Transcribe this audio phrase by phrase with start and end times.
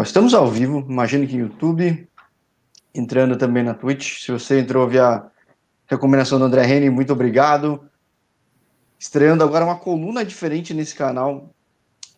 [0.00, 2.08] Estamos ao vivo, imagino que YouTube,
[2.94, 4.22] entrando também na Twitch.
[4.22, 5.22] Se você entrou via
[5.86, 7.90] recomendação do André Reni, muito obrigado.
[8.98, 11.50] Estreando agora uma coluna diferente nesse canal,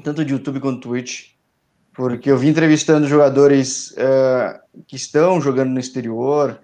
[0.05, 1.31] tanto de YouTube quanto Twitch,
[1.93, 6.61] porque eu vim entrevistando jogadores uh, que estão jogando no exterior,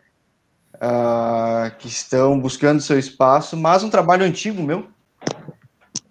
[0.76, 4.86] uh, que estão buscando seu espaço, mas um trabalho antigo meu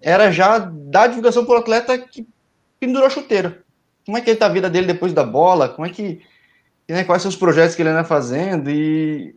[0.02, 2.28] era já dar divulgação o atleta que
[2.82, 3.64] pendurou chuteira.
[4.10, 5.70] Como é que está a vida dele depois da bola?
[5.70, 6.20] Como é que
[6.88, 9.36] né, quais são os projetos que ele anda fazendo e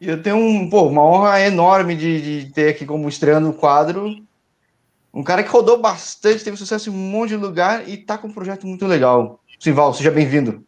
[0.00, 4.16] eu tenho um, pô, uma honra enorme de, de ter aqui como estreando o quadro
[5.12, 8.28] um cara que rodou bastante, teve sucesso em um monte de lugar e tá com
[8.28, 9.40] um projeto muito legal.
[9.58, 10.62] Simval, seja bem-vindo.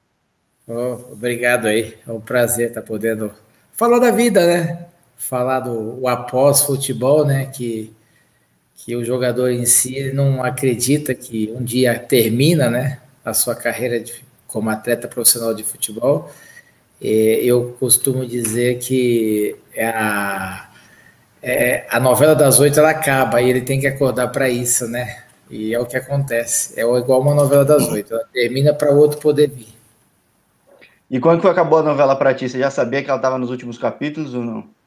[0.66, 3.32] Oh, obrigado aí, é um prazer estar podendo
[3.72, 4.88] falar da vida, né?
[5.16, 7.46] Falar do após futebol, né?
[7.46, 7.94] Que,
[8.84, 12.98] que o jogador em si não acredita que um dia termina, né?
[13.22, 16.32] A sua carreira de, como atleta profissional de futebol.
[17.00, 20.70] E eu costumo dizer que é a,
[21.42, 25.24] é, a novela das oito ela acaba e ele tem que acordar para isso, né?
[25.50, 26.80] E é o que acontece.
[26.80, 29.74] É igual uma novela das oito, ela termina para o outro poder vir.
[31.10, 32.48] E quando que acabou a novela para ti?
[32.48, 34.79] Você já sabia que ela estava nos últimos capítulos ou não?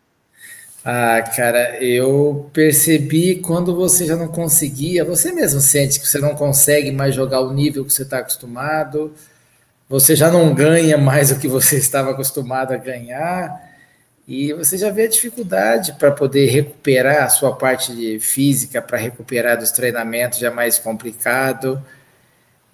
[0.85, 6.35] Ah, cara, eu percebi quando você já não conseguia, você mesmo sente que você não
[6.35, 9.13] consegue mais jogar o nível que você está acostumado,
[9.87, 13.61] você já não ganha mais o que você estava acostumado a ganhar,
[14.27, 19.57] e você já vê a dificuldade para poder recuperar a sua parte física, para recuperar
[19.57, 21.81] dos treinamentos já é mais complicado.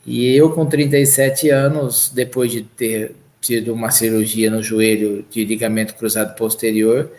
[0.06, 5.96] E eu, com 37 anos, depois de ter tido uma cirurgia no joelho de ligamento
[5.96, 7.12] cruzado posterior,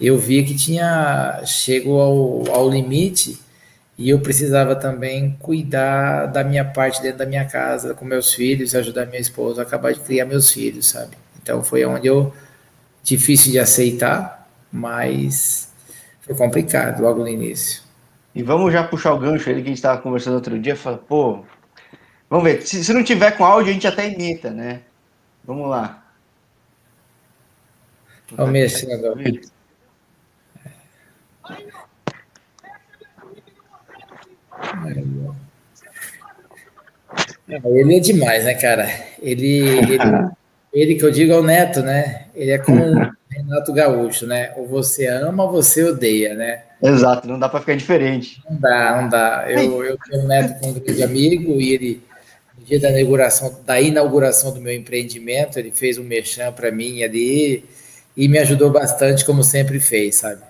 [0.00, 3.38] eu vi que tinha chego ao, ao limite
[3.98, 8.74] e eu precisava também cuidar da minha parte dentro da minha casa, com meus filhos,
[8.74, 11.16] ajudar minha esposa a acabar de criar meus filhos, sabe?
[11.42, 12.32] Então foi onde eu
[13.02, 15.72] difícil de aceitar, mas
[16.20, 17.82] foi complicado logo no início.
[18.34, 20.98] E vamos já puxar o gancho ali que a gente estava conversando outro dia, fala,
[20.98, 21.42] pô,
[22.28, 24.82] vamos ver, se, se não tiver com áudio a gente até imita, né?
[25.42, 26.04] Vamos lá.
[28.32, 29.16] Vamos mexer agora.
[37.64, 38.88] Ele é demais, né, cara?
[39.20, 39.98] Ele, ele,
[40.72, 42.26] ele que eu digo é o Neto, né?
[42.34, 44.52] Ele é como o Renato Gaúcho, né?
[44.56, 46.62] Ou você ama ou você odeia, né?
[46.82, 48.42] Exato, não dá para ficar diferente.
[48.48, 49.46] Não dá, não dá.
[49.48, 52.02] Eu, eu tenho um neto com um grande amigo e ele,
[52.58, 57.02] no dia da inauguração, da inauguração do meu empreendimento, ele fez um merchan para mim
[57.02, 57.64] ali
[58.16, 60.42] e me ajudou bastante, como sempre fez, sabe?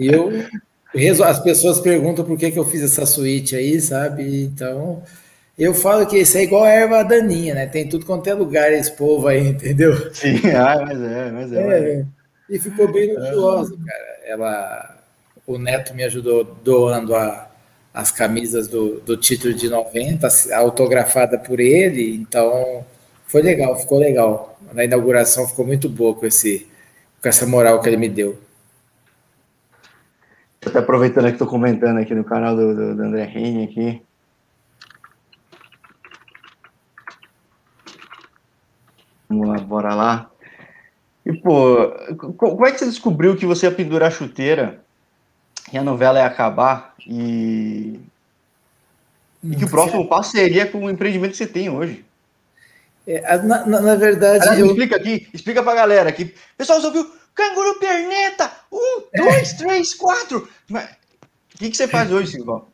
[0.00, 0.32] Eu
[1.24, 4.44] as pessoas perguntam por que, que eu fiz essa suíte aí, sabe?
[4.44, 5.02] Então,
[5.58, 7.66] eu falo que isso é igual a erva daninha, né?
[7.66, 10.12] Tem tudo quanto é lugar esse povo aí, entendeu?
[10.14, 11.90] Sim, ah, mas é, mas é.
[12.00, 12.04] é
[12.48, 14.18] e ficou bem luxuosa, cara.
[14.24, 14.98] Ela,
[15.46, 17.50] o Neto me ajudou doando a,
[17.92, 22.84] as camisas do, do título de 90, autografada por ele, então
[23.26, 24.58] foi legal, ficou legal.
[24.72, 26.66] Na inauguração ficou muito boa com, esse,
[27.20, 28.38] com essa moral que ele me deu.
[30.68, 34.02] Até aproveitando que estou comentando aqui no canal do, do, do André Reine aqui.
[39.28, 40.30] Vamos lá, bora lá.
[41.24, 41.90] E, pô,
[42.36, 44.80] como é que você descobriu que você ia pendurar a chuteira
[45.72, 48.00] e a novela ia acabar e,
[49.42, 52.04] e que o próximo passo seria com o empreendimento que você tem hoje?
[53.06, 54.42] É, na, na, na, verdade.
[54.42, 54.66] Aliás, eu...
[54.66, 56.34] Explica aqui, explica pra galera aqui.
[56.56, 57.17] Pessoal, você ouviu?
[57.38, 58.50] Canguru perneta!
[58.72, 60.48] Um, dois, três, quatro!
[60.68, 62.66] O que, que você faz hoje, Silvão?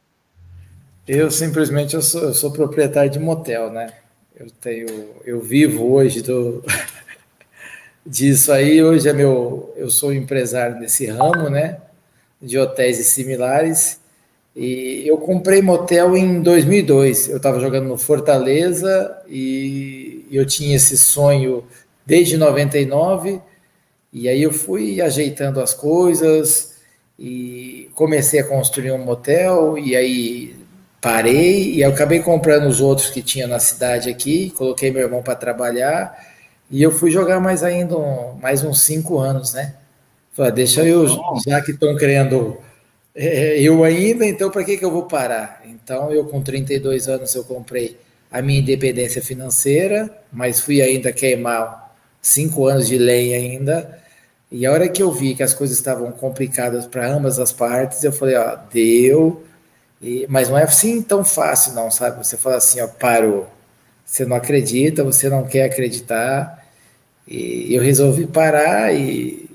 [1.06, 3.92] Eu simplesmente eu sou, eu sou proprietário de motel, né?
[4.34, 4.86] Eu tenho,
[5.26, 6.64] eu vivo hoje do
[8.06, 8.82] disso aí.
[8.82, 11.82] Hoje é meu, eu sou empresário nesse ramo, né?
[12.40, 14.00] De hotéis e similares.
[14.56, 17.28] E eu comprei motel em 2002.
[17.28, 21.66] Eu estava jogando no Fortaleza e eu tinha esse sonho
[22.06, 23.42] desde 99
[24.14, 26.76] e aí eu fui ajeitando as coisas
[27.18, 30.54] e comecei a construir um motel e aí
[31.00, 35.20] parei e eu acabei comprando os outros que tinha na cidade aqui, coloquei meu irmão
[35.20, 36.32] para trabalhar
[36.70, 39.74] e eu fui jogar mais ainda um, mais uns cinco anos, né?
[40.32, 41.06] Falei, ah, deixa eu,
[41.44, 42.56] já que estão criando
[43.16, 45.60] é, eu ainda, então para que, que eu vou parar?
[45.66, 47.98] Então eu com 32 anos eu comprei
[48.30, 54.03] a minha independência financeira, mas fui ainda queimar cinco anos de lei ainda
[54.56, 58.04] e a hora que eu vi que as coisas estavam complicadas para ambas as partes,
[58.04, 59.42] eu falei, ó, deu.
[60.00, 62.24] E, mas não é assim tão fácil, não, sabe?
[62.24, 63.48] Você fala assim, ó, parou.
[64.06, 66.64] Você não acredita, você não quer acreditar.
[67.26, 69.50] E eu resolvi parar e,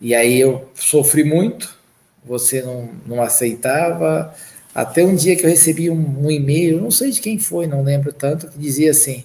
[0.00, 1.78] e aí eu sofri muito.
[2.24, 4.34] Você não, não aceitava.
[4.74, 7.82] Até um dia que eu recebi um, um e-mail, não sei de quem foi, não
[7.82, 9.22] lembro tanto, que dizia assim: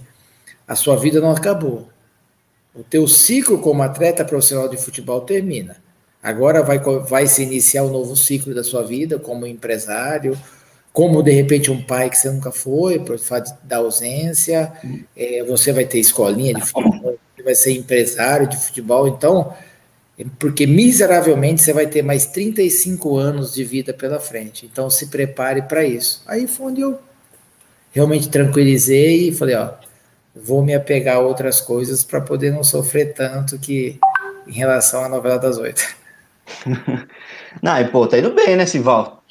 [0.68, 1.88] a sua vida não acabou.
[2.78, 5.78] O teu ciclo como atleta profissional de futebol termina.
[6.22, 10.38] Agora vai, vai se iniciar um novo ciclo da sua vida como empresário,
[10.94, 14.72] como de repente um pai que você nunca foi, por fato da ausência,
[15.16, 19.54] é, você vai ter escolinha de futebol, vai ser empresário de futebol, então,
[20.38, 25.64] porque miseravelmente você vai ter mais 35 anos de vida pela frente, então se prepare
[25.64, 26.22] para isso.
[26.28, 27.00] Aí foi onde eu
[27.92, 29.74] realmente tranquilizei e falei, ó,
[30.44, 34.00] vou me apegar a outras coisas para poder não sofrer tanto que
[34.48, 35.84] em relação à novela das oito.
[37.62, 39.24] não, e pô, tá indo bem, né, Sival?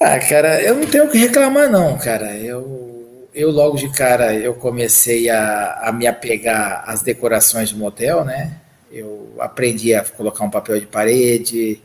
[0.00, 2.36] Ah, cara, eu não tenho o que reclamar, não, cara.
[2.36, 8.24] Eu, eu logo de cara eu comecei a, a me apegar às decorações do motel,
[8.24, 8.52] né?
[8.90, 11.80] Eu aprendi a colocar um papel de parede,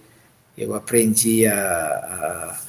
[0.58, 2.60] eu aprendi a, a,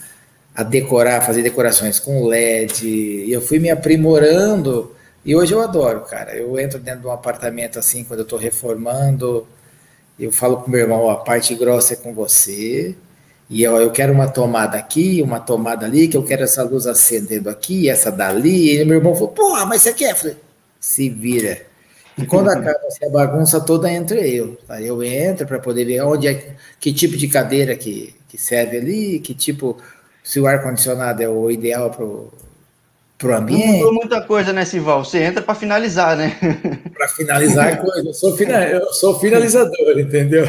[0.56, 4.94] a decorar, fazer decorações com LED, eu fui me aprimorando
[5.25, 6.35] e hoje eu adoro, cara.
[6.37, 9.47] Eu entro dentro de um apartamento assim, quando eu estou reformando,
[10.19, 12.94] eu falo com meu irmão, ó, a parte grossa é com você,
[13.49, 16.87] e eu, eu quero uma tomada aqui, uma tomada ali, que eu quero essa luz
[16.87, 18.81] acendendo aqui, essa dali.
[18.81, 20.12] E meu irmão falou, porra, mas você quer?
[20.12, 20.37] Eu falei,
[20.81, 21.62] se vira.
[22.17, 24.56] E quando acaba a bagunça toda entre eu.
[24.67, 24.81] Tá?
[24.81, 29.20] Eu entro para poder ver onde é, que tipo de cadeira que, que serve ali,
[29.20, 29.77] que tipo,
[30.23, 32.32] se o ar-condicionado é o ideal para o
[33.32, 33.67] ambiente.
[33.67, 35.05] Não mudou muita coisa, né, Sival?
[35.05, 36.37] Você entra para finalizar, né?
[36.94, 38.09] para finalizar a coisa.
[38.09, 40.44] Eu sou, eu sou finalizador, entendeu?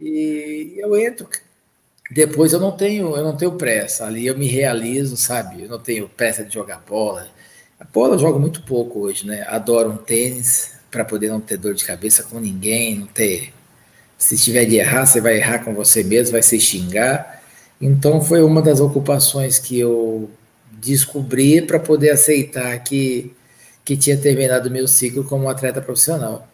[0.00, 1.28] E eu entro.
[2.10, 4.06] Depois eu não tenho, eu não tenho pressa.
[4.06, 5.64] Ali eu me realizo, sabe?
[5.64, 7.28] Eu não tenho pressa de jogar bola.
[7.78, 9.44] A bola eu jogo muito pouco hoje, né?
[9.48, 13.52] Adoro um tênis para poder não ter dor de cabeça com ninguém, não ter.
[14.18, 17.40] Se tiver de errar, você vai errar com você mesmo, vai se xingar.
[17.80, 20.28] Então foi uma das ocupações que eu
[20.80, 23.34] descobri para poder aceitar que,
[23.84, 26.48] que tinha terminado meu ciclo como atleta profissional.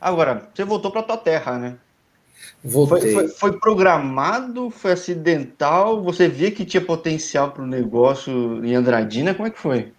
[0.00, 1.76] Agora, você voltou para tua terra, né?
[2.62, 3.12] Voltei.
[3.12, 6.02] Foi, foi, foi, programado, foi acidental?
[6.02, 9.34] Você via que tinha potencial para o negócio em Andradina?
[9.34, 9.92] Como é que foi?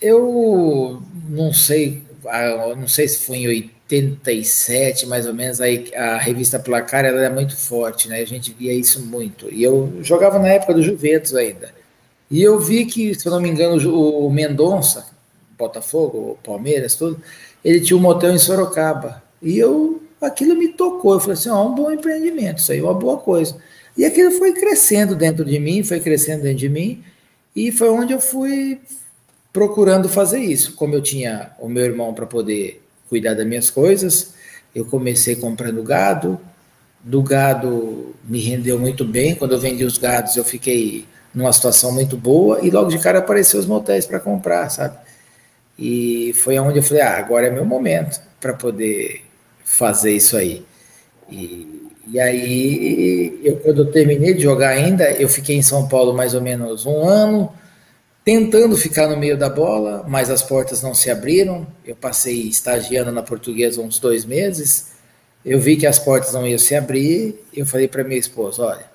[0.00, 6.18] Eu não sei, ah, não sei se foi em 87, mais ou menos, aí a
[6.18, 8.20] revista Placar era é muito forte, né?
[8.20, 9.52] A gente via isso muito.
[9.52, 11.83] E eu jogava na época do Juventus ainda.
[12.30, 15.06] E eu vi que, se eu não me engano, o Mendonça,
[15.58, 17.20] Botafogo, Palmeiras, tudo,
[17.64, 19.22] ele tinha um motel em Sorocaba.
[19.40, 21.14] E eu, aquilo me tocou.
[21.14, 23.56] Eu falei assim: ó, um bom empreendimento, isso aí é uma boa coisa.
[23.96, 27.02] E aquilo foi crescendo dentro de mim, foi crescendo dentro de mim,
[27.54, 28.80] e foi onde eu fui
[29.52, 30.74] procurando fazer isso.
[30.74, 34.34] Como eu tinha o meu irmão para poder cuidar das minhas coisas,
[34.74, 36.40] eu comecei comprando gado.
[37.00, 39.34] Do gado me rendeu muito bem.
[39.34, 43.18] Quando eu vendi os gados, eu fiquei numa situação muito boa e logo de cara
[43.18, 44.96] apareceu os motéis para comprar, sabe?
[45.78, 49.22] E foi onde eu falei, ah, agora é meu momento para poder
[49.64, 50.64] fazer isso aí.
[51.28, 56.14] E, e aí, eu, quando eu terminei de jogar ainda, eu fiquei em São Paulo
[56.14, 57.52] mais ou menos um ano,
[58.24, 61.66] tentando ficar no meio da bola, mas as portas não se abriram.
[61.84, 64.92] Eu passei estagiando na portuguesa uns dois meses.
[65.44, 67.42] Eu vi que as portas não iam se abrir.
[67.52, 68.93] Eu falei para minha esposa: olha,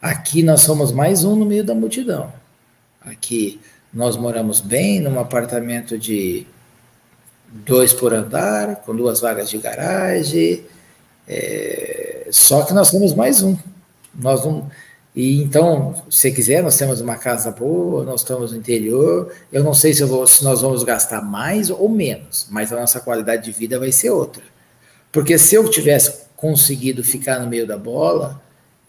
[0.00, 2.32] Aqui nós somos mais um no meio da multidão.
[3.02, 3.60] Aqui
[3.92, 6.46] nós moramos bem num apartamento de
[7.52, 10.64] dois por andar, com duas vagas de garagem.
[11.28, 13.54] É, só que nós somos mais um.
[14.14, 14.70] Nós não.
[15.14, 19.30] E então, se quiser, nós temos uma casa boa, nós estamos no interior.
[19.52, 23.00] Eu não sei se, vou, se nós vamos gastar mais ou menos, mas a nossa
[23.00, 24.42] qualidade de vida vai ser outra.
[25.12, 28.40] Porque se eu tivesse conseguido ficar no meio da bola,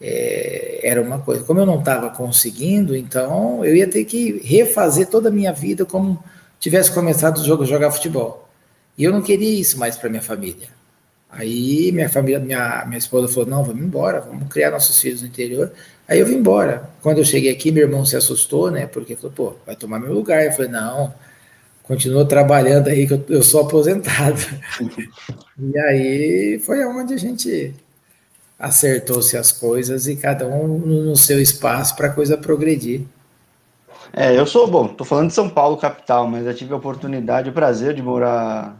[0.02, 1.44] é, era uma coisa.
[1.44, 5.84] Como eu não estava conseguindo, então eu ia ter que refazer toda a minha vida
[5.84, 6.22] como
[6.58, 8.48] tivesse começado o jogo jogar futebol.
[8.98, 10.68] E eu não queria isso mais para minha família.
[11.30, 15.28] Aí minha família, minha, minha esposa falou: não, vamos embora, vamos criar nossos filhos no
[15.28, 15.72] interior.
[16.08, 16.90] Aí eu vim embora.
[17.00, 18.86] Quando eu cheguei aqui, meu irmão se assustou, né?
[18.86, 20.44] Porque falou: pô, vai tomar meu lugar.
[20.44, 21.14] Eu falei: não,
[21.84, 24.40] continua trabalhando aí, que eu, eu sou aposentado.
[25.58, 27.74] e aí foi onde a gente
[28.62, 33.02] acertou-se as coisas e cada um no seu espaço para a coisa progredir.
[34.12, 37.50] É, eu sou bom, tô falando de São Paulo, capital, mas eu tive a oportunidade,
[37.50, 38.76] o prazer de morar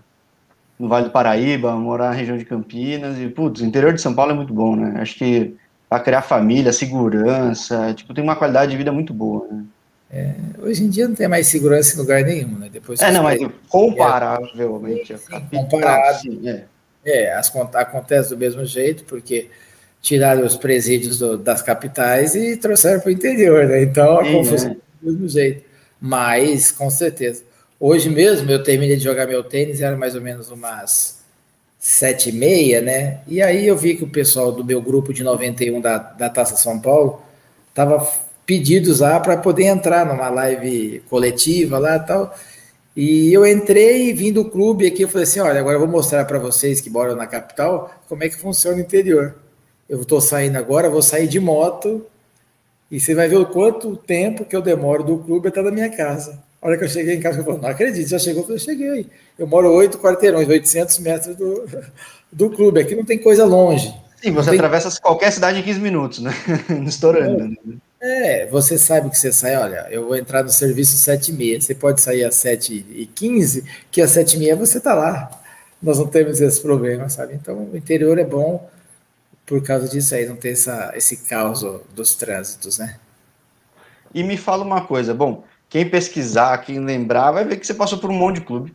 [0.78, 4.14] no Vale do Paraíba, morar na região de Campinas e, putz, o interior de São
[4.14, 5.00] Paulo é muito bom, né?
[5.00, 5.56] Acho que
[5.88, 9.64] para criar família, segurança, tipo, tem uma qualidade de vida muito boa, né?
[10.12, 12.68] É, hoje em dia não tem mais segurança em lugar nenhum, né?
[12.70, 15.12] Depois é, não, mas comparavelmente.
[15.12, 16.20] É, comparado.
[16.20, 16.64] Sim, é.
[17.04, 19.48] é, as, acontece do mesmo jeito, porque
[20.02, 23.82] tiraram os presídios do, das capitais e trouxeram para o interior, né?
[23.84, 24.74] Então a sim, confusão é.
[24.74, 25.64] do mesmo jeito.
[26.00, 27.44] Mas, com certeza.
[27.78, 31.22] Hoje mesmo eu terminei de jogar meu tênis, era mais ou menos umas
[31.78, 33.20] sete e meia, né?
[33.26, 36.56] E aí eu vi que o pessoal do meu grupo de 91 da, da Taça
[36.56, 37.22] São Paulo
[37.72, 38.06] tava
[38.44, 42.36] pedidos lá para poder entrar numa live coletiva lá e tal.
[42.94, 46.24] E eu entrei vim do clube aqui, eu falei assim, olha, agora eu vou mostrar
[46.24, 49.34] para vocês que moram na capital como é que funciona o interior.
[49.92, 52.06] Eu estou saindo agora, vou sair de moto
[52.90, 55.90] e você vai ver o quanto tempo que eu demoro do clube até da minha
[55.90, 56.42] casa.
[56.62, 58.40] A hora que eu cheguei em casa, eu falei, não acredito, já chegou?
[58.40, 59.06] Eu falei, cheguei.
[59.38, 61.66] Eu moro oito quarteirões, 800 metros do,
[62.32, 62.80] do clube.
[62.80, 63.94] Aqui não tem coisa longe.
[64.16, 64.58] Sim, você tem...
[64.58, 66.32] atravessa qualquer cidade em 15 minutos, né?
[66.88, 67.54] Estourando.
[68.00, 71.60] É, você sabe que você sai, olha, eu vou entrar no serviço 7 e meia,
[71.60, 75.30] você pode sair às 7 e 15, que às 7 e meia você está lá.
[75.82, 77.34] Nós não temos esse problema, sabe?
[77.34, 78.66] Então, o interior é bom
[79.52, 81.62] por causa disso aí, não ter essa, esse caos
[81.94, 82.96] dos trânsitos, né?
[84.14, 87.98] E me fala uma coisa, bom, quem pesquisar, quem lembrar, vai ver que você passou
[87.98, 88.74] por um monte de clube.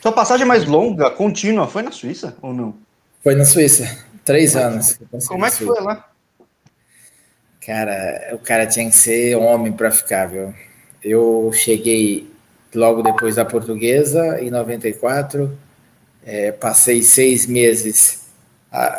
[0.00, 2.76] Sua passagem mais longa, contínua, foi na Suíça ou não?
[3.22, 4.98] Foi na Suíça, três anos.
[5.26, 6.08] Como é que foi lá?
[7.60, 10.54] Cara, o cara tinha que ser homem para ficar, viu?
[11.04, 12.26] Eu cheguei
[12.74, 15.54] logo depois da portuguesa, em 94,
[16.24, 18.27] é, passei seis meses.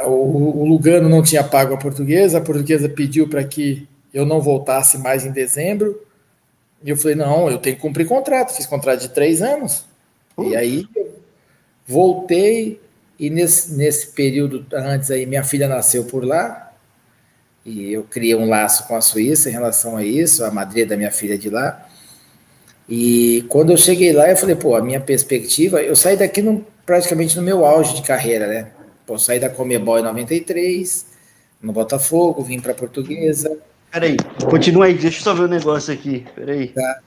[0.06, 4.42] O, o Lugano não tinha pago a portuguesa, a portuguesa pediu para que eu não
[4.42, 6.02] voltasse mais em dezembro.
[6.84, 8.56] E eu falei, não, eu tenho que cumprir contrato.
[8.56, 9.86] Fiz contrato de três anos.
[10.40, 10.88] E aí
[11.86, 12.80] voltei,
[13.20, 16.72] e nesse, nesse período antes aí, minha filha nasceu por lá.
[17.66, 20.98] E eu criei um laço com a Suíça em relação a isso, a madrinha da
[20.98, 21.86] minha filha de lá.
[22.88, 26.66] E quando eu cheguei lá, eu falei, pô, a minha perspectiva, eu saí daqui no,
[26.86, 28.72] praticamente no meu auge de carreira, né?
[29.10, 31.04] Pô, saí da Comebol em 93,
[31.60, 33.58] no Botafogo, vim para Portuguesa,
[33.92, 36.24] Peraí, continua aí, deixa eu só ver o um negócio aqui.
[36.36, 36.68] Peraí.
[36.68, 37.00] Tá.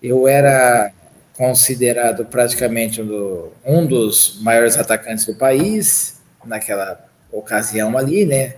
[0.00, 0.92] Eu era
[1.36, 8.54] considerado praticamente um, do, um dos maiores atacantes do país naquela ocasião ali, né?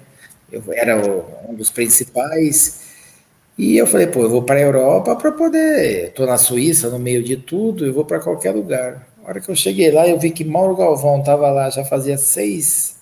[0.51, 2.83] Eu era o, um dos principais.
[3.57, 6.09] E eu falei, pô, eu vou para a Europa para poder.
[6.09, 9.09] Estou na Suíça, no meio de tudo, eu vou para qualquer lugar.
[9.25, 12.19] A hora que eu cheguei lá, eu vi que Mauro Galvão estava lá, já fazia
[12.19, 12.97] seis.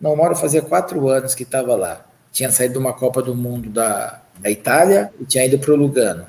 [0.00, 2.06] Não, Mauro fazia quatro anos que estava lá
[2.36, 5.76] tinha saído de uma Copa do Mundo da, da Itália e tinha ido para o
[5.76, 6.26] Lugano.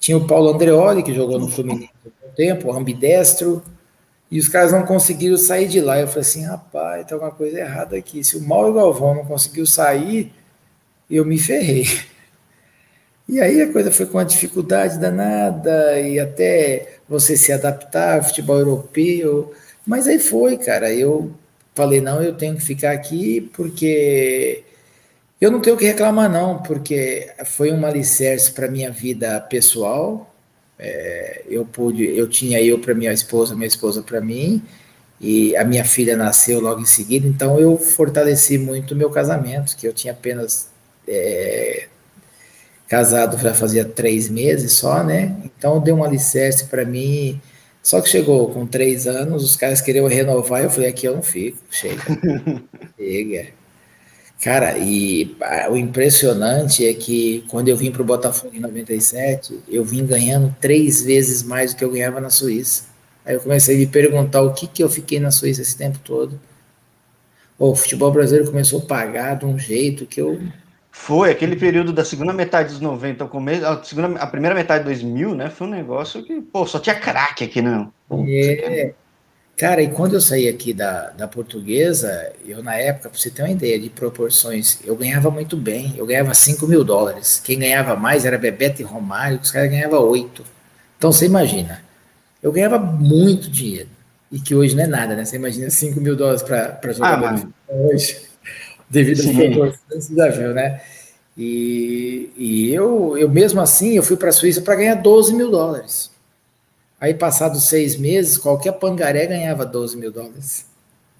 [0.00, 3.62] Tinha o Paulo Andreoli, que jogou no Fluminense há um tempo, ambidestro,
[4.28, 6.00] e os caras não conseguiram sair de lá.
[6.00, 8.24] Eu falei assim, rapaz, tem alguma coisa errada aqui.
[8.24, 10.32] Se o Mauro Galvão não conseguiu sair,
[11.08, 11.86] eu me ferrei.
[13.30, 18.24] E aí a coisa foi com uma dificuldade danada, e até você se adaptar ao
[18.24, 19.52] futebol europeu.
[19.86, 20.92] Mas aí foi, cara.
[20.92, 21.32] Eu
[21.74, 24.64] falei, não, eu tenho que ficar aqui porque
[25.40, 30.34] eu não tenho o que reclamar, não, porque foi um alicerce para minha vida pessoal.
[30.78, 34.62] É, eu pude, eu tinha eu para minha esposa, minha esposa para mim,
[35.20, 39.76] e a minha filha nasceu logo em seguida, então eu fortaleci muito o meu casamento,
[39.76, 40.68] que eu tinha apenas
[41.06, 41.88] é,
[42.88, 45.36] casado já fazia três meses só, né?
[45.44, 47.40] Então deu um alicerce para mim.
[47.82, 51.22] Só que chegou com três anos, os caras queriam renovar, eu falei, aqui eu não
[51.22, 52.02] fico, chega.
[52.98, 53.58] chega.
[54.40, 55.36] Cara, e
[55.68, 60.54] o impressionante é que quando eu vim para o Botafogo em 97, eu vim ganhando
[60.60, 62.84] três vezes mais do que eu ganhava na Suíça.
[63.24, 65.98] Aí eu comecei a me perguntar o que, que eu fiquei na Suíça esse tempo
[66.04, 66.40] todo.
[67.58, 70.40] o futebol brasileiro começou a pagar de um jeito que eu.
[71.00, 74.80] Foi, aquele período da segunda metade dos 90, o começo, a, segunda, a primeira metade
[74.80, 75.48] de 2000, né?
[75.48, 77.90] Foi um negócio que, pô, só tinha craque aqui, não.
[78.28, 78.92] É,
[79.56, 83.42] Cara, e quando eu saí aqui da, da portuguesa, eu na época, para você ter
[83.42, 85.94] uma ideia de proporções, eu ganhava muito bem.
[85.96, 87.40] Eu ganhava 5 mil dólares.
[87.42, 90.44] Quem ganhava mais era Bebeto e Romário, os caras ganhavam 8.
[90.98, 91.82] Então você imagina,
[92.42, 93.88] eu ganhava muito dinheiro.
[94.30, 95.24] E que hoje não é nada, né?
[95.24, 98.27] Você imagina 5 mil dólares para jogar ah, hoje,
[98.88, 100.80] devido às proporções, já viu, né?
[101.36, 105.50] E, e eu, eu mesmo assim, eu fui para a Suíça para ganhar 12 mil
[105.50, 106.10] dólares.
[107.00, 110.66] Aí, passados seis meses, qualquer pangaré ganhava 12 mil dólares.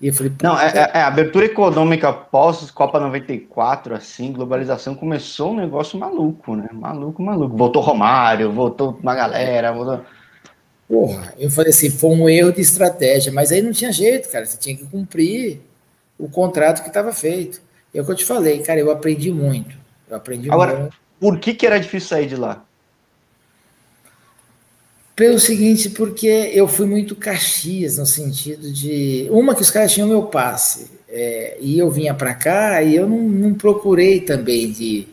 [0.00, 5.52] E eu falei, não, é, é, é, abertura econômica pós Copa 94, assim, globalização, começou
[5.52, 6.68] um negócio maluco, né?
[6.72, 7.56] Maluco, maluco.
[7.56, 10.04] Voltou Romário, voltou uma galera, voltou.
[10.88, 14.46] Porra, eu falei assim, foi um erro de estratégia, mas aí não tinha jeito, cara.
[14.46, 15.60] Você tinha que cumprir
[16.18, 17.60] o contrato que estava feito.
[17.94, 19.76] É o que eu te falei, cara, eu aprendi muito.
[20.10, 20.96] Eu aprendi Agora, muito.
[21.18, 22.64] por que, que era difícil sair de lá?
[25.14, 29.26] Pelo seguinte, porque eu fui muito Caxias, no sentido de.
[29.30, 33.08] Uma, que os caras tinham meu passe, é, e eu vinha para cá e eu
[33.08, 35.08] não, não procurei também de.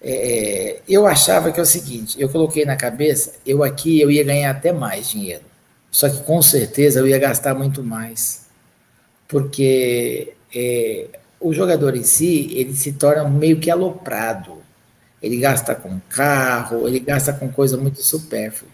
[0.00, 4.24] É, eu achava que é o seguinte: eu coloquei na cabeça, eu aqui eu ia
[4.24, 5.42] ganhar até mais dinheiro,
[5.90, 8.39] só que com certeza eu ia gastar muito mais,
[9.30, 11.06] porque é,
[11.38, 14.58] o jogador em si ele se torna meio que aloprado,
[15.22, 18.70] ele gasta com carro, ele gasta com coisa muito supérflua.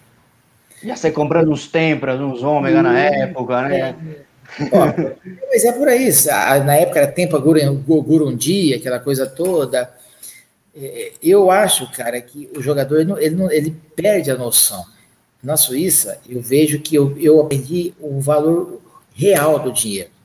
[0.82, 3.96] Já você comprando uns tempras, uns ômega na época, né?
[4.58, 4.66] É.
[4.72, 4.86] Ó,
[5.50, 6.08] mas é por aí.
[6.64, 9.92] Na época era Tempa Gurundi, aquela coisa toda.
[10.74, 14.84] É, eu acho, cara, que o jogador ele, ele, ele perde a noção.
[15.42, 18.80] Na Suíça, eu vejo que eu, eu aprendi o valor
[19.14, 20.15] real do dinheiro.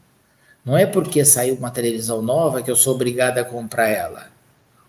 [0.63, 4.27] Não é porque saiu uma televisão nova que eu sou obrigado a comprar ela.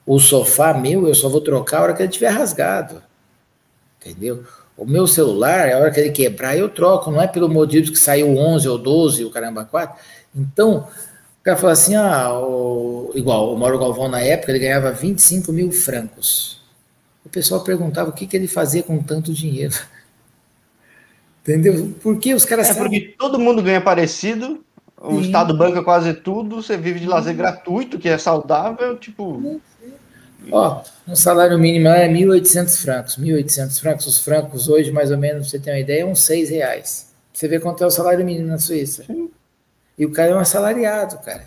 [0.04, 3.02] O sofá meu eu só vou trocar a hora que ele estiver rasgado.
[4.00, 4.44] Entendeu?
[4.76, 7.98] O meu celular, a hora que ele quebrar, eu troco, não é pelo motivo que
[7.98, 9.96] saiu 11 ou 12, o caramba 4.
[10.34, 10.88] Então,
[11.40, 15.52] o cara falou assim: ah, o, igual o Mauro Galvão na época, ele ganhava 25
[15.52, 16.60] mil francos.
[17.24, 19.74] O pessoal perguntava o que, que ele fazia com tanto dinheiro.
[21.42, 21.94] Entendeu?
[22.02, 22.70] Porque os caras.
[22.70, 22.82] É sabem...
[22.82, 24.64] porque todo mundo ganha parecido,
[25.02, 25.20] o Sim.
[25.22, 29.60] Estado banca quase tudo, você vive de lazer gratuito, que é saudável, tipo.
[30.50, 33.16] Ó, um salário mínimo é 1.800 francos.
[33.16, 36.50] 1.800 francos, os francos hoje, mais ou menos, você tem uma ideia, é uns 6
[36.50, 37.12] reais.
[37.32, 39.04] Você vê quanto é o salário mínimo na Suíça.
[39.98, 41.44] E o cara é um assalariado, cara.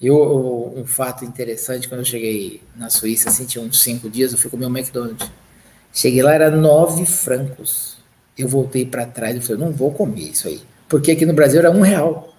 [0.00, 4.38] E um fato interessante, quando eu cheguei na Suíça, assim, tinha uns 5 dias, eu
[4.38, 5.30] fui comer um McDonald's.
[5.92, 7.96] Cheguei lá, era 9 francos.
[8.36, 10.60] Eu voltei para trás e falei, não vou comer isso aí.
[10.86, 12.35] Porque aqui no Brasil era um real.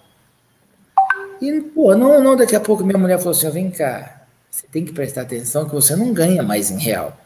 [1.40, 4.84] E, pô, não, não, daqui a pouco minha mulher falou assim, vem cá, você tem
[4.84, 7.16] que prestar atenção que você não ganha mais em real.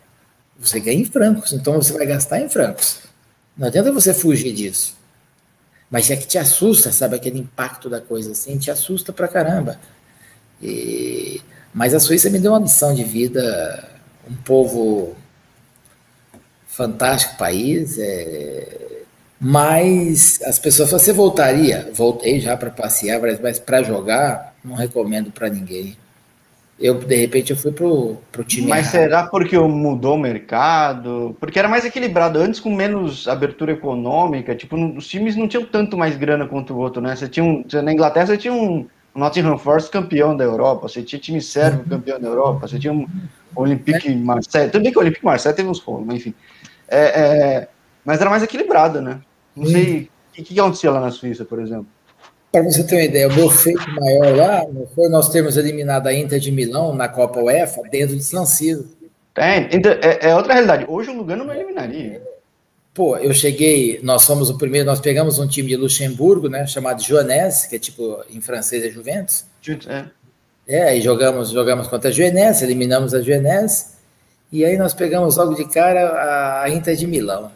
[0.59, 3.01] Você ganha em francos, então você vai gastar em francos.
[3.57, 4.97] Não adianta você fugir disso.
[5.91, 7.17] Mas é que te assusta, sabe?
[7.17, 9.79] Aquele impacto da coisa assim, te assusta pra caramba.
[10.63, 11.41] E...
[11.75, 13.89] Mas a Suíça me deu uma missão de vida,
[14.31, 15.17] um povo
[16.67, 18.92] fantástico país, é...
[19.43, 21.91] mas as pessoas falam, você voltaria?
[21.93, 25.97] Voltei já para passear, mas para jogar, não recomendo para ninguém
[26.83, 28.67] eu de repente eu fui pro, pro time.
[28.67, 29.05] Mas errado.
[29.05, 31.37] será porque mudou o mercado?
[31.39, 34.55] Porque era mais equilibrado antes com menos abertura econômica.
[34.55, 37.15] Tipo, os times não tinham tanto mais grana quanto o outro, né?
[37.15, 41.21] Você tinha um, na Inglaterra você tinha um Nottingham Forest campeão da Europa, você tinha
[41.21, 43.07] time sérvio campeão da Europa, você tinha um
[43.55, 44.17] Olympique é.
[44.17, 44.71] Marseille.
[44.71, 46.35] Tudo bem que o Olympique Marseille teve uns rolos, mas enfim.
[46.89, 47.69] É, é,
[48.05, 49.21] mas era mais equilibrado, né?
[49.57, 51.87] Não sei o que, que acontecia lá na Suíça, por exemplo.
[52.51, 56.15] Para você ter uma ideia, o meu feito maior lá foi nós termos eliminado a
[56.15, 58.87] Inter de Milão na Copa UEFA dentro de San Siro.
[59.37, 60.85] É, é, é outra realidade.
[60.87, 62.21] Hoje o Lugano não eliminaria.
[62.93, 67.03] Pô, eu cheguei, nós fomos o primeiro, nós pegamos um time de Luxemburgo, né, chamado
[67.03, 69.47] Joanese, que é tipo, em francês é Juventus.
[69.89, 70.05] É.
[70.69, 73.93] É, aí jogamos, jogamos contra a Joanese, eliminamos a Joanese,
[74.53, 77.51] e aí nós pegamos logo de cara a Inter de Milão.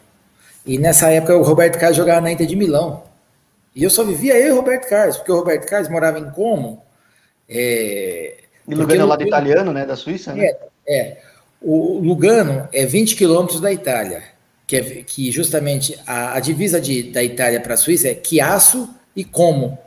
[0.66, 3.04] E nessa época o Roberto Carlos jogava na Inter de Milão.
[3.74, 6.28] E eu só vivia eu e o Roberto Carlos, porque o Roberto Carlos morava em
[6.30, 6.82] Como.
[7.48, 9.86] É, e Lugano é lado italiano, né?
[9.86, 10.46] Da Suíça, né?
[10.46, 11.18] É, é.
[11.62, 14.22] O Lugano é 20 quilômetros da Itália,
[14.66, 18.88] que, é, que justamente a, a divisa de, da Itália para a Suíça é Chiasso
[19.14, 19.78] e Como.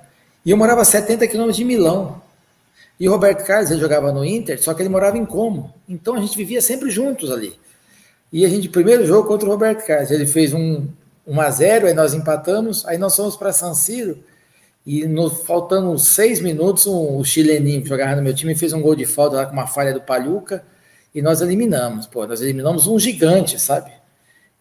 [0.46, 2.22] E eu morava a 70 quilômetros de Milão.
[3.00, 5.74] E o Roberto Carlos, ele jogava no Inter, só que ele morava em Como.
[5.88, 7.54] Então a gente vivia sempre juntos ali.
[8.32, 10.88] E a gente, primeiro jogo contra o Roberto Carlos, ele fez um,
[11.26, 14.24] 1 a 0 aí nós empatamos, aí nós fomos para San Siro,
[14.86, 18.82] e no, faltando seis minutos, um, o chileninho que jogava no meu time fez um
[18.82, 20.64] gol de falta lá com uma falha do Paluca,
[21.14, 23.92] e nós eliminamos, pô, nós eliminamos um gigante, sabe?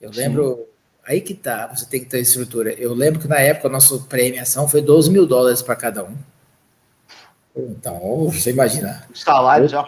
[0.01, 0.65] Eu lembro, Sim.
[1.07, 2.73] aí que tá, você tem que ter estrutura.
[2.73, 6.17] Eu lembro que na época a nossa premiação foi 12 mil dólares para cada um.
[7.55, 9.05] Então, você imagina.
[9.15, 9.85] Salário, já,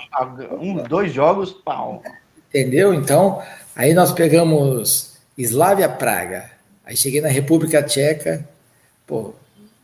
[0.61, 2.03] um, dois jogos, pau.
[2.49, 2.93] Entendeu?
[2.93, 3.41] Então,
[3.81, 6.51] aí nós pegamos Slavia Praga,
[6.91, 8.45] Aí cheguei na República Tcheca,
[9.07, 9.33] pô,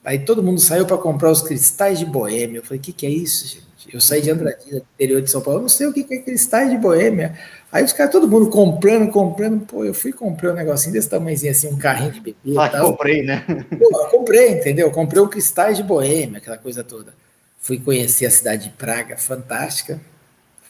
[0.04, 2.58] aí todo mundo saiu para comprar os cristais de Boêmia.
[2.58, 3.94] Eu falei, o que, que é isso, gente?
[3.94, 6.18] Eu saí de Andradina, interior de São Paulo, eu não sei o que, que é
[6.18, 7.38] cristais de Boêmia.
[7.70, 11.52] Aí os caras, todo mundo comprando, comprando, pô, eu fui comprar um negocinho desse tamanhozinho
[11.52, 12.58] assim, um carrinho de bebê.
[12.58, 13.44] Ah, comprei, né?
[13.78, 14.90] Pô, eu comprei, entendeu?
[14.90, 17.14] comprei o cristais de Boêmia, aquela coisa toda.
[17.60, 20.00] Fui conhecer a cidade de Praga, fantástica,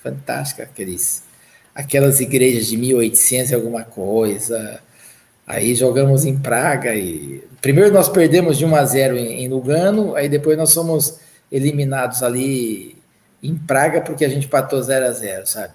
[0.03, 1.23] fantástica, aqueles,
[1.77, 4.81] aquelas igrejas de 1800 e alguma coisa,
[5.47, 10.29] Aí jogamos em Praga e primeiro nós perdemos de 1 a 0 em, Lugano, aí
[10.29, 11.21] depois nós fomos
[11.53, 12.97] eliminados ali
[13.41, 15.75] em Praga porque a gente patou 0 a 0 sabe?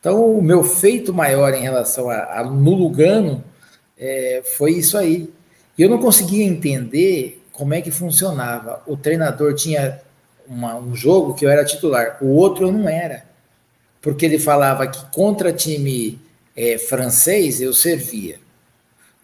[0.00, 3.44] Então, o meu feito maior em relação a, a no Lugano
[3.96, 5.32] é, foi isso aí.
[5.78, 8.82] E eu não conseguia entender como é que funcionava.
[8.84, 10.00] O treinador tinha
[10.48, 13.24] uma, um jogo que eu era titular, o outro eu não era.
[14.02, 16.20] Porque ele falava que contra time
[16.56, 18.38] é, francês eu servia,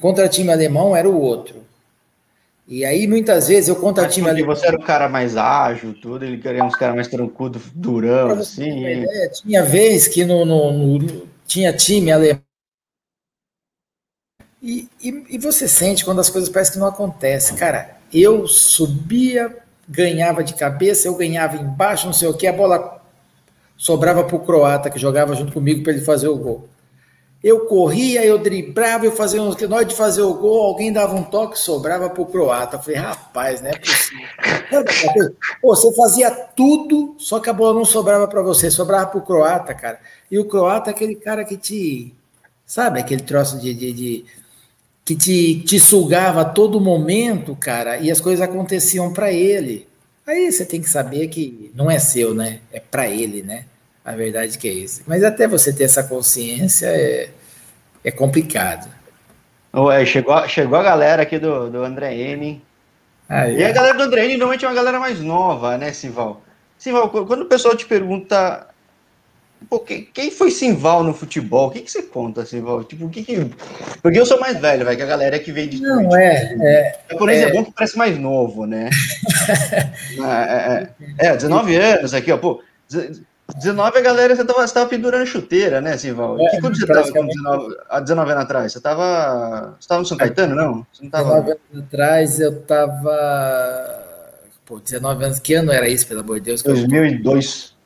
[0.00, 1.66] contra time alemão era o outro.
[2.66, 4.54] E aí, muitas vezes, eu contra Mas time alemão.
[4.54, 8.84] Você era o cara mais ágil, tudo, ele queria uns caras mais tranquilos, durão, assim.
[8.84, 12.42] É, tinha vez que no, no, no, tinha time alemão.
[14.62, 17.56] E, e, e, você sente quando as coisas parecem que não acontecem.
[17.56, 19.56] Cara, eu subia,
[19.88, 22.97] ganhava de cabeça, eu ganhava embaixo, não sei o que, a bola
[23.78, 26.68] sobrava para o croata que jogava junto comigo para ele fazer o gol.
[27.42, 29.56] Eu corria, eu driblava, eu fazia uns.
[29.62, 32.76] Na hora de fazer o gol, alguém dava um toque, sobrava pro croata.
[32.76, 34.26] Eu falei, rapaz, não é possível.
[35.62, 39.72] Pô, você fazia tudo, só que a bola não sobrava para você, sobrava pro croata,
[39.72, 40.00] cara.
[40.28, 42.12] E o croata é aquele cara que te.
[42.66, 44.24] Sabe, aquele troço de, de, de
[45.04, 49.87] que te, te sugava a todo momento, cara, e as coisas aconteciam para ele.
[50.28, 52.60] Aí você tem que saber que não é seu, né?
[52.70, 53.64] É para ele, né?
[54.04, 55.02] A verdade que é isso.
[55.06, 57.30] Mas até você ter essa consciência é,
[58.04, 58.86] é complicado.
[59.74, 62.62] Ué, chegou, chegou a galera aqui do, do André N.
[63.26, 66.42] Ah, e a galera do André N normalmente é uma galera mais nova, né, Sival?
[66.76, 68.66] Sival, quando o pessoal te pergunta
[69.68, 71.68] Pô, quem, quem foi Simval no futebol?
[71.68, 72.84] O que, que você conta, Simval?
[72.84, 73.50] Tipo, o que, que
[74.00, 75.82] Porque eu sou mais velho, vai, que a galera que veio de.
[75.82, 76.56] Não, é.
[76.60, 77.40] É, é, por é...
[77.40, 78.88] é bom que parece mais novo, né?
[81.18, 82.38] é, é, é, 19 anos aqui, ó.
[82.38, 82.62] Pô,
[83.56, 86.38] 19 a galera, você tava, você tava pendurando chuteira, né, Sival?
[86.40, 88.72] É, que quando você tava com 19, há 19 anos atrás?
[88.72, 89.76] Você tava.
[89.78, 90.86] Você tava no São Caetano, não?
[90.92, 91.40] Você não tava...
[91.40, 94.04] 19 anos atrás eu tava.
[94.64, 96.62] Pô, 19 anos, que ano era isso, pelo amor de Deus?
[96.62, 97.77] 2002.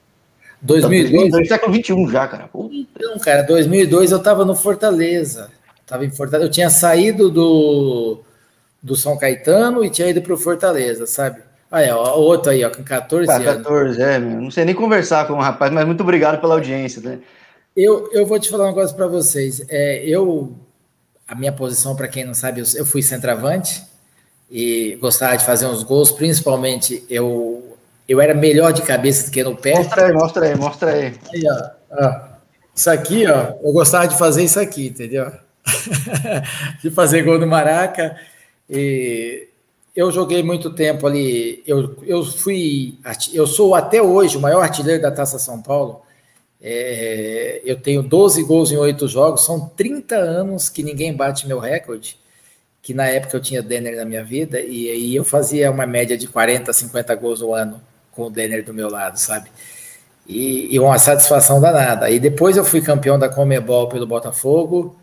[0.62, 1.30] 2002?
[1.30, 2.50] Tá século XXI já, cara.
[2.70, 5.50] Então, cara, 2002 eu estava no Fortaleza.
[5.84, 6.48] Tava em Fortaleza.
[6.48, 8.20] Eu tinha saído do,
[8.80, 11.40] do São Caetano e tinha ido para o Fortaleza, sabe?
[11.70, 14.40] Aí, ó, outro aí, ó, com 14 ah, 14, é, meu.
[14.40, 17.18] Não sei nem conversar com o rapaz, mas muito obrigado pela audiência, né?
[17.74, 19.64] Eu, eu vou te falar uma coisa para vocês.
[19.68, 20.52] É, eu,
[21.26, 23.82] a minha posição, para quem não sabe, eu, eu fui centroavante
[24.50, 27.61] e gostava de fazer uns gols, principalmente eu
[28.08, 29.74] eu era melhor de cabeça do que no pé.
[29.74, 31.14] Mostra aí, mostra aí, mostra aí.
[31.32, 32.32] aí ó, ó.
[32.74, 35.30] Isso aqui, ó, eu gostava de fazer isso aqui, entendeu?
[36.82, 38.16] de fazer gol no Maraca.
[38.68, 39.48] E
[39.94, 41.62] eu joguei muito tempo ali.
[41.66, 42.98] Eu, eu fui.
[43.32, 46.02] Eu sou até hoje o maior artilheiro da Taça São Paulo.
[46.60, 49.44] É, eu tenho 12 gols em 8 jogos.
[49.44, 52.18] São 30 anos que ninguém bate meu recorde.
[52.80, 54.60] Que na época eu tinha Denner na minha vida.
[54.60, 57.80] E aí eu fazia uma média de 40, 50 gols no ano
[58.12, 59.50] com o Denner do meu lado, sabe?
[60.26, 62.08] E, e, uma satisfação danada.
[62.10, 64.96] E depois eu fui campeão da Comebol pelo Botafogo,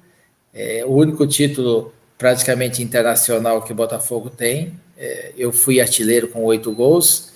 [0.53, 4.73] é, o único título praticamente internacional que o Botafogo tem.
[4.97, 7.31] É, eu fui artilheiro com oito gols.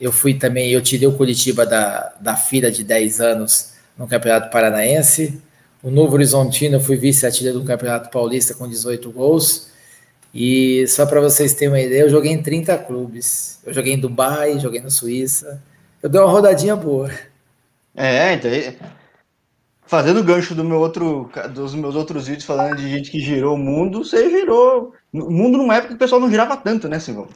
[0.00, 4.50] Eu fui também, eu tirei o Curitiba da, da fila de 10 anos no Campeonato
[4.50, 5.40] Paranaense.
[5.82, 9.67] O Novo Horizontino, eu fui vice-artilheiro do Campeonato Paulista com 18 gols.
[10.32, 13.60] E só para vocês terem uma ideia, eu joguei em 30 clubes.
[13.64, 15.62] Eu joguei em Dubai, joguei na Suíça.
[16.02, 17.10] Eu dei uma rodadinha boa.
[17.94, 18.50] É, então.
[19.86, 23.58] Fazendo gancho do meu outro, dos meus outros vídeos falando de gente que girou o
[23.58, 24.92] mundo, você girou.
[25.12, 27.26] O mundo numa época que o pessoal não girava tanto, né, Silvão?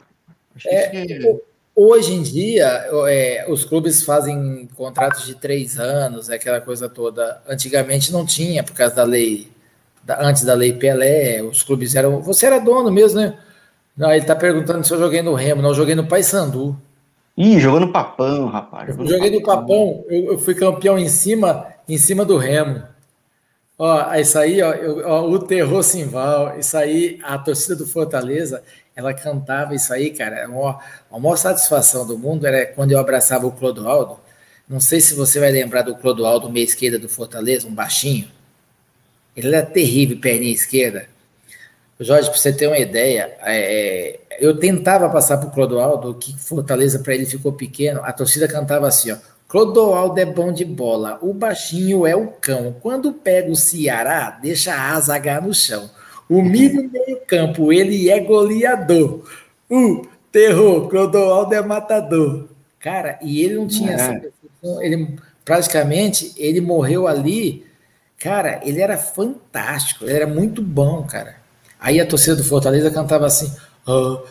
[0.67, 1.41] É, que...
[1.75, 7.41] Hoje em dia, é, os clubes fazem contratos de três anos, aquela coisa toda.
[7.47, 9.51] Antigamente não tinha, por causa da lei
[10.09, 12.21] antes da Lei Pelé, os clubes eram.
[12.21, 13.37] Você era dono mesmo, né?
[13.95, 16.75] Não, ele tá perguntando se eu joguei no Remo, não, eu joguei no Paysandu.
[17.37, 18.95] Ih, jogou no Papão, rapaz.
[18.95, 22.83] Joguei no Papão, eu, eu, fui campeão em cima, em cima do Remo.
[23.77, 28.63] Ó, isso aí, ó, eu, ó, o Terror Simval, isso aí, a torcida do Fortaleza,
[28.95, 30.45] ela cantava isso aí, cara.
[30.45, 34.19] A a maior satisfação do mundo era quando eu abraçava o Clodoaldo.
[34.67, 38.27] Não sei se você vai lembrar do Clodoaldo, meia esquerda do Fortaleza, um baixinho.
[39.35, 41.07] Ele era terrível, perninha esquerda.
[41.99, 46.99] Jorge, para você ter uma ideia, é, eu tentava passar para o Clodoaldo, que Fortaleza
[46.99, 49.17] para ele ficou pequeno, a torcida cantava assim, ó,
[49.47, 54.73] Clodoaldo é bom de bola, o baixinho é o cão, quando pega o Ceará, deixa
[54.73, 55.89] a asa H no chão,
[56.27, 59.23] o milho meio campo, ele é goleador,
[59.69, 62.47] o terror, Clodoaldo é matador.
[62.79, 63.93] Cara, e ele não tinha é.
[63.93, 65.15] essa percepção, ele
[65.45, 67.65] praticamente, ele morreu ali
[68.23, 71.35] Cara, ele era fantástico, ele era muito bom, cara.
[71.79, 73.53] Aí a torcida do Fortaleza cantava assim:
[73.85, 74.23] ah,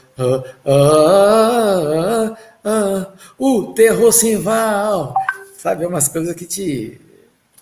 [0.64, 3.06] ah, ah,
[3.38, 5.14] o terror Simval
[5.62, 5.84] sabe?
[5.84, 7.00] É umas coisas que te.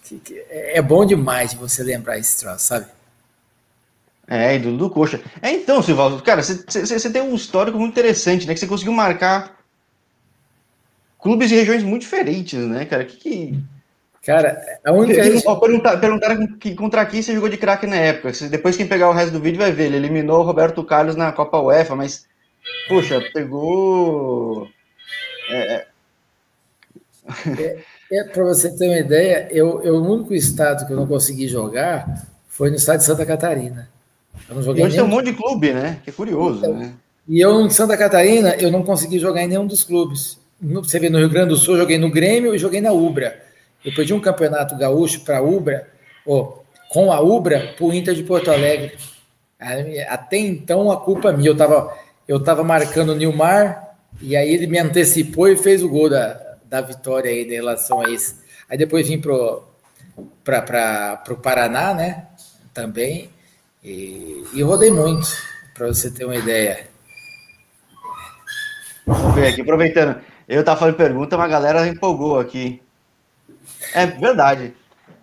[0.03, 2.87] Que, que é bom demais de você lembrar esse troço, sabe?
[4.27, 5.21] É, ídolo do Coxa.
[5.43, 8.55] É, então, Silvaldo, cara, você tem um histórico muito interessante, né?
[8.55, 9.59] Que você conseguiu marcar
[11.19, 13.05] clubes e regiões muito diferentes, né, cara?
[13.05, 13.65] Que, que...
[14.25, 15.23] Cara, a única.
[15.25, 15.43] Gente...
[15.61, 18.33] Perguntar, perguntaram que, contra quem você jogou de craque na época.
[18.49, 19.87] Depois, quem pegar o resto do vídeo vai ver.
[19.87, 22.27] Ele eliminou o Roberto Carlos na Copa UEFA, mas,
[22.89, 24.69] poxa, pegou.
[25.49, 25.87] É, é,
[27.59, 31.07] é, é para você ter uma ideia, eu, eu, o único estado que eu não
[31.07, 33.89] consegui jogar foi no estado de Santa Catarina.
[34.49, 35.99] Eu não joguei e hoje tem um monte de clube, né?
[36.05, 36.93] Que é curioso, então, né?
[37.27, 40.39] E eu, em Santa Catarina, eu não consegui jogar em nenhum dos clubes.
[40.61, 42.93] No, você vê, no Rio Grande do Sul, eu joguei no Grêmio e joguei na
[42.93, 43.50] Ubra.
[43.85, 45.89] Eu perdi um campeonato gaúcho para Ubra,
[46.25, 48.97] ou com a Ubra, para o Inter de Porto Alegre.
[50.09, 51.49] Até então, a culpa é minha.
[51.49, 51.95] Eu estava
[52.31, 56.59] eu tava marcando o Nilmar, e aí ele me antecipou e fez o gol da,
[56.65, 58.37] da vitória aí em relação a isso.
[58.69, 59.33] Aí depois vim para
[61.29, 62.27] o Paraná, né?
[62.73, 63.31] Também.
[63.83, 65.27] E, e rodei muito,
[65.75, 66.87] para você ter uma ideia.
[69.05, 70.21] Vamos ver aqui, aproveitando.
[70.47, 72.81] Eu tava fazendo pergunta, mas a galera empolgou aqui.
[73.95, 74.75] É verdade.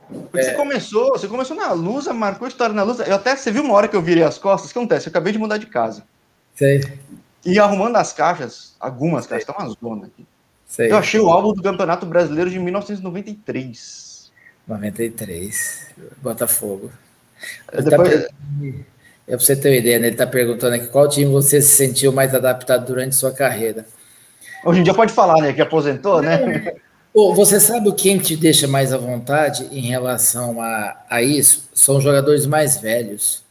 [0.10, 0.44] Porque é.
[0.44, 3.04] você começou, você começou na Lusa, marcou história na Lusa.
[3.04, 5.08] Eu até você viu uma hora que eu virei as costas, o que acontece?
[5.08, 6.04] Eu acabei de mudar de casa.
[6.56, 6.82] Sei.
[7.46, 9.32] E arrumando as caixas, algumas Sei.
[9.32, 10.26] caixas, tá uma zona aqui.
[10.66, 10.92] Sei.
[10.92, 14.32] Eu achei o álbum do Campeonato Brasileiro de 1993.
[14.68, 15.88] 93.
[16.22, 16.92] Botafogo.
[17.72, 18.26] Tá depois...
[18.26, 18.30] Tá
[19.28, 20.08] é pra você ter uma ideia, né?
[20.08, 23.86] Ele tá perguntando aqui qual time você se sentiu mais adaptado durante sua carreira.
[24.64, 25.52] Hoje em dia pode falar, né?
[25.52, 26.74] Que aposentou, né?
[27.18, 31.68] Pô, você sabe o que te deixa mais à vontade em relação a, a isso?
[31.74, 33.42] São jogadores mais velhos.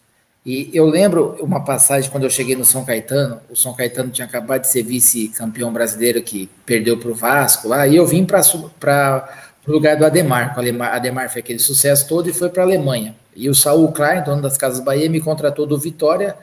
[0.44, 3.40] E eu lembro uma passagem quando eu cheguei no São Caetano.
[3.50, 7.88] O São Caetano tinha acabado de ser vice-campeão brasileiro que perdeu para o Vasco lá.
[7.88, 9.28] E eu vim para
[9.66, 10.56] o lugar do Ademar.
[10.56, 13.16] O Ademar fez aquele sucesso todo e foi para a Alemanha.
[13.34, 16.36] E o Saul Klein, dono das Casas Bahia, me contratou do Vitória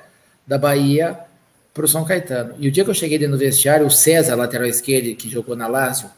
[0.45, 1.17] da Bahia
[1.73, 2.55] para o São Caetano.
[2.59, 5.55] E o dia que eu cheguei dentro do vestiário, o César, lateral esquerdo, que jogou
[5.55, 6.09] na Lazio,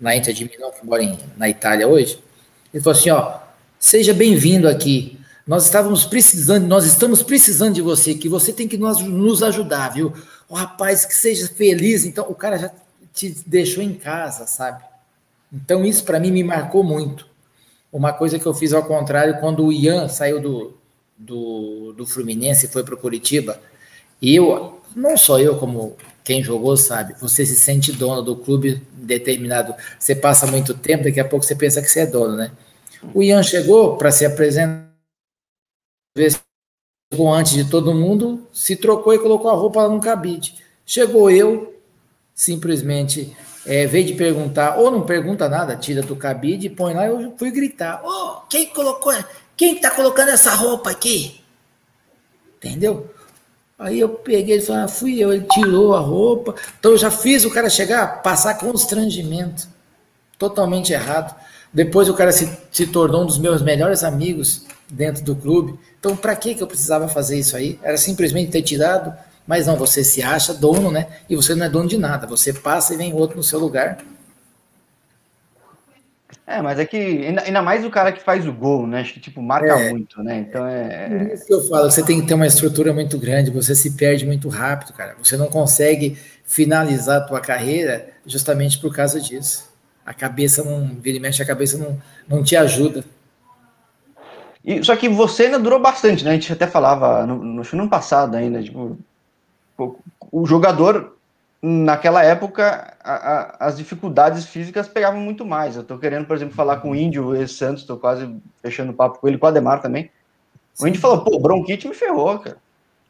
[0.00, 2.18] na Inter de Milão, que mora em, na Itália hoje,
[2.72, 3.38] ele falou assim, ó,
[3.78, 5.18] seja bem-vindo aqui.
[5.46, 9.90] Nós estávamos precisando, nós estamos precisando de você, que você tem que nos, nos ajudar,
[9.90, 10.12] viu?
[10.48, 12.04] O rapaz que seja feliz.
[12.04, 12.70] Então, o cara já
[13.12, 14.82] te deixou em casa, sabe?
[15.52, 17.26] Então, isso para mim me marcou muito.
[17.92, 20.78] Uma coisa que eu fiz ao contrário, quando o Ian saiu do,
[21.18, 23.60] do, do Fluminense e foi para o Curitiba,
[24.22, 28.82] e eu, não só eu, como quem jogou sabe, você se sente dono do clube
[28.92, 29.74] determinado.
[29.98, 32.52] Você passa muito tempo, daqui a pouco você pensa que você é dono, né?
[33.14, 34.86] O Ian chegou para se apresentar,
[37.12, 40.54] chegou antes de todo mundo, se trocou e colocou a roupa no cabide.
[40.84, 41.74] Chegou eu,
[42.34, 47.34] simplesmente é, veio de perguntar, ou não pergunta nada, tira do cabide, põe lá, eu
[47.38, 49.12] fui gritar, oh, quem colocou,
[49.56, 51.40] quem tá colocando essa roupa aqui?
[52.56, 53.08] Entendeu?
[53.80, 56.54] Aí eu peguei, ele falou, ah, fui eu, ele tirou a roupa.
[56.78, 59.66] Então eu já fiz o cara chegar, passar constrangimento.
[60.38, 61.34] Totalmente errado.
[61.72, 65.78] Depois o cara se, se tornou um dos meus melhores amigos dentro do clube.
[65.98, 67.78] Então, para que eu precisava fazer isso aí?
[67.82, 69.14] Era simplesmente ter tirado,
[69.46, 71.06] mas não, você se acha dono, né?
[71.28, 72.26] E você não é dono de nada.
[72.26, 73.98] Você passa e vem outro no seu lugar
[76.50, 79.00] é, mas é que ainda mais o cara que faz o gol, né?
[79.00, 79.90] Acho que tipo marca é.
[79.90, 80.38] muito, né?
[80.38, 81.08] Então é.
[81.08, 83.92] Por isso que eu falo, você tem que ter uma estrutura muito grande, você se
[83.92, 85.14] perde muito rápido, cara.
[85.22, 89.70] Você não consegue finalizar a tua carreira justamente por causa disso.
[90.04, 91.96] A cabeça não, vira e mexe, a cabeça não,
[92.28, 93.04] não te ajuda.
[94.64, 96.32] E, só que você ainda durou bastante, né?
[96.32, 98.98] A gente até falava no, no ano passado ainda, tipo,
[100.32, 101.16] o jogador
[101.62, 105.76] naquela época a, a, as dificuldades físicas pegavam muito mais.
[105.76, 109.18] Eu tô querendo, por exemplo, falar com o Índio esse Santos, tô quase fechando papo
[109.18, 110.10] com ele, com o Ademar também.
[110.80, 112.56] O Índio falou, pô, bronquite me ferrou, cara.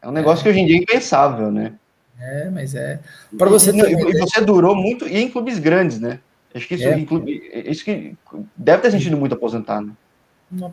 [0.03, 0.43] É um negócio é.
[0.45, 1.75] que hoje em dia é impensável, né?
[2.19, 3.01] É, mas é.
[3.39, 3.91] Para você ter...
[3.91, 6.19] E você durou muito, e em clubes grandes, né?
[6.55, 7.05] Acho que isso, é.
[7.05, 8.17] clube, isso que
[8.57, 9.93] deve ter sentido muito aposentar, né?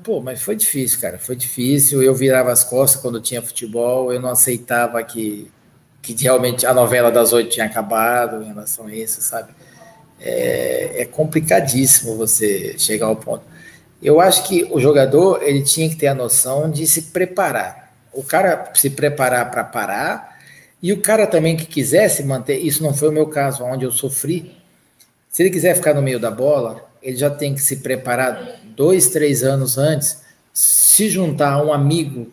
[0.04, 1.20] Pô, mas foi difícil, cara.
[1.20, 2.02] Foi difícil.
[2.02, 4.12] Eu virava as costas quando tinha futebol.
[4.12, 5.52] Eu não aceitava que
[6.14, 9.52] que realmente a novela das oito tinha acabado em relação a isso, sabe?
[10.20, 13.44] É, é, complicadíssimo você chegar ao ponto.
[14.02, 17.92] Eu acho que o jogador ele tinha que ter a noção de se preparar.
[18.14, 20.40] O cara se preparar para parar
[20.82, 22.58] e o cara também que quisesse manter.
[22.58, 24.56] Isso não foi o meu caso, onde eu sofri.
[25.30, 29.10] Se ele quiser ficar no meio da bola, ele já tem que se preparar dois,
[29.10, 30.22] três anos antes,
[30.54, 32.32] se juntar a um amigo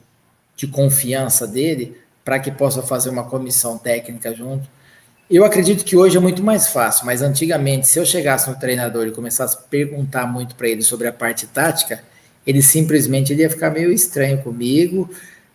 [0.56, 4.68] de confiança dele para que possa fazer uma comissão técnica junto.
[5.30, 9.06] Eu acredito que hoje é muito mais fácil, mas antigamente, se eu chegasse no treinador
[9.06, 12.02] e começasse a perguntar muito para ele sobre a parte tática,
[12.46, 15.10] ele simplesmente ele ia ficar meio estranho comigo,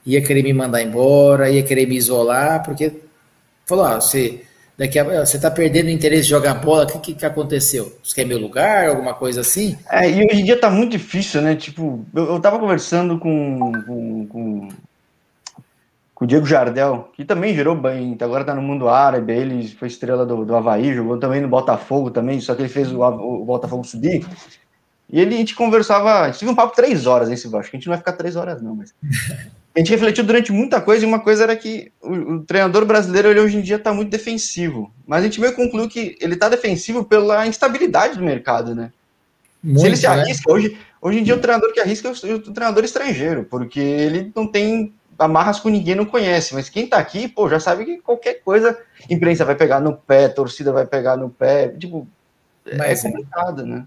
[0.05, 2.93] ia querer me mandar embora, ia querer me isolar, porque
[3.65, 4.41] falou: ah, você
[4.79, 7.93] daqui a, você está perdendo o interesse de jogar bola, o que, que, que, aconteceu?
[8.01, 9.77] Você quer meu lugar, alguma coisa assim?
[9.91, 11.55] É, e hoje em dia está muito difícil, né?
[11.55, 14.69] Tipo, eu, eu tava conversando com, com, com,
[16.19, 19.87] com, o Diego Jardel, que também gerou bem, agora está no mundo árabe, ele foi
[19.87, 23.45] estrela do, do Havaí, jogou também no Botafogo também, só que ele fez o, o
[23.45, 24.25] Botafogo subir.
[25.09, 27.77] E ele, a gente conversava, a gente teve um papo três horas nesse acho que
[27.77, 28.93] a gente não vai ficar três horas não, mas
[29.75, 33.29] a gente refletiu durante muita coisa, e uma coisa era que o, o treinador brasileiro
[33.29, 34.93] ele hoje em dia está muito defensivo.
[35.07, 38.91] Mas a gente meio concluiu que ele está defensivo pela instabilidade do mercado, né?
[39.63, 40.13] Muito, se ele se né?
[40.13, 40.55] arrisca, né?
[40.55, 44.31] hoje, hoje em dia o treinador que arrisca é o, o treinador estrangeiro, porque ele
[44.35, 46.53] não tem amarras com ninguém, não conhece.
[46.53, 48.77] Mas quem está aqui, pô, já sabe que qualquer coisa,
[49.09, 52.07] imprensa vai pegar no pé, torcida vai pegar no pé, tipo,
[52.65, 53.85] é mas, é complicado, né?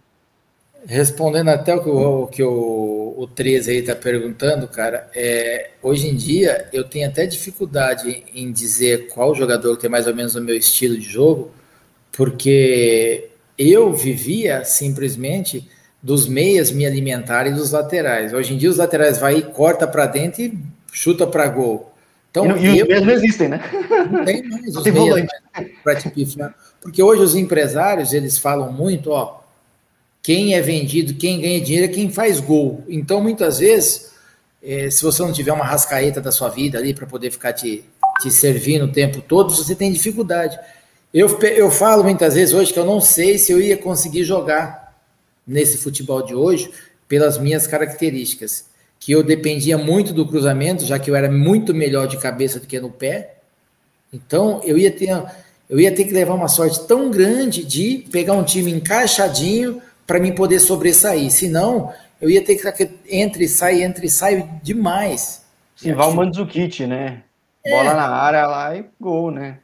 [0.84, 6.08] Respondendo até o que o, que o, o 13 aí está perguntando, cara, é, hoje
[6.08, 10.40] em dia eu tenho até dificuldade em dizer qual jogador tem mais ou menos o
[10.40, 11.52] meu estilo de jogo,
[12.10, 15.68] porque eu vivia simplesmente
[16.02, 18.34] dos meias me alimentarem dos laterais.
[18.34, 20.58] Hoje em dia os laterais vai e corta para dentro e
[20.92, 21.90] chuta para gol.
[22.30, 23.60] Então, e, e os meias não existem, né?
[24.10, 25.26] Não tem mais os meias
[25.82, 26.54] para te pifar.
[26.80, 29.40] Porque hoje os empresários, eles falam muito, ó,
[30.22, 32.84] quem é vendido, quem ganha dinheiro é quem faz gol.
[32.88, 34.12] Então, muitas vezes,
[34.62, 37.84] é, se você não tiver uma rascaeta da sua vida ali para poder ficar te,
[38.20, 40.58] te servindo o tempo todo, você tem dificuldade.
[41.12, 44.94] Eu, eu falo muitas vezes hoje que eu não sei se eu ia conseguir jogar
[45.46, 46.70] nesse futebol de hoje
[47.06, 48.71] pelas minhas características.
[49.04, 52.68] Que eu dependia muito do cruzamento, já que eu era muito melhor de cabeça do
[52.68, 53.34] que no pé.
[54.12, 55.10] Então, eu ia ter,
[55.68, 60.20] eu ia ter que levar uma sorte tão grande de pegar um time encaixadinho para
[60.20, 61.32] mim poder sobressair.
[61.32, 65.42] Senão, eu ia ter que entre e sai, entre e sai demais.
[65.74, 67.24] Sim, vai o Mandzukic, né?
[67.64, 67.70] É.
[67.72, 69.58] Bola na área lá e gol, né?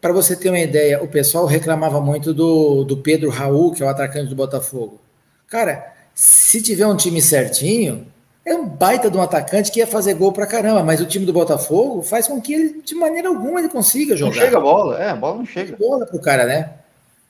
[0.00, 3.86] Para você ter uma ideia, o pessoal reclamava muito do, do Pedro Raul, que é
[3.86, 5.00] o atacante do Botafogo.
[5.48, 8.06] Cara, se tiver um time certinho,
[8.50, 11.26] é um baita de um atacante que ia fazer gol pra caramba, mas o time
[11.26, 14.34] do Botafogo faz com que ele, de maneira alguma, ele consiga jogar.
[14.34, 15.76] Não chega a bola, é, a bola não chega.
[15.76, 16.70] Bola pro cara, né?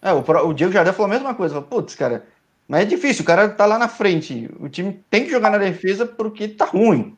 [0.00, 1.61] É, o, o Diego Jardel falou a mesma coisa.
[1.61, 2.24] Putz, cara,
[2.68, 4.50] mas é difícil, o cara tá lá na frente.
[4.61, 7.16] O time tem que jogar na defesa porque tá ruim.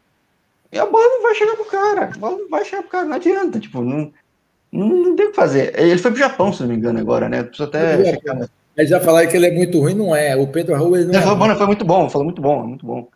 [0.72, 2.10] E a bola não vai chegar pro cara.
[2.14, 3.58] A bola não vai chegar pro cara, não adianta.
[3.58, 4.12] Tipo, não,
[4.70, 5.78] não, não tem o que fazer.
[5.78, 7.42] Ele foi pro Japão, se não me engano, agora, né?
[7.42, 8.18] Preciso até.
[8.76, 10.36] Mas já falar que ele é muito ruim, não é.
[10.36, 11.22] O Pedro Raul ele não, é.
[11.22, 13.08] Falou, foi muito bom, falou muito bom, muito bom.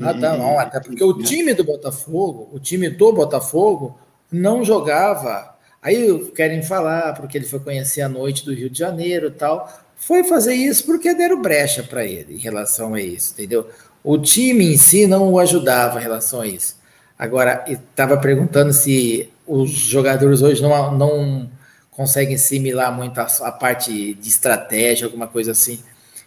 [0.00, 0.58] Ah, tá, não.
[0.58, 3.98] Até porque o time do Botafogo, o time do Botafogo,
[4.30, 5.54] não jogava.
[5.80, 9.84] Aí querem falar, porque ele foi conhecer a noite do Rio de Janeiro e tal
[9.96, 13.68] foi fazer isso porque deram brecha para ele em relação a isso, entendeu?
[14.02, 16.76] O time em si não o ajudava em relação a isso.
[17.18, 21.50] Agora, estava perguntando se os jogadores hoje não, não
[21.90, 25.82] conseguem assimilar muito a, a parte de estratégia, alguma coisa assim.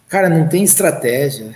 [0.08, 1.54] Cara, não tem estratégia.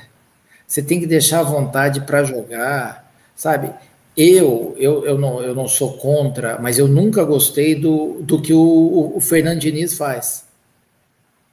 [0.72, 3.70] Você tem que deixar a vontade para jogar, sabe?
[4.16, 8.54] Eu, eu, eu, não, eu não sou contra, mas eu nunca gostei do, do que
[8.54, 10.46] o, o Fernando Diniz faz.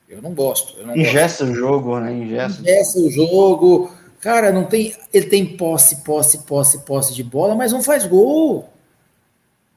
[0.07, 0.79] Eu não gosto.
[0.79, 1.53] Eu não Ingesta gosto.
[1.53, 2.13] o jogo, né?
[2.13, 2.61] Ingesta.
[2.61, 3.91] Ingesta o jogo.
[4.21, 4.95] Cara, não tem.
[5.13, 8.69] Ele tem posse, posse, posse, posse de bola, mas não faz gol.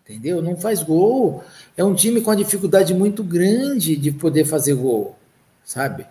[0.05, 0.41] Entendeu?
[0.41, 1.43] Não faz gol.
[1.77, 5.17] É um time com uma dificuldade muito grande de poder fazer gol,
[5.65, 6.07] sabe?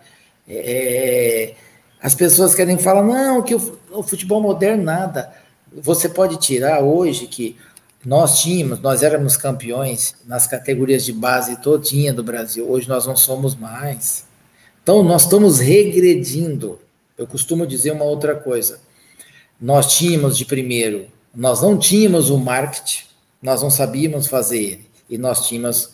[0.46, 1.54] É,
[2.02, 5.32] as pessoas querem falar, não, que o, futebol moderno nada.
[5.72, 7.56] Você pode tirar hoje que
[8.04, 12.68] nós tínhamos, nós éramos campeões nas categorias de base todinha do Brasil.
[12.68, 14.24] Hoje nós não somos mais.
[14.82, 16.80] Então nós estamos regredindo.
[17.16, 18.80] Eu costumo dizer uma outra coisa.
[19.60, 23.04] Nós tínhamos de primeiro, nós não tínhamos o marketing,
[23.40, 25.90] nós não sabíamos fazer ele, e nós tínhamos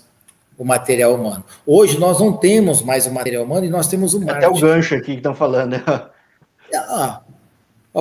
[0.58, 1.44] o material humano.
[1.64, 4.46] Hoje nós não temos mais o material humano e nós temos o marketing.
[4.46, 5.70] Até o gancho aqui que estão falando.
[5.70, 5.84] Né?
[6.74, 7.22] Ah,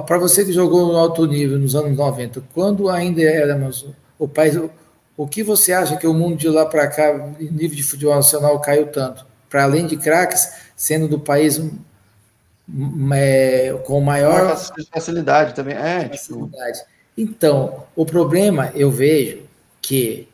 [0.05, 3.85] para você que jogou no alto nível nos anos 90, quando ainda éramos
[4.17, 4.71] o país, o,
[5.15, 8.59] o que você acha que o mundo de lá para cá, nível de futebol nacional,
[8.59, 9.25] caiu tanto?
[9.47, 11.71] Para além de craques, sendo do país um,
[13.13, 14.57] é, com maior
[14.91, 15.75] facilidade também.
[15.75, 16.79] É, tipo, facilidade.
[16.79, 16.89] Tipo...
[17.15, 19.43] Então, o problema eu vejo
[19.81, 20.27] que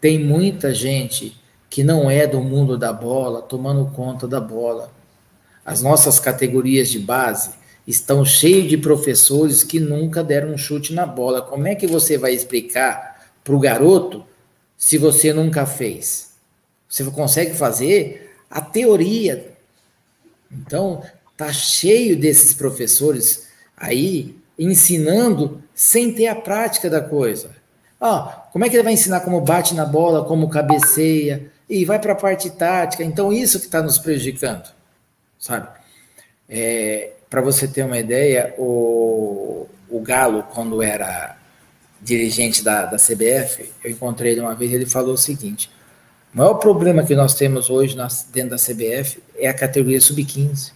[0.00, 1.40] tem muita gente
[1.72, 4.92] que não é do mundo da bola tomando conta da bola.
[5.64, 7.52] As nossas categorias de base
[7.86, 11.40] estão cheios de professores que nunca deram um chute na bola.
[11.40, 14.22] Como é que você vai explicar para o garoto
[14.76, 16.32] se você nunca fez?
[16.86, 19.54] Você consegue fazer a teoria.
[20.52, 21.02] Então,
[21.38, 27.50] tá cheio desses professores aí ensinando sem ter a prática da coisa.
[27.98, 31.98] Ah, como é que ele vai ensinar como bate na bola, como cabeceia, e vai
[31.98, 33.02] para a parte tática?
[33.02, 34.68] Então, isso que está nos prejudicando,
[35.38, 35.68] sabe?
[36.46, 41.34] É, para você ter uma ideia, o, o Galo, quando era
[41.98, 45.70] dirigente da, da CBF, eu encontrei ele uma vez ele falou o seguinte:
[46.34, 47.96] o maior problema que nós temos hoje
[48.30, 50.72] dentro da CBF é a categoria sub-15.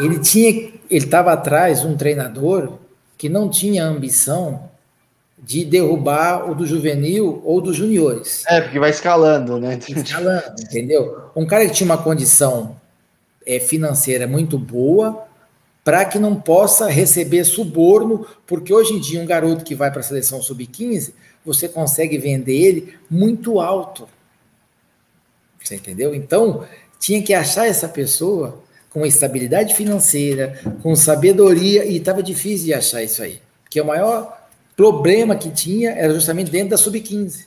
[0.00, 2.78] Ele tinha, ele estava atrás de um treinador
[3.18, 4.70] que não tinha ambição
[5.38, 8.44] de derrubar o do juvenil ou dos juniores.
[8.48, 9.78] É, porque vai escalando, né?
[9.88, 11.30] Escalando, entendeu?
[11.36, 12.76] Um cara que tinha uma condição
[13.46, 15.26] é, financeira muito boa
[15.84, 20.00] para que não possa receber suborno, porque hoje em dia um garoto que vai para
[20.00, 21.12] a seleção sub-15,
[21.44, 24.08] você consegue vender ele muito alto.
[25.62, 26.12] Você entendeu?
[26.12, 26.66] Então,
[26.98, 28.60] tinha que achar essa pessoa
[28.90, 33.40] com estabilidade financeira, com sabedoria, e estava difícil de achar isso aí.
[33.62, 34.45] Porque o maior
[34.76, 37.46] problema que tinha era justamente dentro da sub-15.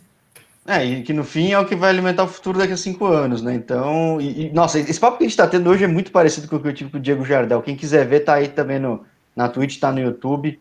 [0.68, 3.06] É, e que no fim é o que vai alimentar o futuro daqui a cinco
[3.06, 3.54] anos, né?
[3.54, 6.48] Então, e, e, nossa, esse papo que a gente tá tendo hoje é muito parecido
[6.48, 7.62] com o que eu tive com o Diego Jardel.
[7.62, 9.04] Quem quiser ver, tá aí também no,
[9.36, 10.60] na Twitch, tá no YouTube.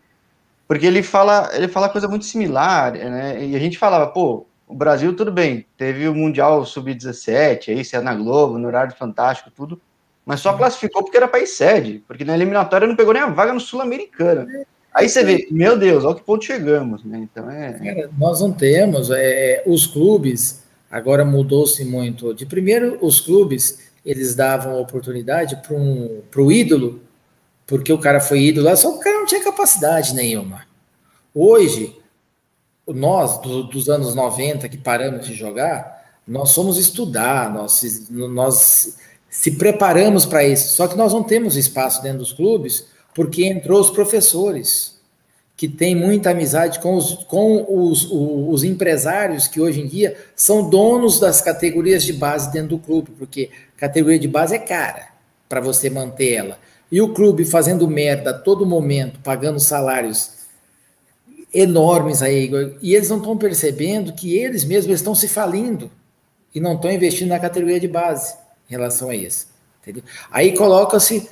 [0.67, 3.43] Porque ele fala, ele fala coisa muito similar, né?
[3.43, 7.95] E a gente falava, pô, o Brasil, tudo bem, teve o Mundial Sub-17, aí, se
[7.95, 9.81] é na Globo, no horário fantástico, tudo,
[10.23, 13.51] mas só classificou porque era país sede, porque na eliminatória não pegou nem a vaga
[13.51, 14.47] no Sul-Americano.
[14.93, 17.19] Aí você vê, meu Deus, olha que ponto chegamos, né?
[17.19, 17.73] Então é.
[17.73, 19.09] Cara, nós não temos.
[19.11, 22.33] É, os clubes agora mudou-se muito.
[22.33, 27.01] De primeiro, os clubes eles davam oportunidade para um, o ídolo,
[27.67, 30.65] porque o cara foi ídolo lá, só que o cara não tinha capacidade nenhuma.
[31.33, 31.95] Hoje,
[32.87, 38.97] nós, do, dos anos 90 que paramos de jogar, nós somos estudar, nós, nós
[39.29, 40.75] se preparamos para isso.
[40.75, 42.87] Só que nós não temos espaço dentro dos clubes
[43.19, 44.97] porque entrou os professores,
[45.57, 50.15] que têm muita amizade com, os, com os, os, os empresários que hoje em dia
[50.37, 55.09] são donos das categorias de base dentro do clube, porque categoria de base é cara
[55.49, 56.59] para você manter ela.
[56.89, 60.45] E o clube fazendo merda a todo momento, pagando salários
[61.53, 62.49] enormes aí,
[62.81, 65.91] e eles não estão percebendo que eles mesmos estão se falindo
[66.55, 68.33] e não estão investindo na categoria de base
[68.69, 69.49] em relação a isso.
[69.81, 70.03] Entendeu?
[70.31, 71.29] Aí coloca-se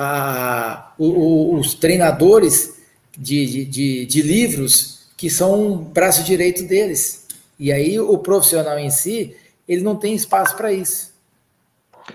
[0.00, 2.80] a, o, os treinadores
[3.18, 7.26] de, de, de, livros que são o braço direito deles.
[7.58, 9.36] E aí o profissional em si,
[9.66, 11.12] ele não tem espaço para isso.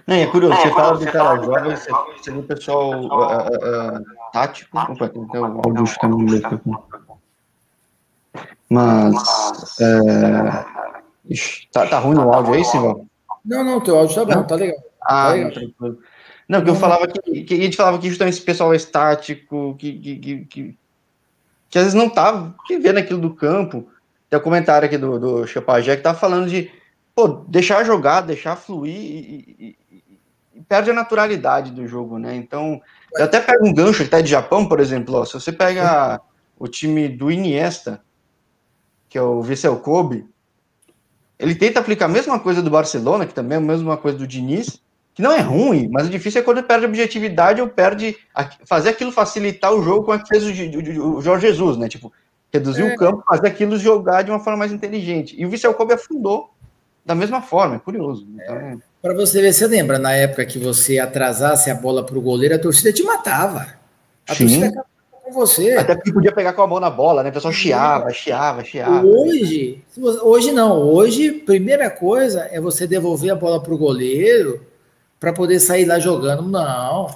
[0.07, 4.05] É, é curioso, você fala de tela jovem, você, você vê o pessoal uh, uh,
[4.31, 4.79] tático.
[4.79, 6.59] Opa, tem o áudio também aqui.
[8.69, 9.13] Mas.
[9.79, 10.65] É,
[11.71, 13.05] tá, tá ruim o áudio aí, Silvão?
[13.45, 14.77] Não, não, teu áudio tá bom, tá legal.
[15.01, 15.51] Ah, tá legal.
[16.47, 19.93] Não, que eu falava que, que a gente falava que justamente esse pessoal estático, que,
[19.97, 20.45] que, que,
[21.69, 23.87] que, às vezes não tá vendo aquilo do campo.
[24.29, 26.69] Tem um comentário aqui do, do Chapagé que tá falando de
[27.15, 29.77] pô, deixar jogar, deixar fluir e, e,
[30.55, 32.35] e, perde a naturalidade do jogo, né?
[32.35, 32.81] Então,
[33.15, 36.19] eu até pego um gancho tá de Japão, por exemplo, ó, se você pega
[36.57, 38.01] o time do Iniesta,
[39.09, 40.27] que é o Vissel Kobe,
[41.37, 44.27] ele tenta aplicar a mesma coisa do Barcelona, que também é a mesma coisa do
[44.27, 44.81] Diniz,
[45.13, 48.17] que não é ruim, mas o difícil é quando perde objetividade ou perde
[48.65, 51.87] fazer aquilo facilitar o jogo como é que fez o, o Jorge Jesus, né?
[51.87, 52.11] Tipo,
[52.51, 52.93] reduzir é.
[52.93, 55.35] o campo, fazer aquilo jogar de uma forma mais inteligente.
[55.37, 56.49] E o Vissel Kobe afundou
[57.05, 58.25] da mesma forma, é curioso.
[58.33, 58.77] Então, é.
[59.01, 62.55] Para você ver, você lembra na época que você atrasasse a bola para o goleiro,
[62.55, 63.67] a torcida te matava.
[64.27, 64.45] A Sim.
[64.45, 64.87] torcida acabava
[65.25, 65.71] com você.
[65.73, 67.29] Até porque podia pegar com a mão na bola, né?
[67.29, 69.05] O pessoal chiava, chiava, chiava.
[69.05, 70.79] Hoje, hoje não.
[70.79, 74.65] Hoje, primeira coisa é você devolver a bola para o goleiro
[75.23, 76.43] para poder sair lá jogando.
[76.43, 77.07] Não.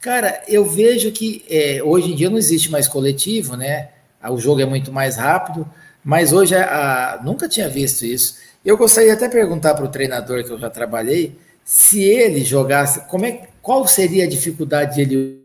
[0.00, 3.88] Cara, eu vejo que é, hoje em dia não existe mais coletivo, né?
[4.30, 5.68] O jogo é muito mais rápido,
[6.04, 8.36] mas hoje a, a, nunca tinha visto isso.
[8.64, 13.26] Eu gostaria até perguntar para o treinador que eu já trabalhei se ele jogasse, como
[13.26, 15.42] é, qual seria a dificuldade de ele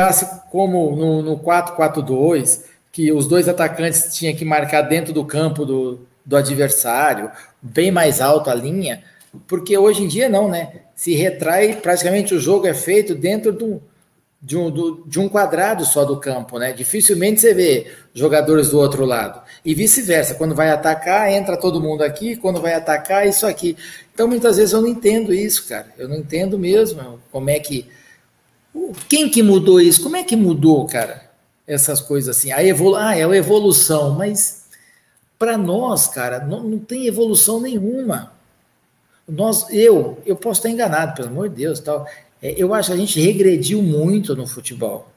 [0.00, 5.66] jogasse como no, no 4-4-2, que os dois atacantes tinham que marcar dentro do campo
[5.66, 9.04] do, do adversário, bem mais alto a linha,
[9.46, 10.82] porque hoje em dia não, né?
[10.98, 13.52] se retrai, praticamente o jogo é feito dentro
[14.42, 16.72] de um, de um, quadrado só do campo, né?
[16.72, 19.40] Dificilmente você vê jogadores do outro lado.
[19.64, 23.76] E vice-versa, quando vai atacar, entra todo mundo aqui, quando vai atacar, isso aqui.
[24.12, 25.86] Então, muitas vezes eu não entendo isso, cara.
[25.96, 27.86] Eu não entendo mesmo como é que.
[29.08, 30.02] Quem que mudou isso?
[30.02, 31.30] Como é que mudou, cara?
[31.64, 32.50] Essas coisas assim.
[32.50, 32.96] A evolu...
[32.96, 34.64] Ah, é a evolução, mas
[35.38, 38.36] para nós, cara, não, não tem evolução nenhuma.
[39.28, 42.06] Nós, eu, eu posso estar enganado, pelo amor de Deus, tal.
[42.42, 45.08] É, eu acho que a gente regrediu muito no futebol.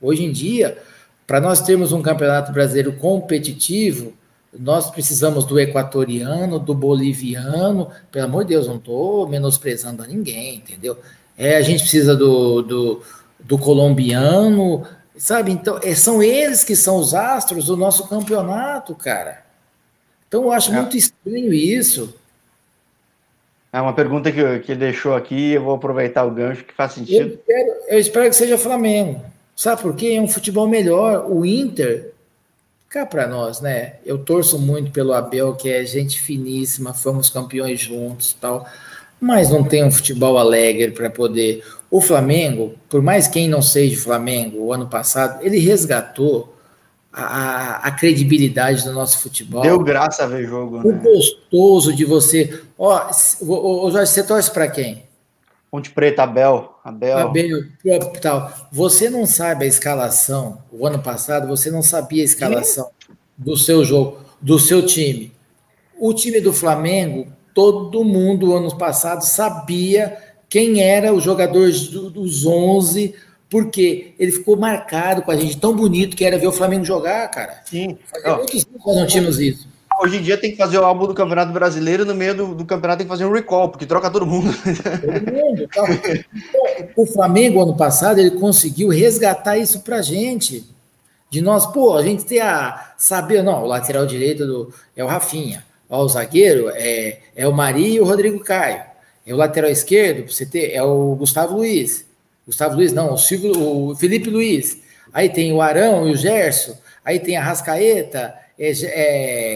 [0.00, 0.78] Hoje em dia,
[1.26, 4.14] para nós termos um campeonato brasileiro competitivo,
[4.58, 10.56] nós precisamos do equatoriano, do boliviano, pelo amor de Deus, não estou menosprezando a ninguém,
[10.56, 10.98] entendeu?
[11.36, 13.02] É, a gente precisa do, do,
[13.38, 15.52] do colombiano, sabe?
[15.52, 19.44] Então, é, são eles que são os astros do nosso campeonato, cara.
[20.26, 20.76] Então, eu acho é.
[20.76, 22.14] muito estranho isso.
[23.72, 27.20] É uma pergunta que, que deixou aqui, eu vou aproveitar o gancho que faz sentido.
[27.20, 29.20] Eu espero, eu espero que seja Flamengo.
[29.54, 30.14] Sabe por quê?
[30.16, 31.26] É um futebol melhor.
[31.28, 32.12] O Inter,
[32.88, 33.94] cá para nós, né?
[34.06, 38.66] Eu torço muito pelo Abel, que é gente finíssima, fomos campeões juntos tal,
[39.20, 41.62] mas não tem um futebol alegre para poder.
[41.90, 46.54] O Flamengo, por mais quem não seja Flamengo, o ano passado, ele resgatou
[47.20, 49.62] a, a, credibilidade do nosso futebol.
[49.62, 50.78] Deu graça ver jogo.
[50.78, 51.00] O né?
[51.02, 52.62] gostoso de você.
[52.78, 53.10] Ó,
[53.40, 55.02] o, Jorge, você torce para quem?
[55.70, 56.78] Ponte Preta, Abel.
[56.84, 57.18] Abel.
[57.18, 58.52] Abel, tal.
[58.70, 60.58] Você não sabe a escalação.
[60.70, 62.88] O ano passado você não sabia a escalação
[63.36, 65.32] do seu jogo, do seu time.
[65.98, 70.16] O time do Flamengo, todo mundo ano passado sabia
[70.48, 73.14] quem era os jogadores dos 11
[73.50, 77.28] porque ele ficou marcado com a gente, tão bonito que era ver o Flamengo jogar,
[77.28, 77.62] cara.
[77.64, 77.96] Sim.
[78.06, 79.68] Fazia muitos anos nós não tínhamos isso.
[80.00, 82.64] Hoje em dia tem que fazer o álbum do Campeonato Brasileiro, no meio do, do
[82.64, 84.54] campeonato tem que fazer um recall, porque troca todo mundo.
[84.54, 85.68] Todo mundo.
[85.68, 85.82] Tá?
[86.96, 90.64] o Flamengo, ano passado, ele conseguiu resgatar isso pra gente.
[91.28, 95.08] De nós, pô, a gente ter a saber, não, o lateral direito do, é o
[95.08, 95.64] Rafinha.
[95.90, 98.82] Ó, o zagueiro é, é o Mari e o Rodrigo Caio.
[99.26, 102.07] É o lateral esquerdo, você ter, é o Gustavo Luiz.
[102.48, 104.78] Gustavo Luiz, não, o, Silvio, o Felipe Luiz.
[105.12, 106.74] Aí tem o Arão e o Gerson.
[107.04, 108.72] Aí tem a Rascaeta, é,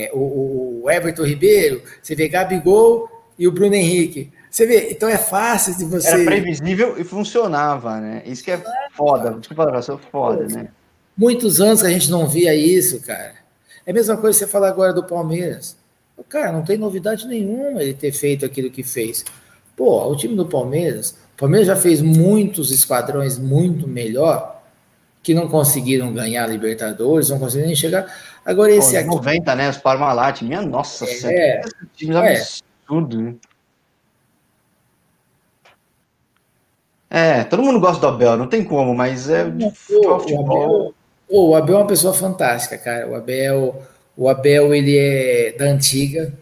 [0.05, 1.83] é, o, o, Everton Ribeiro.
[2.03, 4.31] Você vê Gabigol e o Bruno Henrique.
[4.51, 6.09] Você vê, então é fácil de você.
[6.09, 8.23] Era previsível e funcionava, né?
[8.27, 8.63] Isso que é
[8.95, 9.39] foda.
[9.39, 10.69] Desculpa, eu foda, né?
[11.17, 13.37] Muitos anos que a gente não via isso, cara.
[13.87, 15.79] É a mesma coisa que você falar agora do Palmeiras.
[16.29, 19.25] Cara, não tem novidade nenhuma ele ter feito aquilo que fez.
[19.75, 24.63] Pô, o time do Palmeiras Palmeiras já fez muitos esquadrões muito melhor
[25.25, 28.07] que não conseguiram ganhar a Libertadores, não conseguiram nem chegar.
[28.47, 29.09] Agora esse Pô, aqui.
[29.09, 29.69] 90, né?
[29.69, 31.63] Os Parmalat, minha nossa, é,
[31.97, 32.37] time é.
[32.37, 33.35] absurdo, né?
[37.11, 40.47] É, todo mundo gosta do Abel, não tem como, mas é não, pô, futebol.
[40.47, 40.95] O Abel,
[41.29, 43.09] o Abel é uma pessoa fantástica, cara.
[43.09, 43.83] O Abel,
[44.17, 46.33] o Abel ele é da antiga,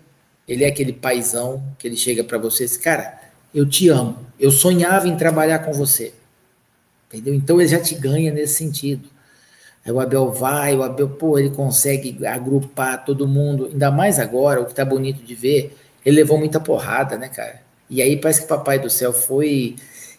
[0.47, 3.20] ele é aquele paizão que ele chega para vocês, cara
[3.55, 6.13] eu te amo, eu sonhava em trabalhar com você.
[7.09, 7.35] Entendeu?
[7.35, 9.09] Então ele já te ganha nesse sentido.
[9.85, 14.61] Aí o Abel vai, o Abel, pô, ele consegue agrupar todo mundo, ainda mais agora,
[14.61, 17.63] o que tá bonito de ver, ele levou muita porrada, né, cara?
[17.89, 19.77] E aí parece que o papai do céu foi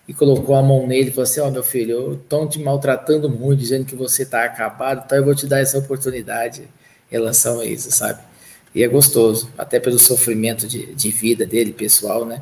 [0.07, 2.59] e colocou a mão nele e falou assim: Ó, oh, meu filho, eu tô te
[2.59, 6.67] maltratando muito, dizendo que você tá acabado, então eu vou te dar essa oportunidade em
[7.09, 8.19] relação a isso, sabe?
[8.73, 12.41] E é gostoso, até pelo sofrimento de, de vida dele, pessoal, né?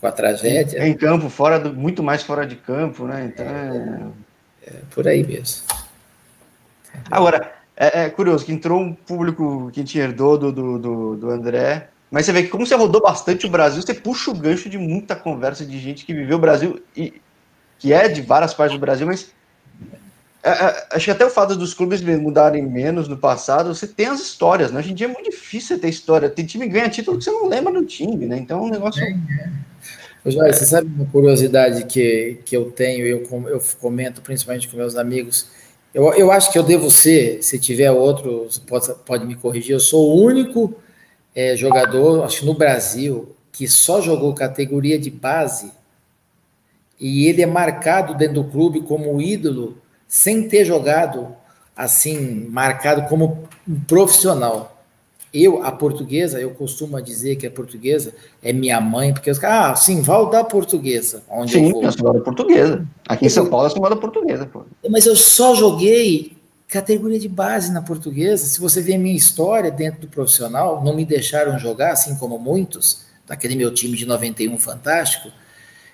[0.00, 0.78] Com a tragédia.
[0.78, 3.30] É em campo, fora do, muito mais fora de campo, né?
[3.32, 4.10] Então é,
[4.66, 5.66] é, é por aí mesmo.
[7.10, 11.16] Agora, é, é, curioso que entrou um público que a gente herdou do, do, do,
[11.16, 14.34] do, André, mas você vê que como você rodou bastante o Brasil, você puxa o
[14.34, 17.20] gancho de muita conversa de gente que viveu o Brasil e
[17.78, 19.32] que é de várias partes do Brasil, mas
[20.42, 24.06] é, é, acho que até o fato dos clubes mudarem menos no passado, você tem
[24.06, 24.80] as histórias, né?
[24.80, 26.30] Hoje em dia é muito difícil você ter história.
[26.30, 28.38] Tem time que ganha título que você não lembra do time, né?
[28.38, 29.02] Então é um negócio.
[29.02, 29.50] É, é.
[30.26, 34.96] Joia, você sabe uma curiosidade que, que eu tenho, eu, eu comento principalmente com meus
[34.96, 35.48] amigos.
[35.94, 39.80] Eu, eu acho que eu devo ser, se tiver outro, pode, pode me corrigir, eu
[39.80, 40.74] sou o único
[41.34, 45.72] é, jogador, acho no Brasil, que só jogou categoria de base
[46.98, 51.34] e ele é marcado dentro do clube como ídolo sem ter jogado
[51.74, 54.79] assim, marcado como um profissional.
[55.32, 58.12] Eu, a portuguesa, eu costumo dizer que a portuguesa
[58.42, 61.22] é minha mãe, porque os caras, ah, sim, Val da portuguesa.
[61.30, 61.92] Onde sim, eu vou.
[61.92, 62.84] sou da portuguesa.
[63.08, 64.46] Aqui em São Paulo eu sou da portuguesa.
[64.46, 64.64] Pô.
[64.88, 68.44] Mas eu só joguei categoria de base na portuguesa.
[68.44, 72.38] Se você ver a minha história dentro do profissional, não me deixaram jogar, assim como
[72.38, 75.30] muitos, daquele meu time de 91 fantástico,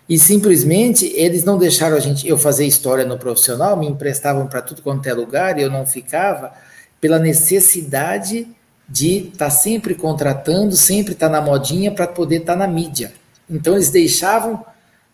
[0.08, 4.62] e simplesmente eles não deixaram a gente eu fazer história no profissional, me emprestavam para
[4.62, 6.52] tudo quanto é lugar e eu não ficava
[7.00, 8.46] pela necessidade
[8.88, 12.66] de estar tá sempre contratando, sempre estar tá na modinha para poder estar tá na
[12.66, 13.12] mídia.
[13.48, 14.64] Então eles deixavam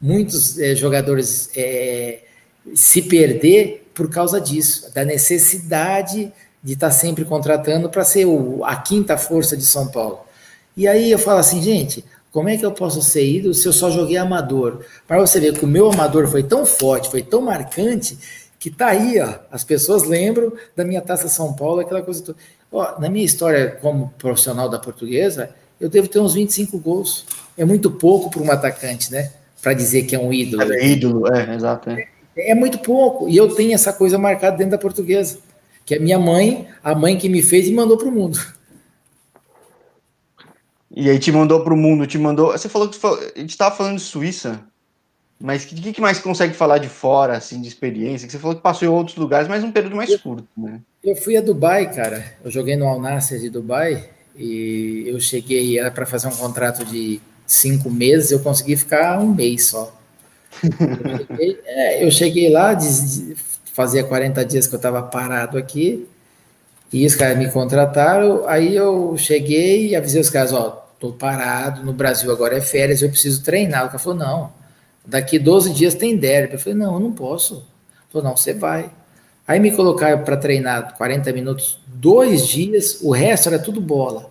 [0.00, 2.20] muitos é, jogadores é,
[2.74, 8.64] se perder por causa disso, da necessidade de estar tá sempre contratando para ser o,
[8.64, 10.20] a quinta força de São Paulo.
[10.76, 13.72] E aí eu falo assim, gente, como é que eu posso ser ídolo se eu
[13.72, 14.84] só joguei amador?
[15.06, 18.18] Para você ver que o meu amador foi tão forte, foi tão marcante,
[18.58, 19.34] que tá aí, ó.
[19.50, 22.38] As pessoas lembram da minha taça São Paulo, aquela coisa toda.
[22.72, 27.26] Ó, na minha história como profissional da portuguesa, eu devo ter uns 25 gols.
[27.56, 29.30] É muito pouco para um atacante, né?
[29.60, 30.72] Para dizer que é um ídolo.
[30.72, 31.90] É ídolo, é, exato.
[31.90, 32.08] É.
[32.36, 33.28] é muito pouco.
[33.28, 35.38] E eu tenho essa coisa marcada dentro da portuguesa.
[35.84, 38.38] Que é minha mãe, a mãe que me fez e mandou para o mundo.
[40.94, 42.52] E aí te mandou para o mundo, te mandou.
[42.52, 44.60] Você falou que a gente estava falando de Suíça,
[45.42, 48.26] mas o que, que, mais consegue falar de fora, assim, de experiência?
[48.26, 50.80] Que você falou que passou em outros lugares, mas um período mais curto, né?
[51.02, 52.24] Eu fui a Dubai, cara.
[52.44, 56.84] Eu joguei no Al Nassr de Dubai e eu cheguei, era para fazer um contrato
[56.84, 59.92] de cinco meses, eu consegui ficar um mês só.
[60.62, 62.78] Eu cheguei, é, eu cheguei lá,
[63.74, 66.06] fazia 40 dias que eu estava parado aqui,
[66.92, 71.84] e os caras me contrataram, aí eu cheguei e avisei os caras, ó, tô parado,
[71.84, 73.86] no Brasil agora é férias, eu preciso treinar.
[73.86, 74.61] O cara falou, não,
[75.04, 76.54] daqui 12 dias tem derby.
[76.54, 77.66] Eu falei, não, eu não posso.
[78.14, 78.90] Ele não, você vai.
[79.46, 84.30] Aí me colocaram para treinar 40 minutos, dois dias, o resto era tudo bola.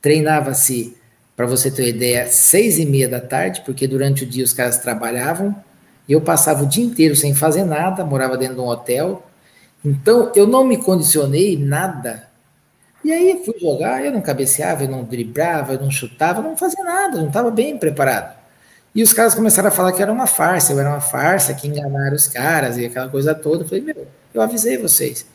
[0.00, 0.96] Treinava-se,
[1.36, 4.52] para você ter uma ideia, seis e meia da tarde, porque durante o dia os
[4.52, 5.54] caras trabalhavam,
[6.08, 9.24] e eu passava o dia inteiro sem fazer nada, morava dentro de um hotel,
[9.84, 12.28] então eu não me condicionei nada
[13.04, 16.56] e aí fui jogar, eu não cabeceava, eu não driblava, eu não chutava, eu não
[16.56, 18.37] fazia nada, não estava bem preparado.
[18.94, 21.68] E os caras começaram a falar que era uma farsa, eu era uma farsa, que
[21.68, 23.62] enganaram os caras e aquela coisa toda.
[23.62, 25.26] Eu falei, meu, eu avisei vocês.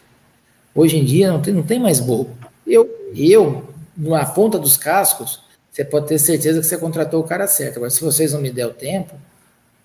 [0.76, 2.36] Hoje em dia não tem, não tem mais bobo.
[2.66, 5.42] Eu, eu, na ponta dos cascos,
[5.72, 7.78] você pode ter certeza que você contratou o cara certo.
[7.78, 9.16] Agora, se vocês não me der o tempo,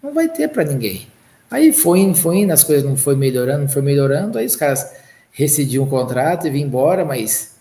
[0.02, 1.06] não vai ter para ninguém.
[1.50, 4.56] Aí foi indo, foi indo, as coisas não foi melhorando, não foi melhorando, aí os
[4.56, 4.90] caras
[5.32, 7.56] rescindiam o contrato e vim embora, mas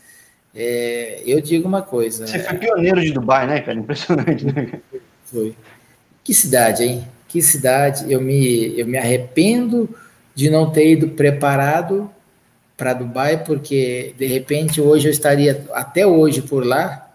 [0.53, 2.27] é, eu digo uma coisa.
[2.27, 3.77] Você foi pioneiro de Dubai, né, cara?
[3.77, 4.81] Impressionante, né?
[5.25, 5.55] Foi.
[6.27, 7.07] Que cidade, hein?
[7.29, 8.11] Que cidade.
[8.11, 9.89] Eu me, eu me arrependo
[10.35, 12.11] de não ter ido preparado
[12.75, 17.09] para Dubai, porque de repente hoje eu estaria até hoje por lá,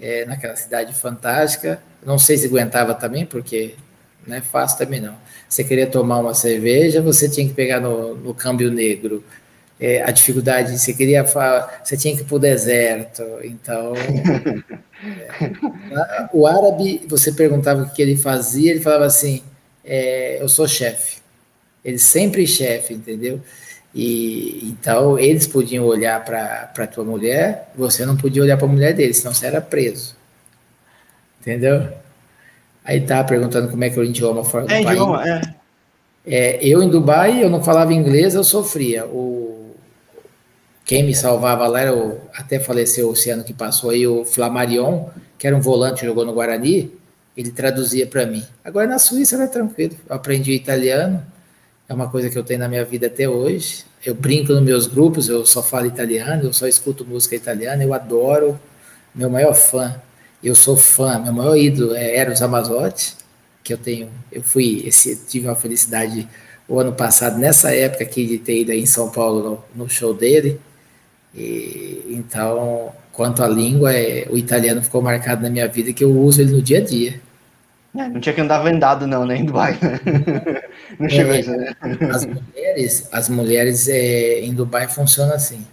[0.00, 1.82] é, naquela cidade fantástica.
[2.06, 3.74] Não sei se aguentava também, porque
[4.24, 5.16] não é fácil também não.
[5.48, 9.24] Você queria tomar uma cerveja, você tinha que pegar no, no câmbio negro
[9.80, 13.94] é, a dificuldade, você queria falar, você tinha que ir para o deserto, então
[15.04, 19.42] é, o árabe, você perguntava o que ele fazia, ele falava assim,
[19.84, 21.18] é, eu sou chefe,
[21.84, 23.40] ele sempre chefe, entendeu?
[23.94, 28.70] E então eles podiam olhar para a tua mulher, você não podia olhar para a
[28.70, 30.16] mulher deles, senão você era preso,
[31.40, 31.88] entendeu?
[32.84, 34.98] Aí tá perguntando como é que é o idioma fora do é, país.
[34.98, 35.40] Idioma, é.
[36.30, 39.06] É, eu em Dubai, eu não falava inglês, eu sofria.
[39.06, 39.47] O,
[40.88, 45.04] quem me salvava lá era o, até faleceu o ano que passou aí, o Flamarion,
[45.38, 46.90] que era um volante jogou no Guarani,
[47.36, 48.42] ele traduzia para mim.
[48.64, 51.22] Agora na Suíça era tranquilo, eu aprendi italiano,
[51.86, 53.84] é uma coisa que eu tenho na minha vida até hoje.
[54.02, 57.92] Eu brinco nos meus grupos, eu só falo italiano, eu só escuto música italiana, eu
[57.92, 58.58] adoro,
[59.14, 59.94] meu maior fã,
[60.42, 63.14] eu sou fã, meu maior ídolo é Eros Amazotti,
[63.62, 66.26] que eu tenho, eu fui, esse, tive uma felicidade
[66.66, 69.90] o ano passado, nessa época aqui de ter ido aí em São Paulo no, no
[69.90, 70.58] show dele,
[71.34, 76.10] e, então, quanto à língua, é, o italiano ficou marcado na minha vida que eu
[76.10, 77.20] uso ele no dia a dia.
[77.96, 79.78] É, não tinha que andar vendado não, nem né, em Dubai.
[79.80, 80.62] Né?
[80.98, 81.74] Não chegou é, isso, né?
[82.10, 85.66] As mulheres, as mulheres é, em Dubai funciona assim.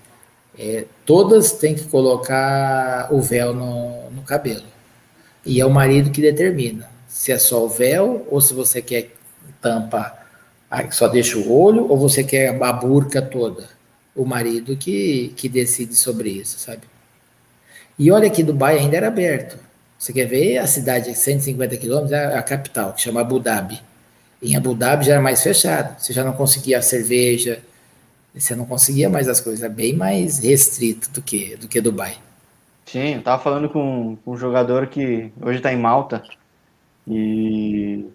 [0.57, 4.63] É, todas têm que colocar o véu no, no cabelo.
[5.45, 9.13] E é o marido que determina se é só o véu ou se você quer
[9.61, 10.13] tampa,
[10.91, 13.74] só deixa o olho ou você quer a burca toda
[14.15, 16.81] o marido que, que decide sobre isso, sabe?
[17.99, 19.57] E olha que Dubai ainda era aberto.
[19.97, 23.81] Você quer ver a cidade de 150 quilômetros, é a capital, que chama Abu Dhabi.
[24.41, 25.99] Em Abu Dhabi já era mais fechado.
[25.99, 27.61] Você já não conseguia a cerveja,
[28.33, 29.63] você não conseguia mais as coisas.
[29.63, 32.17] É bem mais restrito do que, do que Dubai.
[32.85, 36.21] Sim, eu tava falando com, com um jogador que hoje está em Malta.
[37.07, 38.05] E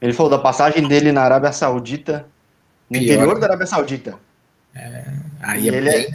[0.00, 2.26] ele falou da passagem dele na Arábia Saudita,
[2.90, 3.02] no Pior.
[3.02, 4.18] interior da Arábia Saudita.
[4.78, 5.04] É,
[5.42, 6.10] aí é ele, é,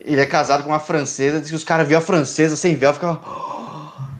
[0.00, 2.92] ele é casado com uma francesa, diz que os caras viam a francesa sem véu,
[2.92, 3.20] ficava.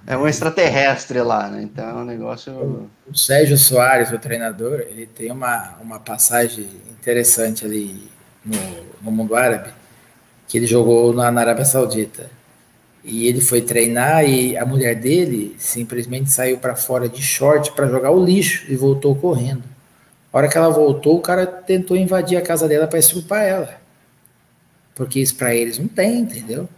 [0.07, 1.63] É um extraterrestre lá, né?
[1.63, 2.89] Então é um negócio.
[3.07, 8.09] O Sérgio Soares, o treinador, ele tem uma, uma passagem interessante ali
[8.45, 8.59] no,
[9.03, 9.71] no mundo árabe,
[10.47, 12.31] que ele jogou na, na Arábia Saudita.
[13.05, 17.87] E ele foi treinar e a mulher dele simplesmente saiu para fora de short para
[17.87, 19.63] jogar o lixo e voltou correndo.
[20.33, 23.81] A hora que ela voltou, o cara tentou invadir a casa dela para estrupar ela.
[24.95, 26.69] porque isso para eles não tem, entendeu?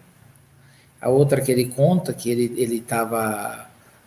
[1.00, 3.66] A outra que ele conta que ele estava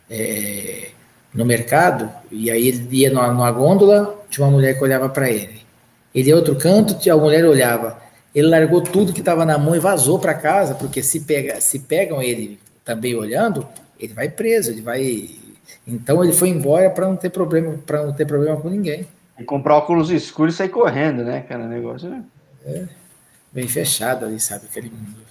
[0.10, 0.90] é,
[1.34, 5.30] no mercado e aí ele ia numa, numa gôndola, tinha uma mulher que olhava para
[5.30, 5.62] ele.
[6.14, 8.00] Ele ia outro canto, a mulher olhava.
[8.36, 11.80] Ele largou tudo que estava na mão e vazou para casa, porque se, pega, se
[11.80, 13.68] pegam ele também olhando,
[14.00, 15.30] ele vai preso, ele vai.
[15.88, 19.08] Então ele foi embora para não ter problema, para não ter problema com ninguém.
[19.38, 21.68] E comprar óculos escuros e sair correndo, né, cara?
[21.68, 22.24] Negócio, né?
[22.66, 22.86] É,
[23.52, 25.22] bem fechado ali, sabe, aquele mundo.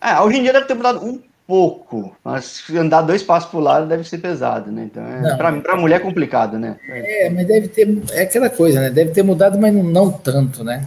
[0.00, 3.62] É, hoje em dia deve ter mudado um pouco, mas andar dois passos para o
[3.62, 4.84] lado deve ser pesado, né?
[4.84, 6.76] Então, é, para a mulher é complicado, né?
[6.88, 8.90] É, mas deve ter, é aquela coisa, né?
[8.90, 10.86] Deve ter mudado, mas não, não tanto, né?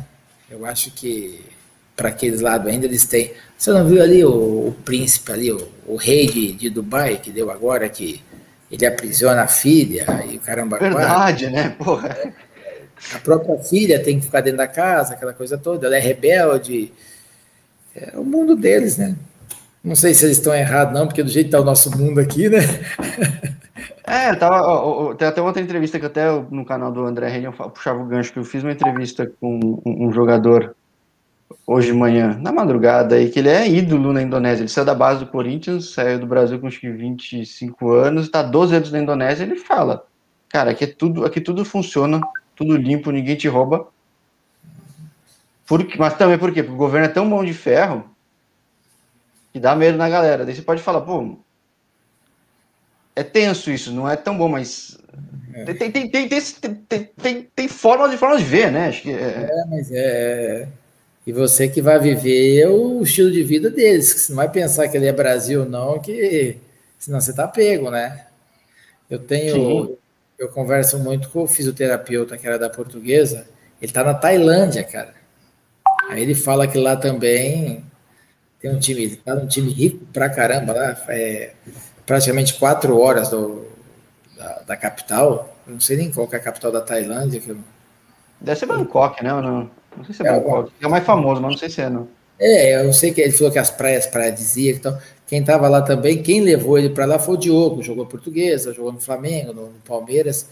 [0.50, 1.40] Eu acho que
[1.96, 3.34] para aqueles lados ainda eles têm.
[3.58, 4.30] Você não viu ali o,
[4.68, 8.22] o príncipe ali, o, o rei de, de, Dubai, que deu agora, que
[8.72, 10.78] ele aprisiona a filha e o caramba.
[10.78, 11.52] Verdade, quatro.
[11.52, 11.76] né?
[11.78, 12.34] Porra.
[13.14, 16.92] A própria filha tem que ficar dentro da casa, aquela coisa toda, ela é rebelde.
[17.96, 19.16] É o mundo deles, né?
[19.84, 22.20] Não sei se eles estão errados, não, porque do jeito que está o nosso mundo
[22.20, 22.60] aqui, né?
[24.10, 27.52] É, tava, ó, ó, tem até outra entrevista que até no canal do André Renan
[27.52, 30.76] puxava o gancho, que eu fiz uma entrevista com um, um, jogador
[31.66, 34.64] hoje de manhã, na madrugada, aí, que ele é ídolo na Indonésia.
[34.64, 38.42] Ele saiu da base do Corinthians, saiu do Brasil com acho que 25 anos, está
[38.42, 40.06] 12 anos na Indonésia, ele fala,
[40.48, 42.22] cara, aqui, é tudo, aqui tudo funciona,
[42.56, 43.88] tudo limpo, ninguém te rouba.
[45.68, 46.64] Por, mas também por quê?
[46.64, 48.10] Porque o governo é tão bom de ferro
[49.54, 50.46] que dá medo na galera.
[50.46, 51.38] Daí você pode falar, pô,
[53.16, 54.98] é tenso isso, não é tão bom, mas
[55.54, 55.74] é.
[55.74, 58.88] tem, tem, tem, tem, tem, tem, forma de forma de ver, né?
[58.88, 59.50] Acho que é...
[59.50, 60.68] é, mas é.
[61.26, 64.88] E você que vai viver o estilo de vida deles, que você não vai pensar
[64.88, 66.58] que ele é Brasil, não, que
[66.98, 68.26] senão você tá pego, né?
[69.10, 69.88] Eu tenho.
[69.88, 69.98] Sim.
[70.38, 73.46] Eu converso muito com o fisioterapeuta que era da portuguesa,
[73.82, 75.14] ele tá na Tailândia, cara.
[76.10, 77.84] Aí ele fala que lá também
[78.60, 81.54] tem um time, tá num time rico pra caramba lá, é
[82.06, 83.68] praticamente quatro horas do,
[84.38, 85.56] da, da, capital.
[85.68, 87.40] Eu não sei nem qual é a capital da Tailândia.
[87.40, 87.58] Que eu...
[88.42, 89.30] Deve ser Bangkok, né?
[89.30, 90.72] Não, não sei se é, é Bangkok.
[90.82, 92.08] É o mais famoso, mas não sei se é, não.
[92.40, 96.24] É, eu sei que ele falou que as praias paradisíacas então Quem estava lá também,
[96.24, 99.80] quem levou ele para lá foi o Diogo, jogou portuguesa, jogou no Flamengo, no, no,
[99.86, 100.48] Palmeiras.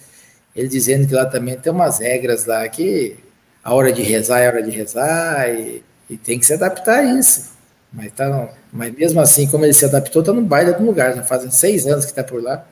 [0.55, 3.15] Ele dizendo que lá também tem umas regras lá que
[3.63, 6.99] a hora de rezar é a hora de rezar e, e tem que se adaptar
[6.99, 7.55] a isso.
[7.91, 11.15] Mas, tá, mas mesmo assim, como ele se adaptou, tá no baile do lugar.
[11.15, 12.65] Já fazem seis anos que tá por lá.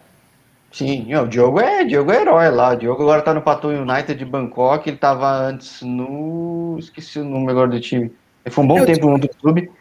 [0.75, 2.73] Sim, o Diogo é, Diogo é herói lá.
[2.73, 4.89] O Diogo agora tá no Pato United de Bangkok.
[4.89, 6.75] Ele tava antes no.
[6.77, 8.11] Esqueci o nome agora do time.
[8.43, 9.71] Ele foi um bom Eu tempo no clube.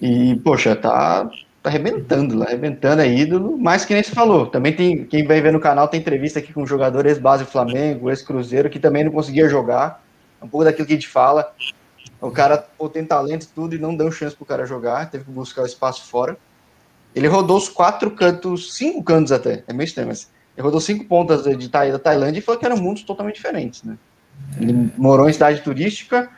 [0.00, 1.26] E, poxa, tá,
[1.62, 3.58] tá arrebentando lá, arrebentando, é ídolo.
[3.58, 5.04] Mas que nem você falou, também tem.
[5.04, 8.78] Quem vai ver no canal tem entrevista aqui com um jogador ex-base Flamengo, ex-Cruzeiro, que
[8.78, 10.02] também não conseguia jogar.
[10.40, 11.52] É um pouco daquilo que a gente fala.
[12.18, 15.24] O cara pô, tem talento e tudo e não deu chance pro cara jogar, teve
[15.24, 16.38] que buscar o espaço fora.
[17.18, 21.04] Ele rodou os quatro cantos, cinco cantos até, é meio estranho, mas ele rodou cinco
[21.04, 23.98] pontas de, da Tailândia e falou que eram mundos totalmente diferentes, né?
[24.60, 26.30] Ele morou em cidade turística,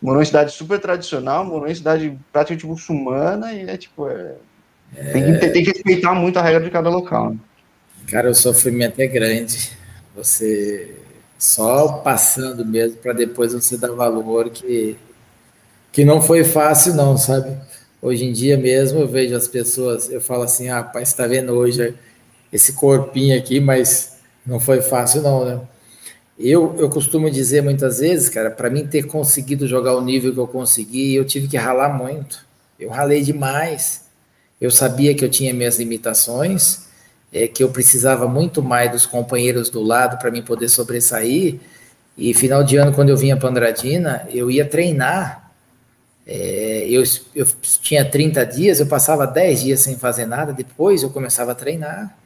[0.00, 4.08] morou em cidade super tradicional, morou em cidade praticamente muçulmana e é tipo.
[4.08, 4.34] É,
[4.96, 5.12] é...
[5.12, 7.30] Tem, que, tem, que, respeitar muito a regra de cada local.
[7.30, 7.36] Né?
[8.06, 9.72] Cara, o sofrimento é grande.
[10.16, 10.96] Você
[11.38, 14.96] só passando mesmo para depois você dar valor que
[15.92, 17.56] que não foi fácil, não, sabe?
[18.04, 21.26] Hoje em dia mesmo eu vejo as pessoas, eu falo assim, ah, pai, você tá
[21.26, 21.94] vendo hoje
[22.52, 25.58] esse corpinho aqui, mas não foi fácil, não, né?
[26.38, 30.38] Eu, eu costumo dizer muitas vezes, cara, para mim ter conseguido jogar o nível que
[30.38, 32.44] eu consegui, eu tive que ralar muito.
[32.78, 34.02] Eu ralei demais.
[34.60, 36.80] Eu sabia que eu tinha minhas limitações,
[37.32, 41.58] é, que eu precisava muito mais dos companheiros do lado para mim poder sobressair.
[42.18, 45.43] E final de ano, quando eu vinha para Andradina, eu ia treinar
[46.26, 47.02] é, eu,
[47.34, 47.46] eu
[47.82, 52.16] tinha 30 dias, eu passava 10 dias sem fazer nada, depois eu começava a treinar.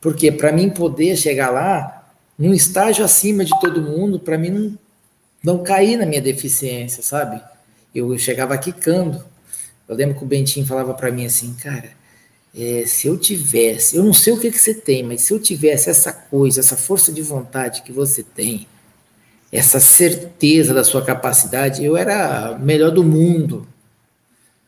[0.00, 4.78] Porque para mim poder chegar lá, num estágio acima de todo mundo, para mim não,
[5.42, 7.42] não cair na minha deficiência, sabe?
[7.94, 9.24] Eu chegava quicando.
[9.88, 11.90] Eu lembro que o Bentinho falava para mim assim, cara,
[12.54, 15.38] é, se eu tivesse, eu não sei o que, que você tem, mas se eu
[15.38, 18.66] tivesse essa coisa, essa força de vontade que você tem,
[19.50, 23.66] essa certeza da sua capacidade, eu era melhor do mundo.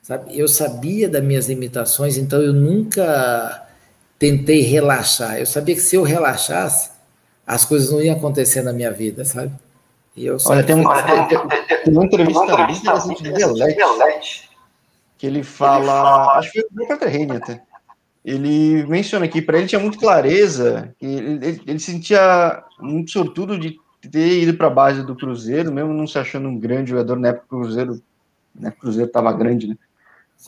[0.02, 0.36] Sabe?
[0.36, 3.66] Eu sabia das minhas limitações, então eu nunca
[4.18, 5.38] tentei relaxar.
[5.38, 6.90] Eu sabia que se eu relaxasse,
[7.46, 9.52] as coisas não iam acontecer na minha vida, sabe?
[10.16, 12.46] E eu Olha, tem, um, tem, tem uma entrevista
[13.32, 14.50] Delete,
[15.16, 17.62] que ele fala, acho que foi o Peter até.
[18.24, 23.58] Ele menciona que para ele tinha muito clareza, que ele, ele, ele sentia muito sortudo
[23.58, 23.78] de
[24.08, 27.28] ter ido para a base do Cruzeiro, mesmo não se achando um grande jogador, na
[27.28, 28.02] época o Cruzeiro,
[28.54, 29.76] né, o Cruzeiro estava grande, né?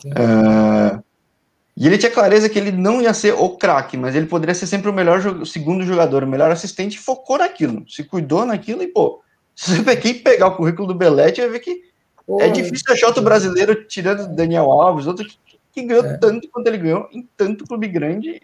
[0.05, 1.03] Uh,
[1.75, 4.67] e ele tinha clareza que ele não ia ser o craque, mas ele poderia ser
[4.67, 8.87] sempre o melhor o segundo jogador, o melhor assistente, focou naquilo, se cuidou naquilo e,
[8.87, 9.21] pô,
[9.55, 11.93] se você quem pegar o currículo do Belete, vai ver que
[12.39, 15.37] é difícil achar outro brasileiro, tirando Daniel Alves, outro que,
[15.73, 16.17] que ganhou é.
[16.17, 18.41] tanto quanto ele ganhou em tanto clube grande,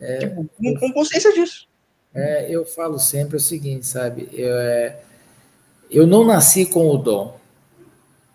[0.00, 0.18] é.
[0.18, 1.66] tipo, com, com, consciência disso.
[2.14, 4.28] É, eu falo sempre o seguinte, sabe?
[4.32, 5.00] Eu, é,
[5.90, 7.38] eu não nasci com o dom,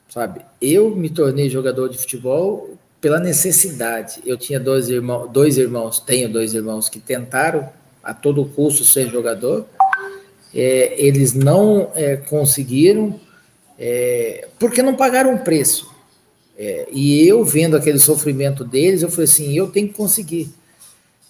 [0.10, 0.42] sabe?
[0.62, 4.22] Eu me tornei jogador de futebol pela necessidade.
[4.26, 7.70] Eu tinha dois irmãos, dois irmãos, tenho dois irmãos que tentaram
[8.04, 9.66] a todo custo ser jogador.
[10.54, 13.20] É, eles não é, conseguiram
[13.78, 15.94] é, porque não pagaram o preço.
[16.58, 20.50] É, e eu vendo aquele sofrimento deles, eu falei assim, eu tenho que conseguir.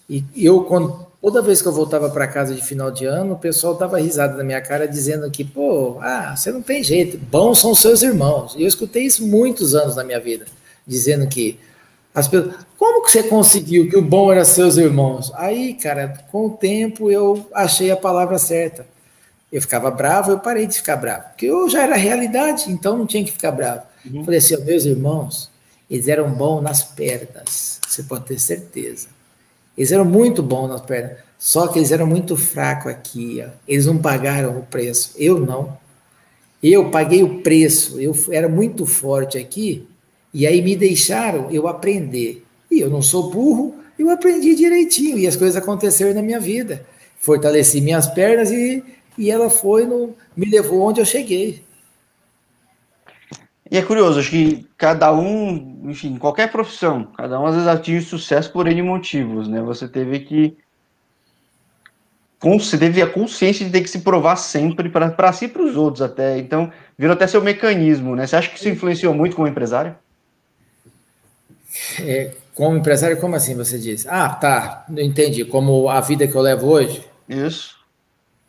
[0.10, 3.38] E eu, quando, toda vez que eu voltava para casa de final de ano, o
[3.38, 7.60] pessoal dava risada na minha cara, dizendo que, pô, ah, você não tem jeito, bons
[7.60, 8.56] são seus irmãos.
[8.56, 10.46] E eu escutei isso muitos anos na minha vida,
[10.86, 11.60] dizendo que
[12.14, 15.32] as pessoas, como que você conseguiu que o bom era seus irmãos?
[15.36, 18.88] Aí, cara, com o tempo eu achei a palavra certa.
[19.52, 23.06] Eu ficava bravo, eu parei de ficar bravo, porque eu já era realidade, então não
[23.06, 23.84] tinha que ficar bravo.
[24.06, 24.26] Uhum.
[24.26, 25.52] Falei assim, meus irmãos,
[25.90, 29.08] eles eram bons nas pernas, você pode ter certeza.
[29.78, 33.50] Eles eram muito bons nas pernas, só que eles eram muito fracos aqui, ó.
[33.68, 35.78] eles não pagaram o preço, eu não.
[36.64, 39.88] Eu paguei o preço, eu era muito forte aqui,
[40.34, 42.44] e aí me deixaram eu aprender.
[42.72, 46.86] E eu não sou burro, eu aprendi direitinho, e as coisas aconteceram na minha vida.
[47.20, 48.84] Fortaleci minhas pernas e
[49.18, 51.64] e ela foi no, me levou onde eu cheguei.
[53.70, 58.06] E é curioso, acho que cada um, enfim, qualquer profissão, cada um às vezes atinge
[58.06, 59.62] sucesso por N motivos, né?
[59.62, 60.58] Você teve que.
[62.40, 65.76] Você teve a consciência de ter que se provar sempre para si e para os
[65.76, 66.38] outros até.
[66.38, 68.28] Então, virou até seu mecanismo, né?
[68.28, 69.96] Você acha que isso influenciou muito como empresário?
[72.02, 74.06] É, como empresário, como assim você diz?
[74.08, 75.46] Ah, tá, entendi.
[75.46, 77.04] Como a vida que eu levo hoje?
[77.28, 77.77] Isso.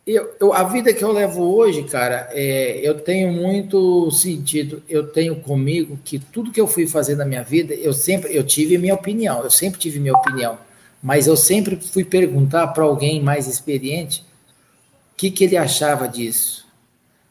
[0.05, 4.81] Eu, eu, a vida que eu levo hoje, cara, é, eu tenho muito sentido.
[4.89, 8.43] Eu tenho comigo que tudo que eu fui fazer na minha vida, eu sempre, eu
[8.43, 9.43] tive minha opinião.
[9.43, 10.57] Eu sempre tive minha opinião,
[11.01, 14.21] mas eu sempre fui perguntar para alguém mais experiente
[15.13, 16.67] o que, que ele achava disso.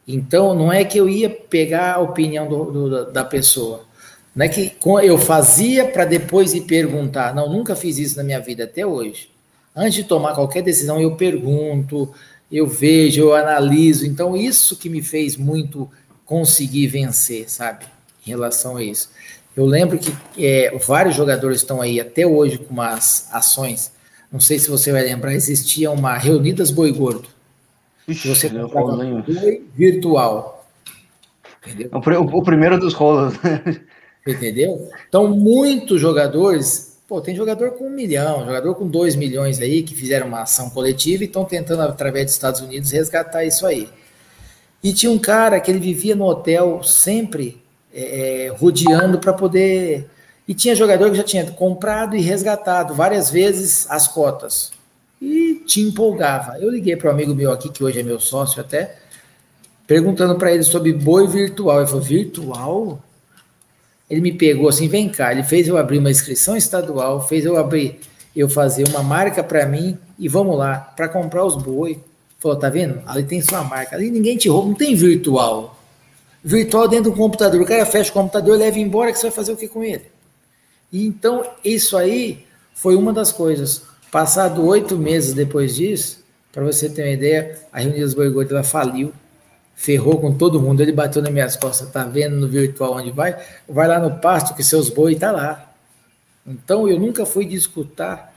[0.06, 3.86] Então, não é que eu ia pegar a opinião do, do, da pessoa.
[4.34, 7.34] Não é que eu fazia para depois ir perguntar.
[7.34, 9.28] Não, nunca fiz isso na minha vida até hoje.
[9.74, 12.12] Antes de tomar qualquer decisão, eu pergunto,
[12.50, 14.06] eu vejo, eu analiso.
[14.06, 15.90] Então, isso que me fez muito
[16.24, 17.86] conseguir vencer, sabe?
[18.26, 19.10] Em relação a isso.
[19.56, 23.90] Eu lembro que é, vários jogadores estão aí até hoje com umas ações.
[24.30, 27.28] Não sei se você vai lembrar, existia uma Reunidas Boi Gordo.
[28.06, 30.66] Ixi, você comprava boi virtual.
[31.66, 31.90] Entendeu?
[31.92, 33.34] O, o primeiro dos rolos.
[34.26, 34.88] Entendeu?
[35.08, 39.94] Então, muitos jogadores Pô, tem jogador com um milhão, jogador com dois milhões aí que
[39.94, 43.88] fizeram uma ação coletiva e estão tentando, através dos Estados Unidos, resgatar isso aí.
[44.82, 50.06] E tinha um cara que ele vivia no hotel sempre é, é rodeando para poder.
[50.46, 54.70] E tinha jogador que já tinha comprado e resgatado várias vezes as cotas.
[55.18, 56.58] E te empolgava.
[56.58, 58.96] Eu liguei para um amigo meu aqui, que hoje é meu sócio até,
[59.86, 61.78] perguntando para ele sobre boi virtual.
[61.78, 63.02] Ele falou: virtual?
[64.08, 67.56] Ele me pegou assim, vem cá, ele fez eu abrir uma inscrição estadual, fez eu
[67.56, 67.98] abrir,
[68.34, 71.98] eu fazer uma marca para mim e vamos lá, para comprar os boi.
[72.38, 73.02] Falou, tá vendo?
[73.04, 73.96] Ali tem sua marca.
[73.96, 75.76] Ali ninguém te rouba, não tem virtual.
[76.42, 77.60] Virtual dentro do computador.
[77.60, 80.04] O cara fecha o computador, leva embora, que você vai fazer o que com ele?
[80.92, 83.82] E então, isso aí foi uma das coisas.
[84.10, 88.62] Passado oito meses depois disso, para você ter uma ideia, a Reunião dos Boi ela
[88.62, 89.12] faliu
[89.78, 90.82] ferrou com todo mundo.
[90.82, 93.38] Ele bateu nas minhas costas, tá vendo no virtual onde vai?
[93.66, 95.72] Vai lá no pasto que seus boi tá lá.
[96.44, 98.34] Então eu nunca fui de escutar,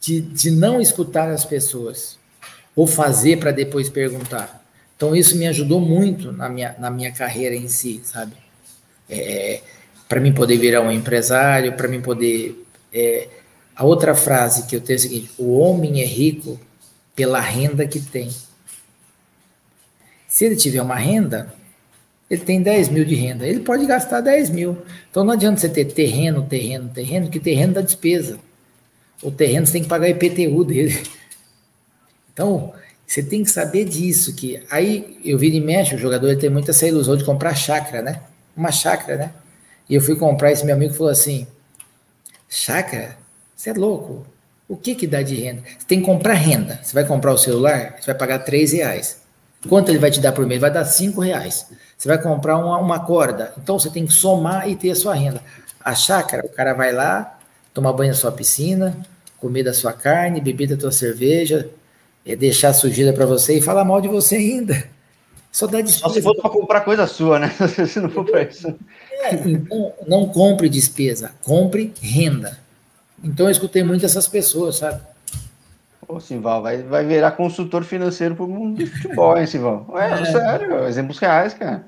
[0.00, 2.18] de, de não escutar as pessoas,
[2.74, 4.64] ou fazer para depois perguntar.
[4.96, 8.32] Então isso me ajudou muito na minha, na minha carreira em si, sabe?
[9.08, 9.60] É,
[10.08, 12.66] para mim poder virar um empresário, para mim poder.
[12.92, 13.28] É,
[13.76, 16.58] a outra frase que eu tenho é a seguinte: o homem é rico
[17.14, 18.28] pela renda que tem.
[20.34, 21.54] Se ele tiver uma renda,
[22.28, 24.76] ele tem 10 mil de renda, ele pode gastar 10 mil.
[25.08, 28.40] Então não adianta você ter terreno, terreno, terreno, que terreno dá despesa.
[29.22, 31.00] O terreno você tem que pagar IPTU dele.
[32.32, 32.72] Então,
[33.06, 36.72] você tem que saber disso, que aí eu vi de mexe, o jogador tem muita
[36.72, 38.20] essa ilusão de comprar chácara, né?
[38.56, 39.32] Uma chácara, né?
[39.88, 41.46] E eu fui comprar, esse meu amigo falou assim,
[42.48, 43.16] chácara?
[43.54, 44.26] Você é louco?
[44.68, 45.62] O que que dá de renda?
[45.78, 46.80] Você tem que comprar renda.
[46.82, 49.23] Você vai comprar o celular, você vai pagar 3 reais.
[49.68, 50.60] Quanto ele vai te dar por mês?
[50.60, 51.66] Vai dar cinco reais.
[51.96, 53.52] Você vai comprar uma, uma corda.
[53.56, 55.40] Então você tem que somar e ter a sua renda.
[55.82, 57.38] A chácara, o cara vai lá,
[57.72, 58.96] tomar banho na sua piscina,
[59.38, 61.68] comer da sua carne, beber da tua cerveja,
[62.24, 64.84] é deixar sujeira para você e falar mal de você ainda.
[65.52, 66.08] Só dá despesa.
[66.08, 67.52] Só se for para comprar coisa sua, né?
[67.86, 68.74] se não for para isso.
[69.20, 72.58] É, então, não compre despesa, compre renda.
[73.22, 75.00] Então eu escutei muito essas pessoas, sabe?
[76.06, 79.86] Ô, Simval, vai, vai virar consultor financeiro para o mundo de futebol, hein, Simval?
[79.96, 81.84] É, é, sério, exemplos reais, cara.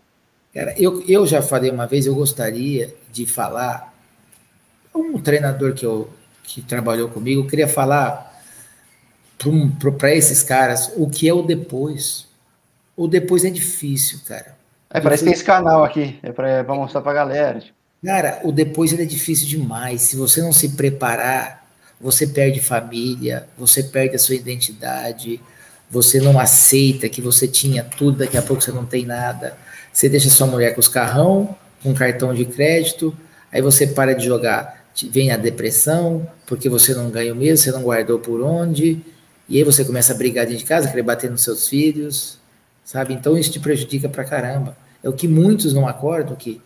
[0.54, 3.92] Cara, eu, eu já falei uma vez, eu gostaria de falar,
[4.94, 6.08] um treinador que, eu,
[6.42, 8.34] que trabalhou comigo, eu queria falar
[9.98, 12.26] para esses caras o que é o depois.
[12.96, 14.56] O depois é difícil, cara.
[14.88, 17.60] É, parece que tem esse canal aqui, é para mostrar para galera.
[17.60, 17.76] Tipo.
[18.04, 20.02] Cara, o depois ele é difícil demais.
[20.02, 21.65] Se você não se preparar,
[22.00, 25.40] você perde família, você perde a sua identidade,
[25.90, 29.56] você não aceita que você tinha tudo, daqui a pouco você não tem nada.
[29.92, 33.16] Você deixa sua mulher com os carrão, com cartão de crédito,
[33.50, 37.82] aí você para de jogar, vem a depressão, porque você não ganhou mesmo, você não
[37.82, 39.00] guardou por onde,
[39.48, 42.38] e aí você começa a brigar dentro de casa, querer bater nos seus filhos,
[42.84, 43.14] sabe?
[43.14, 44.76] Então isso te prejudica pra caramba.
[45.02, 46.60] É o que muitos não acordam que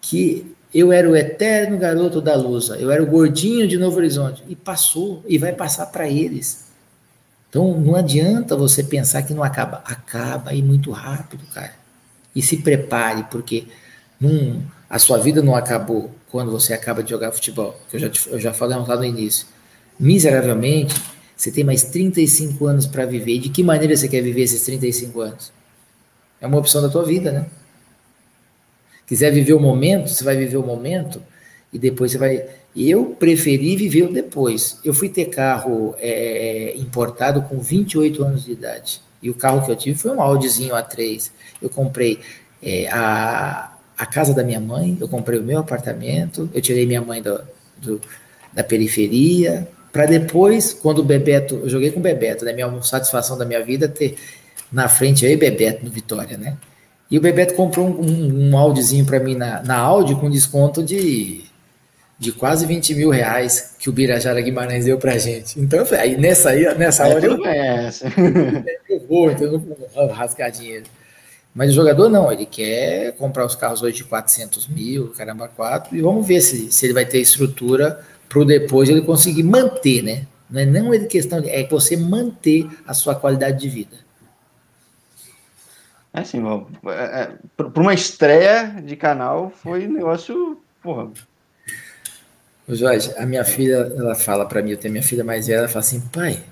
[0.00, 4.42] que eu era o eterno garoto da Lusa, eu era o gordinho de Novo Horizonte
[4.48, 6.66] e passou e vai passar para eles.
[7.48, 11.72] Então não adianta você pensar que não acaba, acaba e muito rápido, cara.
[12.34, 13.66] E se prepare porque
[14.90, 18.38] a sua vida não acabou quando você acaba de jogar futebol, que eu já, eu
[18.38, 19.46] já falei lá no início.
[19.98, 20.94] Miseravelmente,
[21.34, 23.32] você tem mais 35 anos para viver.
[23.32, 25.52] E de que maneira você quer viver esses 35 anos?
[26.40, 27.46] É uma opção da tua vida, né?
[29.06, 31.22] Quiser viver o momento, você vai viver o momento
[31.72, 32.44] e depois você vai.
[32.74, 34.78] Eu preferi viver o depois.
[34.84, 39.00] Eu fui ter carro é, é importado com 28 anos de idade.
[39.22, 41.30] E o carro que eu tive foi um Audizinho A3.
[41.62, 42.20] Eu comprei
[42.62, 47.00] é, a, a casa da minha mãe, eu comprei o meu apartamento, eu tirei minha
[47.00, 47.40] mãe do,
[47.78, 48.00] do
[48.52, 52.52] da periferia, para depois, quando o Bebeto, eu joguei com o Bebeto, né?
[52.52, 54.14] Minha satisfação da minha vida ter
[54.70, 56.56] na frente aí Bebeto no Vitória, né?
[57.10, 60.82] E o Bebeto comprou um, um, um Audizinho para mim na, na Audi com desconto
[60.82, 61.44] de,
[62.18, 65.60] de quase 20 mil reais que o Birajara Guimarães deu pra gente.
[65.60, 67.38] Então, aí nessa aí, nessa é, hora eu,
[68.88, 70.84] eu vou, então eu não vou rasgar dinheiro.
[71.54, 75.96] Mas o jogador não, ele quer comprar os carros hoje de 400 mil, caramba, quatro,
[75.96, 80.26] e vamos ver se, se ele vai ter estrutura para depois ele conseguir manter, né?
[80.50, 84.05] Não é não é questão de, é você manter a sua qualidade de vida.
[86.16, 86.42] É assim,
[86.86, 91.10] é, é, para uma estreia de canal foi um negócio, porra.
[92.68, 95.68] Jorge, a minha filha, ela fala para mim, eu tenho minha filha mais velha, ela
[95.68, 96.42] fala assim, pai,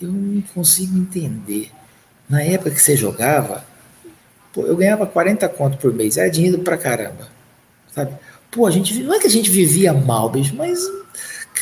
[0.00, 1.70] eu não consigo entender.
[2.28, 3.64] Na época que você jogava,
[4.52, 7.28] pô, eu ganhava 40 conto por mês, era dinheiro pra caramba,
[7.94, 8.14] sabe?
[8.50, 10.80] Pô, a gente, não é que a gente vivia mal, bicho, mas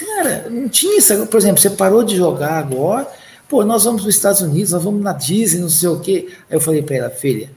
[0.00, 1.26] Cara, não tinha isso.
[1.26, 3.06] Por exemplo, você parou de jogar agora,
[3.50, 6.28] pô, nós vamos para os Estados Unidos, nós vamos na Disney, não sei o quê.
[6.48, 7.50] Aí eu falei para ela, filha,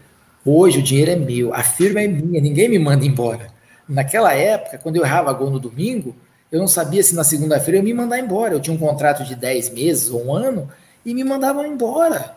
[0.43, 3.53] hoje o dinheiro é meu, a firma é minha, ninguém me manda embora.
[3.87, 6.15] Naquela época, quando eu errava gol no domingo,
[6.51, 8.55] eu não sabia se na segunda-feira eu me mandar embora.
[8.55, 10.67] Eu tinha um contrato de 10 meses ou um ano
[11.05, 12.35] e me mandavam embora.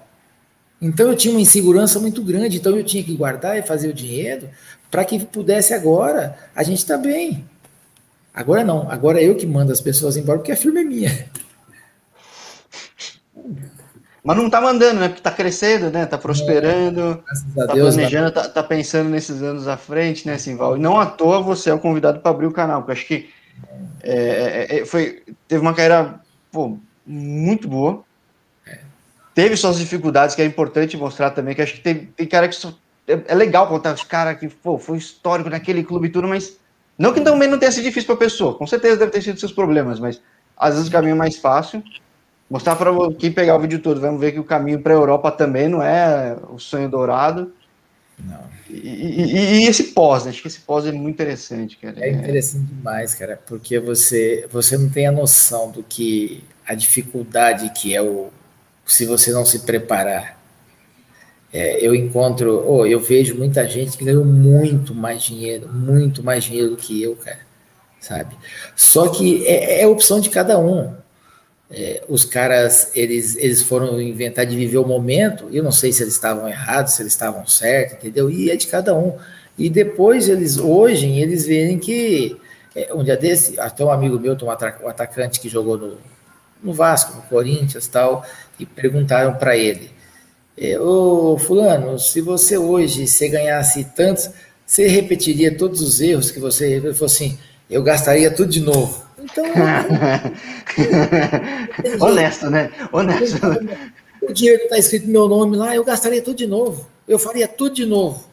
[0.80, 3.94] Então eu tinha uma insegurança muito grande, então eu tinha que guardar e fazer o
[3.94, 4.50] dinheiro
[4.90, 7.42] para que pudesse agora a gente estar tá bem.
[8.34, 11.26] Agora não, agora é eu que mando as pessoas embora porque a firma é minha.
[14.26, 15.08] Mas não tá mandando, né?
[15.08, 16.04] Porque tá crescendo, né?
[16.04, 17.22] Tá prosperando,
[17.56, 20.76] é, tá Deus, planejando, tá, tá, pensando nesses anos à frente, né, Simval?
[20.76, 23.30] E não à toa você é o convidado para abrir o canal, porque acho que
[24.02, 26.18] é, é, é, foi, teve uma carreira
[26.50, 28.02] pô, muito boa.
[29.32, 32.56] Teve suas dificuldades, que é importante mostrar também, que acho que tem, tem cara que.
[32.56, 32.74] Só,
[33.06, 36.58] é, é, legal contar os caras que pô, foi histórico naquele clube e tudo, mas
[36.98, 39.38] não que também não tenha sido difícil para a pessoa, com certeza deve ter sido
[39.38, 40.20] seus problemas, mas
[40.56, 41.80] às vezes o caminho é mais fácil.
[42.48, 45.30] Mostrar para quem pegar o vídeo todo, vamos ver que o caminho para a Europa
[45.32, 47.52] também não é o sonho dourado.
[48.18, 48.40] Não.
[48.70, 50.30] E, e, e, esse pós, né?
[50.30, 51.96] Acho que esse pós é muito interessante, cara.
[51.98, 57.70] É interessante demais, cara, porque você, você não tem a noção do que a dificuldade
[57.70, 58.28] que é o
[58.84, 60.36] se você não se preparar
[61.52, 66.44] é, eu encontro, oh, eu vejo muita gente que ganhou muito mais dinheiro, muito mais
[66.44, 67.40] dinheiro do que eu, cara,
[67.98, 68.36] sabe?
[68.74, 70.94] Só que é, é opção de cada um.
[71.70, 76.02] É, os caras, eles, eles foram inventar de viver o momento, eu não sei se
[76.02, 78.30] eles estavam errados, se eles estavam certos, entendeu?
[78.30, 79.16] E é de cada um.
[79.58, 82.36] E depois eles, hoje, eles veem que,
[82.74, 85.98] é, um dia desse, até um amigo meu, um atacante que jogou no,
[86.62, 88.24] no Vasco, no Corinthians tal,
[88.60, 89.90] e perguntaram para ele,
[90.56, 94.30] é, ô fulano, se você hoje você ganhasse tantos,
[94.64, 97.38] você repetiria todos os erros que você ele falou assim,
[97.68, 99.05] eu gastaria tudo de novo.
[99.18, 99.44] Então,
[102.00, 102.70] honesto, né?
[102.92, 103.38] Honesto.
[104.22, 106.86] O dinheiro está escrito meu nome lá, eu gastaria tudo de novo.
[107.08, 108.24] Eu faria tudo de novo.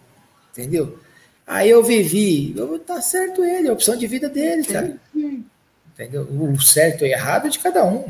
[0.51, 0.99] Entendeu?
[1.45, 4.97] Aí eu vivi, eu, tá certo ele, a opção de vida dele, sabe?
[5.93, 6.23] Entendeu?
[6.23, 8.05] O certo e errado é de cada um.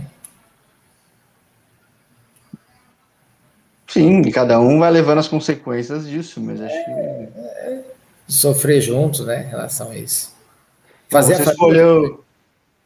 [3.88, 6.92] Sim, cada um vai levando as consequências disso, mas acho que.
[6.92, 7.84] É, é,
[8.28, 10.34] sofrer juntos, né, em relação a isso.
[11.10, 12.23] Fazer você, escolheu,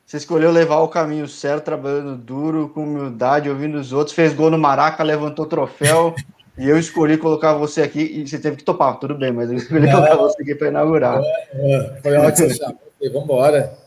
[0.08, 4.50] você escolheu levar o caminho certo, trabalhando duro, com humildade, ouvindo os outros, fez gol
[4.50, 6.16] no Maraca, levantou troféu.
[6.58, 9.58] E eu escolhi colocar você aqui e você teve que topar, tudo bem, mas eu
[9.58, 9.92] escolhi Não.
[9.92, 11.22] colocar você aqui para inaugurar.
[11.22, 12.48] É, é, foi ótimo,
[13.04, 13.78] vamos embora.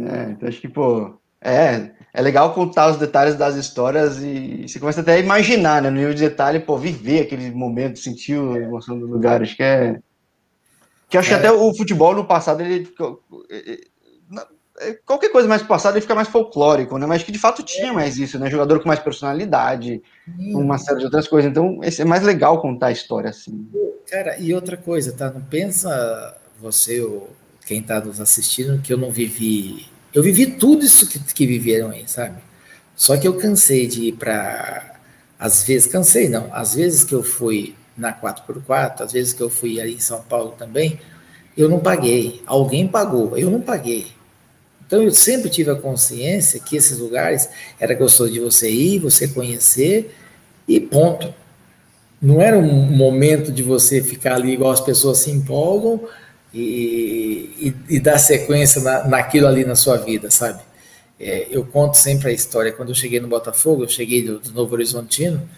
[0.00, 4.80] É, então acho que, pô, é, é legal contar os detalhes das histórias e você
[4.80, 8.58] começa até a imaginar, né, no nível de detalhe, pô, viver aquele momento, sentir a
[8.58, 10.00] emoção do lugar, acho que é...
[11.08, 11.38] Que acho é.
[11.38, 12.92] que até o futebol no passado, ele
[13.48, 13.92] é,
[15.04, 17.06] qualquer coisa mais passada fica mais folclórico, né?
[17.06, 17.92] Mas que de fato tinha é.
[17.92, 18.50] mais isso, né?
[18.50, 20.54] Jogador com mais personalidade, Sim.
[20.54, 21.50] uma série de outras coisas.
[21.50, 23.68] Então, é mais legal contar a história assim.
[24.08, 25.30] Cara, e outra coisa, tá?
[25.30, 27.30] Não pensa você ou
[27.66, 29.86] quem tá nos assistindo que eu não vivi.
[30.12, 32.36] Eu vivi tudo isso que, que viveram aí, sabe?
[32.94, 34.96] Só que eu cansei de ir para.
[35.38, 36.48] Às vezes, cansei não.
[36.52, 40.22] Às vezes que eu fui na 4x4, às vezes que eu fui ali em São
[40.22, 41.00] Paulo também,
[41.56, 42.42] eu não paguei.
[42.46, 44.06] Alguém pagou, eu não paguei.
[44.86, 47.48] Então eu sempre tive a consciência que esses lugares
[47.80, 50.14] era gostoso de você ir, você conhecer
[50.68, 51.32] e ponto.
[52.20, 56.00] Não era um momento de você ficar ali igual as pessoas se empolgam
[56.54, 60.62] e, e, e dar sequência na, naquilo ali na sua vida, sabe?
[61.18, 62.72] É, eu conto sempre a história.
[62.72, 65.48] Quando eu cheguei no Botafogo, eu cheguei do, do Novo Horizontino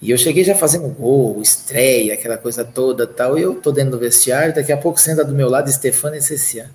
[0.00, 3.38] e eu cheguei já fazendo gol, estreia, aquela coisa toda tal.
[3.38, 6.22] E eu tô dentro do vestiário, daqui a pouco senta do meu lado Stefano e
[6.22, 6.70] Cecian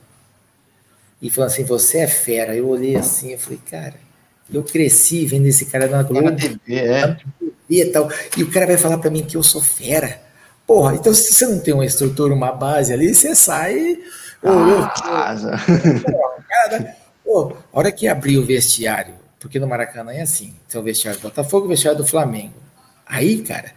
[1.26, 2.56] e falando assim, você é fera.
[2.56, 3.96] Eu olhei assim, eu falei, cara,
[4.54, 7.18] eu cresci vendo esse cara na Globo, na TV, é.
[7.68, 8.08] e tal,
[8.38, 10.22] e o cara vai falar para mim que eu sou fera.
[10.68, 13.98] Porra, então se você não tem uma estrutura, uma base ali, você sai.
[14.44, 15.36] Ah,
[16.48, 20.84] cara, pô, a hora que abrir o vestiário, porque no Maracanã é assim, tem o
[20.84, 22.54] vestiário do Botafogo, o vestiário do Flamengo.
[23.04, 23.72] Aí, cara,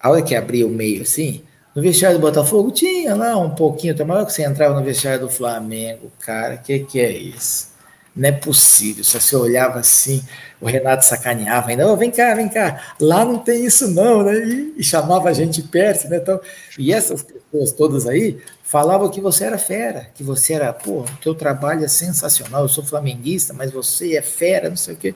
[0.00, 1.42] a hora que abrir o meio assim,
[1.76, 5.20] no vestiário do Botafogo tinha lá um pouquinho, tá maior que você entrava no vestiário
[5.20, 7.68] do Flamengo, cara, que que é isso?
[8.16, 9.04] Não é possível.
[9.04, 10.24] Se você olhava assim,
[10.58, 14.38] o Renato sacaneava ainda, oh, vem cá, vem cá, lá não tem isso não, né?
[14.38, 16.16] E, e chamava a gente perto, né?
[16.16, 16.40] Então,
[16.78, 21.16] e essas pessoas todas aí falavam que você era fera, que você era, pô, o
[21.20, 25.14] teu trabalho é sensacional, eu sou flamenguista, mas você é fera, não sei o quê.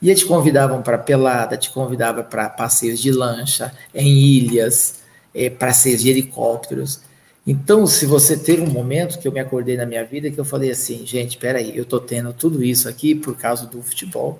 [0.00, 4.99] E te convidavam para pelada, te convidavam para passeios de lancha, em ilhas,
[5.34, 7.00] é, passeios de helicópteros.
[7.46, 10.44] Então, se você teve um momento que eu me acordei na minha vida que eu
[10.44, 14.38] falei assim, gente, peraí, eu tô tendo tudo isso aqui por causa do futebol.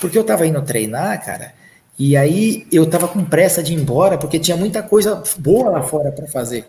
[0.00, 1.54] Porque eu tava indo treinar, cara,
[1.98, 5.82] e aí eu tava com pressa de ir embora, porque tinha muita coisa boa lá
[5.82, 6.66] fora para fazer.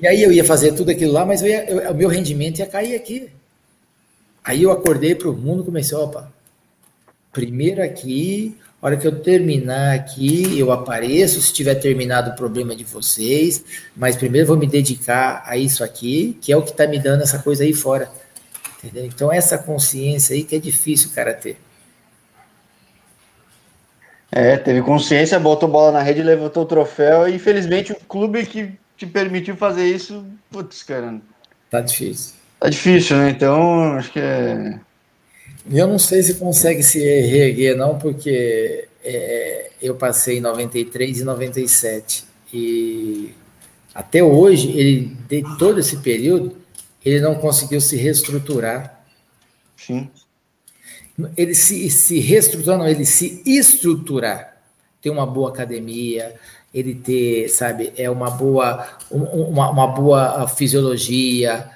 [0.00, 2.66] E aí eu ia fazer tudo aquilo lá, mas ia, eu, o meu rendimento ia
[2.66, 3.30] cair aqui.
[4.44, 6.32] Aí eu acordei para o mundo comecei, opa,
[7.32, 12.74] primeiro aqui, a hora que eu terminar aqui, eu apareço se tiver terminado o problema
[12.74, 13.62] de vocês,
[13.94, 17.22] mas primeiro vou me dedicar a isso aqui, que é o que está me dando
[17.22, 18.10] essa coisa aí fora.
[18.78, 19.04] Entendeu?
[19.04, 21.58] Então, essa consciência aí que é difícil o cara ter.
[24.32, 28.72] É, teve consciência, botou bola na rede, levantou o troféu, e infelizmente o clube que
[28.96, 31.20] te permitiu fazer isso, putz, cara.
[31.70, 32.34] Tá difícil.
[32.58, 33.30] Tá difícil, né?
[33.30, 34.80] Então, acho que é
[35.68, 41.24] eu não sei se consegue se reerguer, não, porque é, eu passei em 93 e
[41.24, 42.24] 97.
[42.52, 43.34] E
[43.94, 46.56] até hoje, ele, de todo esse período,
[47.04, 49.04] ele não conseguiu se reestruturar.
[49.76, 50.08] Sim.
[51.36, 54.56] Ele se, se reestruturar, não, ele se estruturar.
[55.02, 56.34] Ter uma boa academia,
[56.72, 61.68] ele ter, sabe, é uma boa, uma, uma boa fisiologia.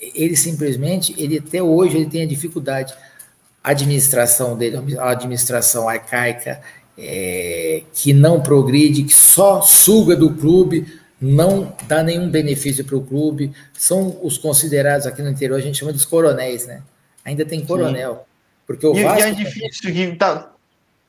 [0.00, 2.94] Ele simplesmente, ele até hoje, ele tem a dificuldade
[3.62, 6.60] administração dele, a administração arcaica,
[6.96, 10.86] é, que não progride, que só suga do clube,
[11.20, 13.52] não dá nenhum benefício para o clube.
[13.72, 16.82] São os considerados aqui no interior, a gente chama de coronéis, né?
[17.24, 18.14] Ainda tem coronel.
[18.14, 18.20] Sim.
[18.66, 19.20] Porque o e, Vasco...
[19.20, 20.52] e é difícil que tá,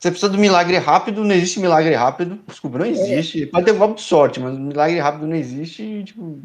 [0.00, 2.38] você precisa do milagre rápido, não existe milagre rápido.
[2.48, 2.90] Desculpa, não é.
[2.90, 3.42] existe.
[3.42, 3.46] É.
[3.46, 6.04] Pode ter um golpe de sorte, mas milagre rápido não existe.
[6.04, 6.38] Tipo,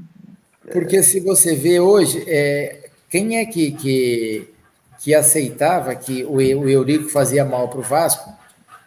[0.74, 4.50] Porque se você vê hoje, é, quem é que, que
[5.00, 8.34] que aceitava que o, Eurico fazia mal para o Vasco,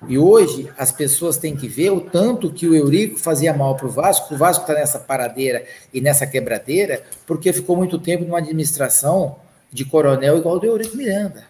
[0.06, 3.86] E hoje as pessoas têm que ver o tanto que o Eurico fazia mal para
[3.86, 8.38] o Vasco, o Vasco está nessa paradeira e nessa quebradeira, porque ficou muito tempo numa
[8.38, 9.36] administração
[9.72, 11.44] de coronel igual do Eurico Miranda.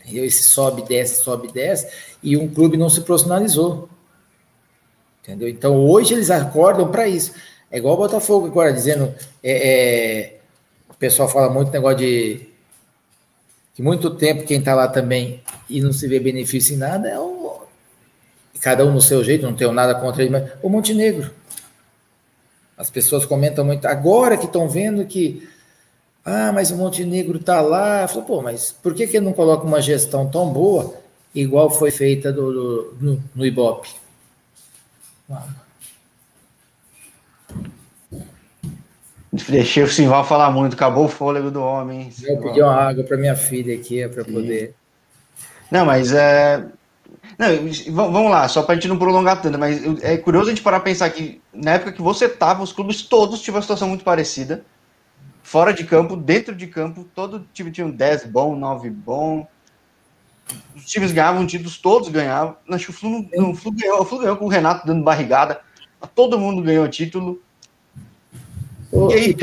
[0.00, 0.24] Entendeu?
[0.24, 1.88] Esse sobe, desce, sobe, desce,
[2.22, 3.88] e um clube não se profissionalizou.
[5.22, 5.48] Entendeu?
[5.48, 7.32] Então hoje eles acordam para isso.
[7.70, 9.14] É igual o Botafogo agora, dizendo.
[9.42, 10.36] É, é,
[10.88, 12.49] o pessoal fala muito negócio de.
[13.80, 17.18] Que muito tempo quem está lá também e não se vê benefício em nada é
[17.18, 17.62] o.
[18.60, 21.30] Cada um no seu jeito, não tenho nada contra ele, mas o Montenegro.
[22.76, 23.86] As pessoas comentam muito.
[23.86, 25.48] Agora que estão vendo que.
[26.22, 28.06] Ah, mas o Montenegro está lá.
[28.06, 30.94] Falo, Pô, mas por que, que ele não coloca uma gestão tão boa,
[31.34, 33.88] igual foi feita do, do no, no Ibope?
[39.32, 42.10] Deixei o Simval falar muito, acabou o fôlego do homem.
[42.24, 44.74] Eu pedi uma água para minha filha aqui, para poder.
[45.70, 46.66] Não, mas é.
[47.38, 47.48] Não,
[47.92, 50.78] vamos lá, só para a gente não prolongar tanto, mas é curioso a gente parar
[50.78, 54.04] a pensar que na época que você estava, os clubes todos tinham uma situação muito
[54.04, 54.64] parecida.
[55.42, 59.46] Fora de campo, dentro de campo, todo time tinha um 10 bom, 9 bom.
[60.76, 62.56] Os times ganhavam títulos, todos ganhavam.
[62.68, 65.02] Acho que o Flu, não, o Flu, ganhou, o Flu ganhou com o Renato dando
[65.04, 65.60] barrigada.
[66.14, 67.40] Todo mundo ganhou título.
[68.92, 69.36] E aí,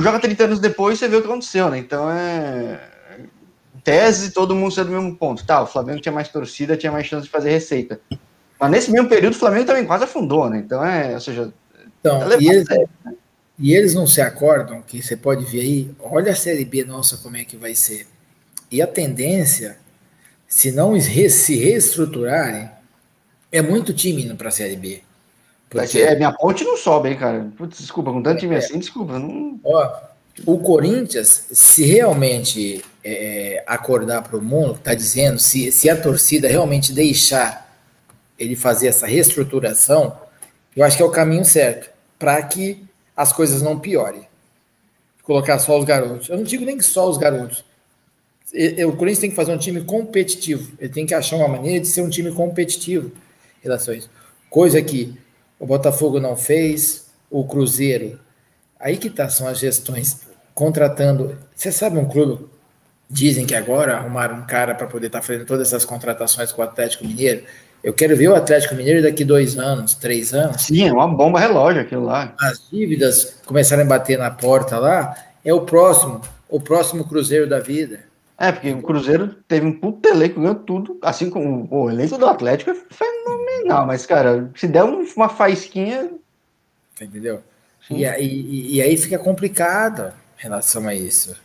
[0.00, 1.78] joga 30 anos depois, você vê o que aconteceu, né?
[1.78, 2.80] Então é.
[3.82, 5.44] Tese, todo mundo saiu do mesmo ponto.
[5.44, 8.00] Tá, o Flamengo tinha mais torcida, tinha mais chance de fazer receita.
[8.60, 10.58] Mas nesse mesmo período, o Flamengo também quase afundou, né?
[10.58, 11.14] Então é.
[11.14, 11.52] Ou seja.
[12.00, 13.14] Então, é e, eles, né?
[13.58, 17.16] e eles não se acordam, que você pode ver aí, olha a Série B nossa
[17.16, 18.06] como é que vai ser.
[18.70, 19.78] E a tendência,
[20.46, 22.70] se não se reestruturarem,
[23.50, 25.02] é muito time indo para a Série B.
[25.72, 26.00] Porque...
[26.00, 27.50] É, minha ponte não sobe, hein, cara.
[27.56, 28.58] Putz, desculpa, com tanto time é.
[28.58, 29.18] assim, desculpa.
[29.18, 29.58] Não...
[29.64, 30.00] Ó,
[30.44, 36.46] o Corinthians, se realmente é, acordar para o mundo, está dizendo, se, se a torcida
[36.46, 37.74] realmente deixar
[38.38, 40.16] ele fazer essa reestruturação,
[40.76, 42.84] eu acho que é o caminho certo para que
[43.16, 44.26] as coisas não piorem.
[45.22, 46.28] Colocar só os garotos.
[46.28, 47.64] Eu não digo nem que só os garotos.
[48.86, 50.72] O Corinthians tem que fazer um time competitivo.
[50.78, 54.10] Ele tem que achar uma maneira de ser um time competitivo em relação a isso.
[54.50, 55.16] Coisa que
[55.62, 58.18] o Botafogo não fez, o Cruzeiro.
[58.80, 60.22] Aí que tá, são as gestões
[60.52, 61.38] contratando.
[61.54, 62.46] Você sabe um clube?
[63.08, 66.62] Dizem que agora arrumaram um cara para poder estar tá fazendo todas essas contratações com
[66.62, 67.44] o Atlético Mineiro.
[67.80, 70.62] Eu quero ver o Atlético Mineiro daqui dois anos, três anos.
[70.62, 72.34] Sim, é uma bomba relógio aquilo lá.
[72.40, 77.60] As dívidas começarem a bater na porta lá, é o próximo, o próximo Cruzeiro da
[77.60, 78.00] vida.
[78.42, 82.26] É, porque o Cruzeiro teve um puto elenco, ganhou tudo, assim como o elenco do
[82.26, 86.10] Atlético é fenomenal, mas, cara, se der uma faísquinha.
[87.00, 87.40] Entendeu?
[87.88, 91.36] E, e, e, aí fica complicado em relação a isso.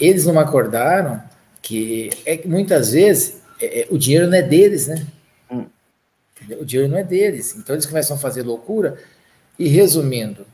[0.00, 1.22] Eles não acordaram
[1.60, 5.06] que é, muitas vezes é, é, o dinheiro não é deles, né?
[5.50, 5.66] Hum.
[6.58, 7.54] O dinheiro não é deles.
[7.54, 8.98] Então eles começam a fazer loucura.
[9.58, 10.46] E resumindo,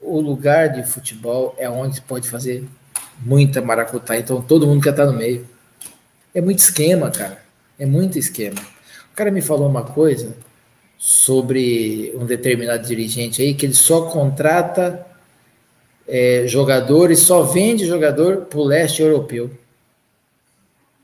[0.00, 2.68] o lugar de futebol é onde pode fazer
[3.20, 5.46] muita maracutá, então todo mundo quer estar no meio.
[6.34, 7.42] É muito esquema, cara.
[7.78, 8.60] É muito esquema.
[9.12, 10.34] O cara me falou uma coisa
[10.98, 15.06] sobre um determinado dirigente aí que ele só contrata
[16.06, 19.50] é, jogadores, só vende jogador para o leste europeu.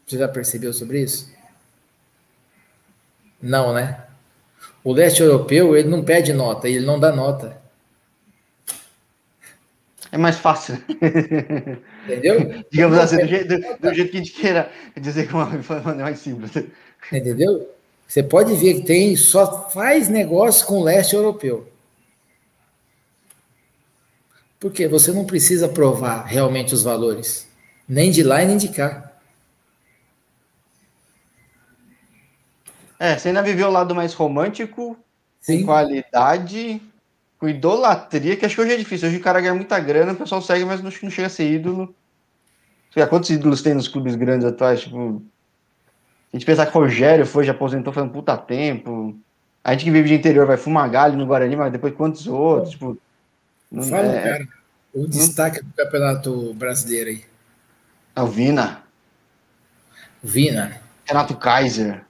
[0.07, 1.31] Você já percebeu sobre isso?
[3.41, 4.05] Não, né?
[4.83, 7.61] O leste europeu ele não pede nota, ele não dá nota.
[10.11, 10.83] É mais fácil.
[12.05, 12.65] Entendeu?
[12.71, 16.03] Digamos assim, do jeito, do, do jeito, que a gente queira dizer que uma é
[16.03, 16.51] mais simples.
[17.13, 17.69] Entendeu?
[18.07, 21.69] Você pode ver que tem, só faz negócio com o leste europeu.
[24.59, 27.47] Porque você não precisa provar realmente os valores,
[27.87, 29.13] nem de lá e nem de cá.
[32.99, 34.99] É, você ainda viveu o lado mais romântico,
[35.41, 35.61] Sim.
[35.61, 36.83] com qualidade,
[37.39, 39.09] com idolatria, que acho que hoje é difícil.
[39.09, 41.51] Hoje o cara ganha muita grana, o pessoal segue, mas que não chega a ser
[41.51, 41.95] ídolo.
[42.93, 44.81] Sei lá, quantos ídolos tem nos clubes grandes atuais?
[44.81, 45.23] Tipo,
[46.33, 49.17] a gente pensar que o Rogério foi, já aposentou faz um puta tempo.
[49.63, 52.71] A gente que vive de interior vai fumar galho no Guarani, mas depois quantos outros?
[52.71, 52.99] Tipo,
[53.71, 54.23] não, Fala, é...
[54.23, 54.49] cara.
[54.93, 57.25] O destaque do campeonato brasileiro aí.
[58.17, 58.83] É o Vina.
[60.23, 60.81] Vina.
[61.05, 62.05] Renato Kaiser.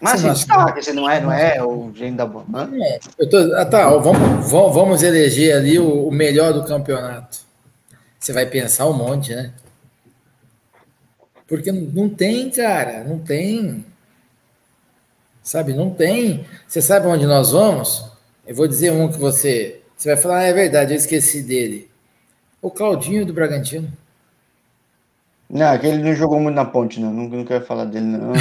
[0.00, 2.46] Mas assim, tá, você não é, não é o gênio da bola.
[2.82, 7.38] É, tô, ah, tá, vamos, vamos, vamos eleger ali o, o, melhor do campeonato.
[8.18, 9.52] Você vai pensar um monte, né?
[11.46, 13.84] Porque não tem, cara, não tem.
[15.42, 16.46] Sabe, não tem.
[16.66, 18.10] Você sabe onde nós vamos?
[18.46, 19.82] Eu vou dizer um que você.
[19.96, 21.90] Você vai falar, ah, é verdade, eu esqueci dele.
[22.62, 23.92] O Claudinho do Bragantino.
[25.50, 27.12] Não, aquele não jogou muito na ponte, não.
[27.12, 28.32] Nunca, não quero falar dele, não.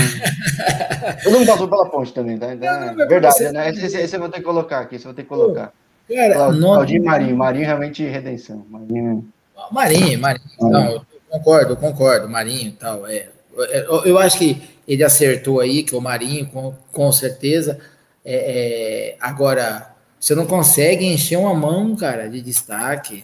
[1.24, 2.54] Todo mundo passou pela ponte também, tá?
[2.54, 3.52] Não, não, verdade, você...
[3.52, 3.70] né?
[3.70, 5.74] Esse, esse, esse, eu vou ter que colocar aqui, esse eu vou ter que colocar.
[6.08, 7.12] Cara, Claudinho não...
[7.12, 7.36] Marinho.
[7.36, 8.64] Marinho realmente redenção.
[8.70, 9.28] Marinho.
[9.72, 10.46] Marinho, Marinho.
[10.62, 12.30] Não, eu concordo, eu concordo.
[12.30, 13.08] Marinho e tal.
[13.08, 13.28] É.
[13.58, 17.80] Eu, eu acho que ele acertou aí, que o Marinho, com, com certeza.
[18.24, 23.24] É, é, agora, você não consegue encher uma mão, cara, de destaque.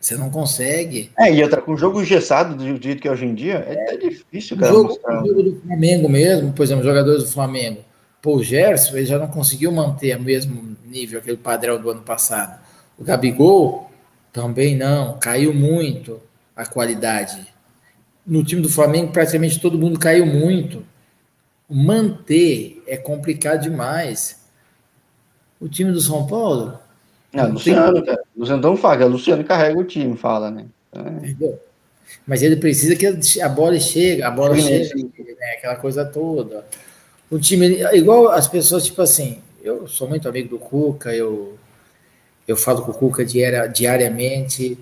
[0.00, 1.10] Você não consegue.
[1.18, 3.94] É, e outra, com o jogo engessado do jeito que é hoje em dia, é,
[3.94, 4.72] é difícil, cara.
[4.72, 7.80] O jogo, o jogo, do Flamengo mesmo, por exemplo, jogadores do Flamengo.
[8.22, 12.02] Pô, o Gerson, ele já não conseguiu manter o mesmo nível, aquele padrão do ano
[12.02, 12.60] passado.
[12.96, 13.90] O Gabigol
[14.32, 16.20] também não, caiu muito
[16.54, 17.46] a qualidade.
[18.26, 20.84] No time do Flamengo, praticamente todo mundo caiu muito.
[21.68, 24.44] Manter é complicado demais.
[25.60, 26.78] O time do São Paulo,
[27.32, 28.18] não, Luciano, tem...
[28.36, 30.66] Luciano não fala, Luciano carrega o time, fala, né?
[30.92, 31.54] É.
[32.26, 35.54] Mas ele precisa que a bola chegue, a bola chegue, né?
[35.56, 36.64] aquela coisa toda.
[37.30, 41.58] O time, igual as pessoas, tipo assim, eu sou muito amigo do Cuca, eu,
[42.46, 44.78] eu falo com o Cuca diária, diariamente,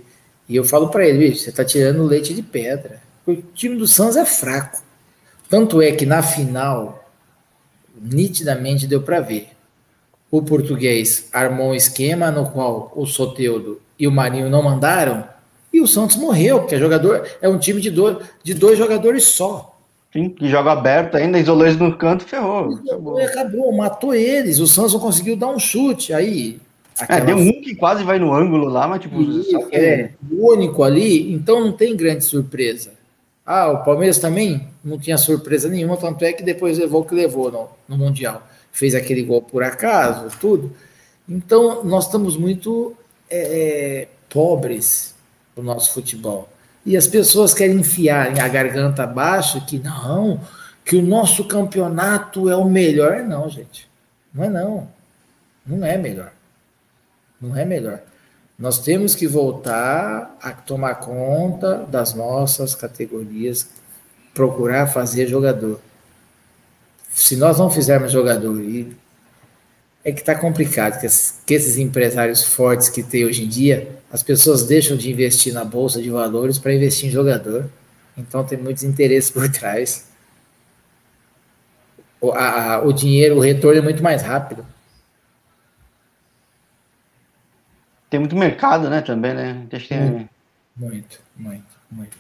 [0.48, 3.00] e eu falo para ele, você tá tirando leite de pedra.
[3.26, 4.80] O time do Santos é fraco.
[5.48, 7.10] Tanto é que na final,
[8.00, 9.55] nitidamente deu para ver
[10.38, 15.24] o português armou um esquema no qual o Soteudo e o Marinho não mandaram,
[15.72, 19.24] e o Santos morreu, porque é jogador é um time de dois, de dois jogadores
[19.24, 19.74] só.
[20.12, 22.74] Sim, que joga aberto ainda, isolou eles no canto, ferrou.
[22.74, 23.18] Acabou.
[23.18, 24.58] acabou, matou eles.
[24.58, 26.14] O Santos não conseguiu dar um chute.
[26.14, 26.58] Aí.
[27.08, 29.16] É, deu um que quase vai no ângulo lá, mas tipo.
[29.70, 32.92] é, o único ali, então não tem grande surpresa.
[33.44, 37.14] Ah, o Palmeiras também não tinha surpresa nenhuma, tanto é que depois levou o que
[37.14, 38.42] levou no, no Mundial
[38.76, 40.70] fez aquele gol por acaso, tudo.
[41.26, 42.94] Então, nós estamos muito
[43.30, 45.14] é, é, pobres
[45.56, 46.46] no nosso futebol.
[46.84, 50.42] E as pessoas querem enfiar a garganta abaixo que não,
[50.84, 53.22] que o nosso campeonato é o melhor.
[53.22, 53.88] Não, gente.
[54.32, 54.88] Não é não.
[55.66, 56.32] Não é melhor.
[57.40, 58.02] Não é melhor.
[58.58, 63.70] Nós temos que voltar a tomar conta das nossas categorias,
[64.34, 65.80] procurar fazer jogador
[67.16, 68.94] se nós não fizermos jogador, e
[70.04, 71.06] é que está complicado, que,
[71.46, 75.64] que esses empresários fortes que tem hoje em dia, as pessoas deixam de investir na
[75.64, 77.70] bolsa de valores para investir em jogador.
[78.18, 80.06] Então tem muitos interesses por trás.
[82.20, 84.66] O, a, o dinheiro, o retorno é muito mais rápido.
[88.10, 89.66] Tem muito mercado, né, também, né?
[90.04, 90.28] Muito,
[90.76, 92.16] muito, muito, muito.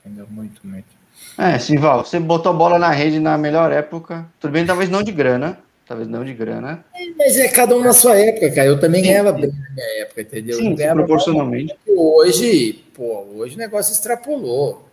[0.00, 0.26] Entendeu?
[0.30, 0.95] Muito, muito.
[1.38, 4.26] É, Simval, você botou a bola na rede na melhor época.
[4.40, 5.58] Tudo bem, talvez não de grana.
[5.86, 6.84] Talvez não de grana.
[7.16, 8.66] Mas é cada um na sua época, cara.
[8.66, 10.56] Eu também sim, ganhava bem na minha época, entendeu?
[10.56, 11.76] Sim, proporcionalmente.
[11.86, 14.88] Hoje, pô, hoje o negócio extrapolou.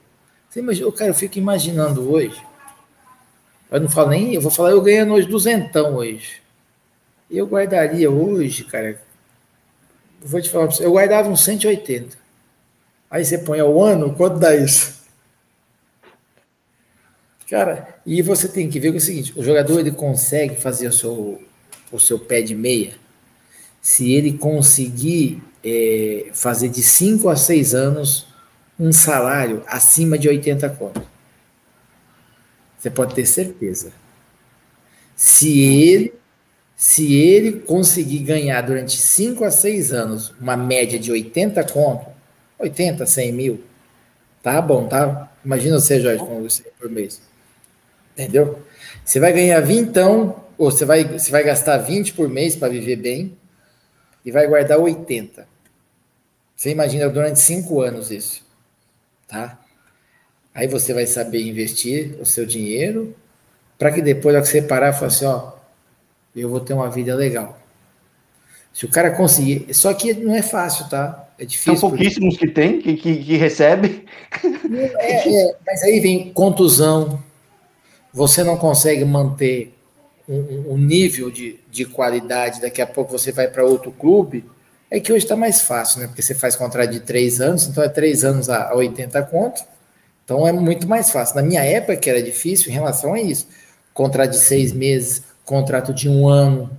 [0.49, 2.39] Você imagina, cara, eu fico imaginando hoje.
[3.71, 6.43] Eu não falo nem, eu vou falar, eu ganhando hoje duzentão hoje.
[7.31, 9.01] Eu guardaria hoje, cara.
[10.21, 12.15] Vou te falar pra você, eu guardava uns 180.
[13.09, 15.02] Aí você põe ao ano, quanto dá isso?
[17.49, 20.87] Cara, e você tem que ver que é o seguinte: o jogador ele consegue fazer
[20.87, 21.41] o seu,
[21.91, 22.93] o seu pé de meia
[23.83, 28.25] se ele conseguir é, fazer de 5 a 6 anos
[28.79, 31.03] um salário acima de 80 conto.
[32.79, 33.91] Você pode ter certeza.
[35.17, 36.13] Se ele,
[36.77, 42.07] se ele conseguir ganhar durante 5 a 6 anos uma média de 80 conto,
[42.57, 43.63] 80, 100 mil,
[44.41, 45.29] tá bom, tá?
[45.43, 47.21] Imagina você, Jorge, com você por mês.
[48.13, 48.59] Entendeu?
[49.03, 52.69] Você vai ganhar 20, então, ou você vai, você vai gastar 20 por mês para
[52.69, 53.37] viver bem
[54.23, 55.47] e vai guardar 80.
[56.55, 58.43] Você imagina durante 5 anos isso,
[59.27, 59.59] tá?
[60.53, 63.15] Aí você vai saber investir o seu dinheiro
[63.77, 65.53] para que depois, ao que você parar, falar assim, ó,
[66.35, 67.59] eu vou ter uma vida legal.
[68.71, 71.27] Se o cara conseguir, só que não é fácil, tá?
[71.37, 71.75] É difícil.
[71.75, 72.47] São pouquíssimos porque...
[72.47, 74.05] que tem, que, que, que recebe.
[74.99, 77.21] É, é, mas aí vem contusão,
[78.13, 79.73] você não consegue manter
[80.29, 84.45] um, um nível de, de qualidade, daqui a pouco você vai para outro clube,
[84.89, 86.07] é que hoje está mais fácil, né?
[86.07, 89.63] Porque você faz contrato de três anos, então é três anos a, a 80 conto,
[90.23, 91.35] então é muito mais fácil.
[91.35, 93.47] Na minha época, que era difícil em relação a isso,
[93.93, 96.69] contrato de seis meses, contrato de um ano.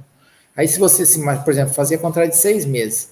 [0.56, 3.10] Aí, se você, se, por exemplo, fazia contrato de seis meses,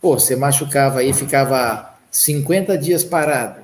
[0.00, 3.61] pô, você machucava aí, ficava 50 dias parado.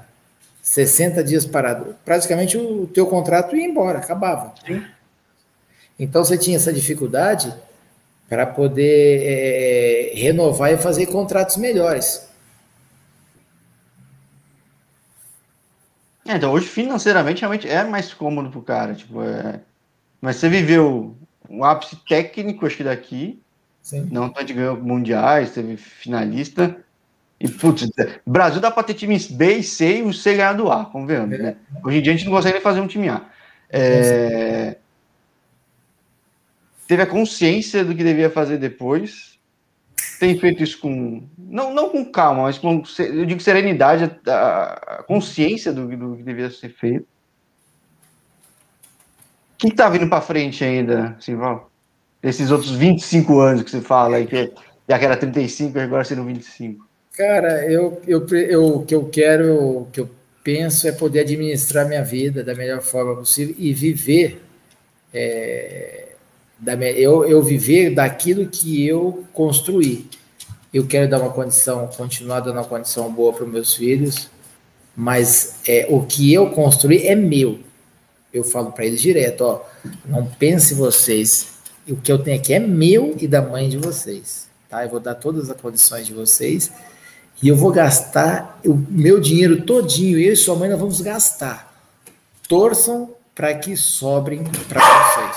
[0.69, 1.97] 60 dias parado.
[2.05, 4.53] Praticamente o teu contrato ia embora, acabava.
[4.67, 4.85] Sim.
[5.99, 7.53] Então você tinha essa dificuldade
[8.29, 12.29] para poder é, renovar e fazer contratos melhores.
[16.27, 19.61] É, então hoje financeiramente realmente é mais cômodo pro cara, tipo, é...
[20.21, 21.17] mas você viveu
[21.49, 23.41] um ápice técnico, acho que daqui,
[23.81, 24.07] Sim.
[24.13, 26.77] não tanto ganhou mundiais, teve finalista,
[27.41, 27.89] e putz,
[28.27, 31.39] Brasil dá para ter times B e C e o C ganhar do A, convenhamos,
[31.39, 31.43] é.
[31.43, 31.57] né?
[31.85, 33.23] Hoje em dia a gente não consegue nem fazer um time A.
[33.71, 34.77] É...
[36.89, 39.39] Teve a consciência do que devia fazer depois,
[40.19, 41.23] tem feito isso com.
[41.37, 46.51] Não, não com calma, mas com, eu digo, serenidade, a, consciência do, do que devia
[46.51, 47.07] ser feito.
[49.55, 51.71] O que está vindo para frente ainda, Simval?
[52.23, 54.53] Esses outros 25 anos que você fala aí, que
[54.89, 56.88] já que era 35, agora sendo 25.
[57.19, 60.09] Cara, eu, eu, eu, o que eu quero, que eu
[60.45, 64.41] penso é poder administrar minha vida da melhor forma possível e viver
[65.13, 66.11] é,
[66.61, 70.09] da, eu, eu viver daquilo que eu construí.
[70.73, 74.31] Eu quero dar uma condição, continuar dando uma condição boa para os meus filhos,
[74.95, 77.59] mas é, o que eu construí é meu.
[78.33, 79.65] Eu falo para eles direto, ó,
[80.05, 81.49] não pense vocês,
[81.89, 84.85] o que eu tenho aqui é meu e da mãe de vocês, tá?
[84.85, 86.71] Eu vou dar todas as condições de vocês
[87.43, 91.73] e eu vou gastar o meu dinheiro todinho, eu e sua mãe nós vamos gastar.
[92.49, 95.37] Torçam para que sobrem para vocês.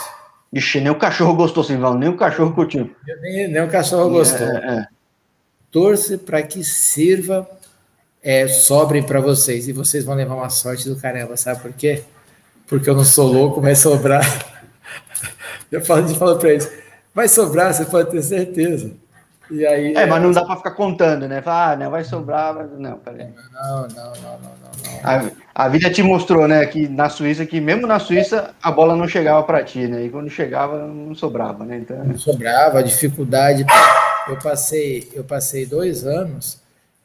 [0.53, 2.89] Ixi, nem o cachorro gostou, Simval, nem o cachorro curtiu.
[3.21, 4.47] Nem, nem o cachorro gostou.
[4.47, 4.87] É, é.
[5.69, 7.47] Torce para que sirva,
[8.23, 9.67] é, sobre para vocês.
[9.67, 12.03] E vocês vão levar uma sorte do caramba, sabe por quê?
[12.67, 14.25] Porque eu não sou louco, vai sobrar.
[15.71, 16.69] Eu falo, de falo para eles,
[17.15, 18.91] vai sobrar, você pode ter certeza.
[19.51, 21.41] E aí, é, mas não dá para ficar contando, né?
[21.41, 22.71] Fala, ah, não, vai sobrar, mas...
[22.79, 23.27] não, peraí.
[23.51, 24.99] Não, não, não, não, não.
[25.03, 28.95] A, a, vida te mostrou, né, que na Suíça, que mesmo na Suíça, a bola
[28.95, 30.05] não chegava para ti, né?
[30.05, 31.79] E quando chegava, não sobrava, né?
[31.79, 32.01] Então...
[32.01, 33.65] Não sobrava, a dificuldade.
[34.29, 36.61] Eu passei, eu passei dois anos,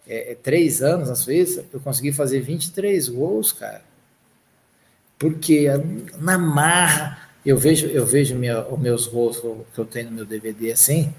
[0.06, 3.82] é, é três anos na Suíça, eu consegui fazer 23 gols, cara.
[5.18, 5.66] Porque
[6.20, 9.40] na marra, eu vejo, eu vejo minha, os meus gols
[9.74, 11.12] que eu tenho no meu DVD assim,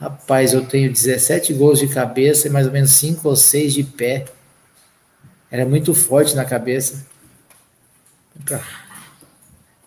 [0.00, 3.82] Rapaz, eu tenho 17 gols de cabeça e mais ou menos 5 ou 6 de
[3.82, 4.26] pé.
[5.50, 7.06] Era muito forte na cabeça.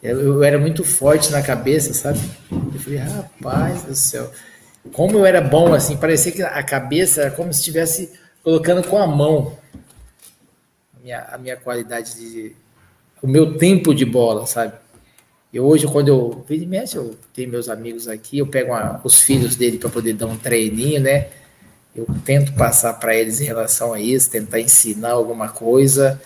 [0.03, 2.19] Eu, era muito forte na cabeça, sabe?
[2.51, 4.31] Eu falei, rapaz do céu.
[4.91, 8.11] Como eu era bom, assim, parecia que a cabeça era como se estivesse
[8.43, 9.57] colocando com a mão
[10.95, 12.55] a minha, a minha qualidade de.
[13.21, 14.73] o meu tempo de bola, sabe?
[15.53, 19.21] E hoje, quando eu vim mexe, eu tenho meus amigos aqui, eu pego uma, os
[19.21, 21.27] filhos dele para poder dar um treininho, né?
[21.93, 26.21] Eu tento passar para eles em relação a isso, tentar ensinar alguma coisa.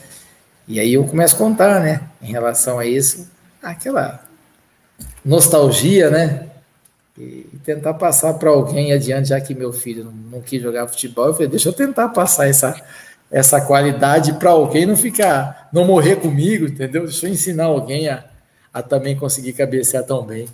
[0.68, 2.02] E aí eu começo a contar, né?
[2.22, 3.28] Em relação a isso,
[3.64, 4.24] aquela
[5.24, 6.48] nostalgia, né?
[7.18, 11.28] E, tentar passar para alguém adiante, já que meu filho não, não, quis jogar futebol,
[11.28, 12.80] eu falei, deixa eu tentar passar essa,
[13.32, 17.06] essa qualidade para alguém não ficar, não morrer comigo, entendeu?
[17.06, 18.24] Deixa eu ensinar alguém a
[18.76, 20.50] a também conseguir cabecear tão bem.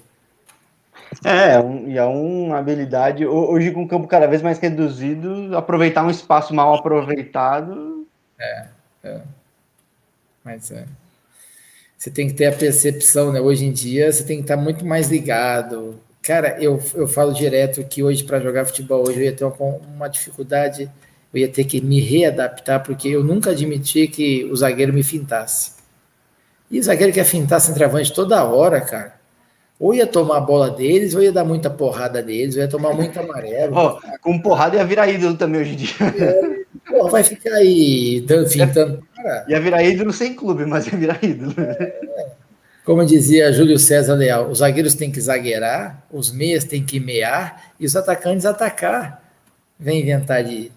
[1.26, 6.06] É, um, e é uma habilidade, hoje com o campo cada vez mais reduzido, aproveitar
[6.06, 8.08] um espaço mal aproveitado.
[8.40, 8.68] É,
[9.04, 9.22] é.
[10.44, 10.86] Mas é.
[11.98, 13.42] Você tem que ter a percepção, né?
[13.42, 16.00] Hoje em dia você tem que estar muito mais ligado.
[16.22, 19.56] Cara, eu, eu falo direto que hoje para jogar futebol hoje eu ia ter uma,
[19.96, 20.92] uma dificuldade,
[21.34, 25.81] eu ia ter que me readaptar, porque eu nunca admiti que o zagueiro me fintasse.
[26.72, 29.20] E o zagueiro quer fintar centroavante toda hora, cara.
[29.78, 32.94] Ou ia tomar a bola deles, ou ia dar muita porrada deles, ou ia tomar
[32.94, 33.76] muito amarelo.
[33.76, 35.96] oh, com porrada ia virar ídolo também hoje em dia.
[36.88, 39.04] É, pô, vai ficar aí fintando.
[39.16, 39.46] Cara.
[39.50, 41.54] Ia virar ídolo sem clube, mas ia virar ídolo.
[41.60, 42.32] É,
[42.86, 47.74] como dizia Júlio César Leal, os zagueiros têm que zagueirar, os meias têm que mear
[47.80, 49.30] e os atacantes atacar.
[49.78, 50.72] Vem inventar de.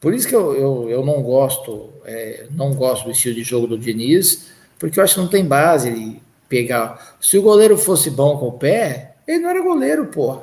[0.00, 3.66] Por isso que eu, eu, eu não gosto, é, não gosto do estilo de jogo
[3.66, 7.16] do Diniz porque eu acho que não tem base ele pegar.
[7.20, 10.42] Se o goleiro fosse bom com o pé, ele não era goleiro, porra.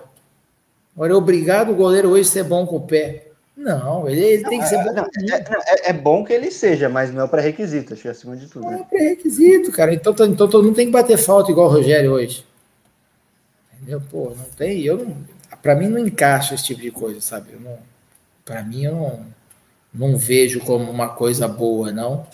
[0.96, 3.28] Agora é obrigado o goleiro hoje ser bom com o pé.
[3.56, 4.94] Não, ele, ele não, tem que ser é, bom.
[4.94, 8.12] Não, é, é, é, bom que ele seja, mas não é pré-requisito, acho que é
[8.12, 8.64] acima de tudo.
[8.64, 8.80] Não né?
[8.82, 9.94] é pré-requisito, cara.
[9.94, 12.46] Então, então todo mundo tem que bater falta igual o Rogério hoje.
[13.76, 14.02] Entendeu?
[14.10, 14.82] Pô, não tem.
[14.82, 15.18] Eu não,
[15.62, 17.54] pra mim não encaixa esse tipo de coisa, sabe?
[17.54, 17.78] Eu não,
[18.44, 19.26] pra mim eu não,
[19.94, 22.26] não vejo como uma coisa boa, não.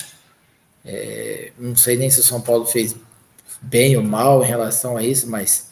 [0.91, 2.95] É, não sei nem se o São Paulo fez
[3.61, 5.69] bem ou mal em relação a isso, mas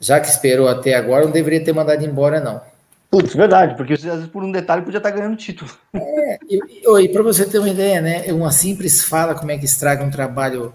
[0.00, 2.60] já que esperou até agora, não deveria ter mandado embora, não.
[3.08, 5.70] Putz, verdade, porque às vezes por um detalhe podia estar ganhando título.
[5.94, 6.58] É, e,
[7.04, 8.32] e para você ter uma ideia, né?
[8.32, 10.72] Uma simples fala como é que estraga um trabalho,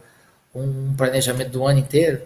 [0.53, 2.21] um planejamento do ano inteiro.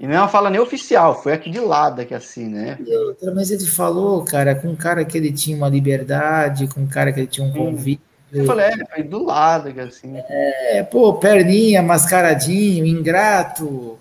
[0.00, 2.76] E não é uma fala nem oficial, foi aqui de lado que assim, né?
[3.06, 6.88] Outra, mas ele falou, cara, com um cara que ele tinha uma liberdade, com um
[6.88, 8.02] cara que ele tinha um convite
[8.32, 10.14] Eu falei, é, foi do lado, assim.
[10.16, 13.98] É, pô, perninha, mascaradinho, ingrato.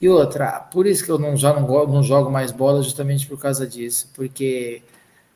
[0.00, 3.38] E outra, por isso que eu não, já não, não jogo mais bola, justamente por
[3.38, 4.08] causa disso.
[4.14, 4.82] Porque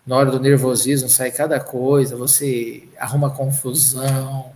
[0.07, 4.53] na hora do nervosismo sai cada coisa, você arruma confusão.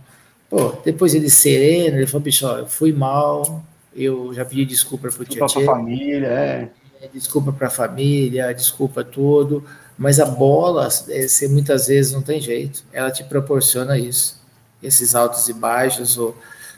[0.49, 3.61] Pô, depois ele sereno, ele falou, bicho, ó, eu fui mal,
[3.93, 6.69] eu já pedi desculpa pro Desculpa pra família, é.
[7.01, 7.07] é.
[7.13, 9.63] Desculpa pra família, desculpa tudo.
[9.99, 12.85] Mas a bola, é, você muitas vezes não tem jeito.
[12.93, 14.41] Ela te proporciona isso.
[14.81, 16.17] Esses altos e baixos,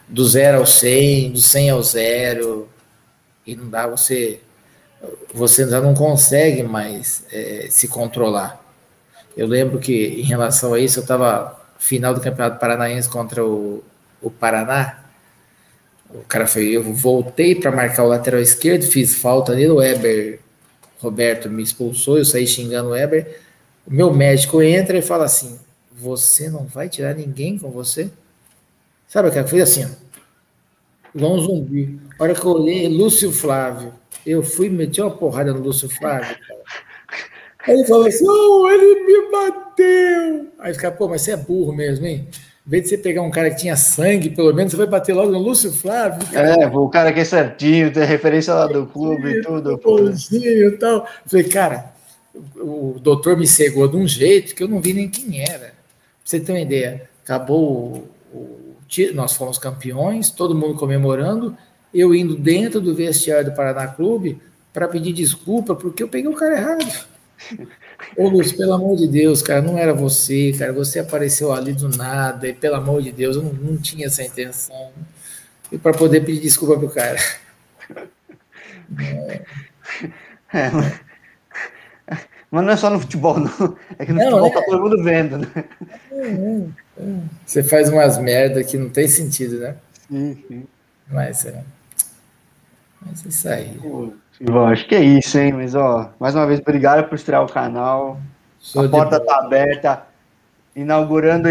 [0.09, 2.67] do zero ao 100, do 100 ao zero.
[3.45, 4.41] E não dá, você
[5.33, 8.59] você já não consegue mais é, se controlar.
[9.35, 13.83] Eu lembro que em relação a isso, eu estava final do Campeonato Paranaense contra o,
[14.21, 15.03] o Paraná.
[16.09, 20.39] O cara foi, eu voltei para marcar o lateral esquerdo, fiz falta ali, o Weber,
[21.01, 23.39] Roberto me expulsou, eu saí xingando o Weber.
[23.87, 25.59] O meu médico entra e fala assim:
[25.91, 28.11] Você não vai tirar ninguém com você?
[29.07, 29.89] Sabe o que foi assim?
[31.13, 31.99] Igual um zumbi.
[32.19, 33.93] A hora que eu olhei, Lúcio Flávio.
[34.23, 36.37] Eu fui meter uma porrada no Lúcio Flávio.
[36.37, 36.61] Cara.
[37.67, 40.51] Aí ele falou assim: Oh, ele me bateu.
[40.59, 42.27] Aí fica, pô, mas você é burro mesmo, hein?
[42.65, 45.13] Em vez de você pegar um cara que tinha sangue, pelo menos você vai bater
[45.13, 46.25] logo no Lúcio Flávio.
[46.27, 46.63] Cara.
[46.63, 49.77] É, o cara que é certinho, tem referência lá do clube e tudo.
[49.77, 51.07] Bonzinho e tal.
[51.25, 51.91] falei, cara,
[52.55, 55.59] o doutor me cegou de um jeito que eu não vi nem quem era.
[55.59, 55.73] Pra
[56.23, 58.71] você ter uma ideia, acabou o, o
[59.13, 61.55] nós fomos campeões, todo mundo comemorando,
[61.93, 64.39] eu indo dentro do vestiário do Paraná Clube
[64.73, 67.05] para pedir desculpa porque eu peguei o cara errado.
[68.17, 70.73] Ô Lúcio, pelo amor de Deus, cara, não era você, cara.
[70.73, 74.23] Você apareceu ali do nada, e pelo amor de Deus, eu não, não tinha essa
[74.23, 74.91] intenção.
[75.71, 77.17] E para poder pedir desculpa pro cara.
[78.99, 79.41] É.
[80.53, 80.99] É, mas...
[82.51, 83.77] mas não é só no futebol, não.
[83.97, 84.51] É que no não, futebol é...
[84.51, 85.47] tá todo mundo vendo, né?
[86.11, 86.67] É,
[87.45, 89.77] você faz umas merda que não tem sentido, né?
[90.09, 90.67] Sim, sim.
[91.09, 91.63] Mas é.
[93.01, 93.79] Mas é isso aí.
[93.81, 94.11] Pô.
[94.43, 95.53] Bom, acho que é isso, hein?
[95.53, 98.19] Mas, ó, mais uma vez, obrigado por estrear o canal.
[98.59, 100.03] Show a porta está aberta.
[100.75, 101.47] Inaugurando,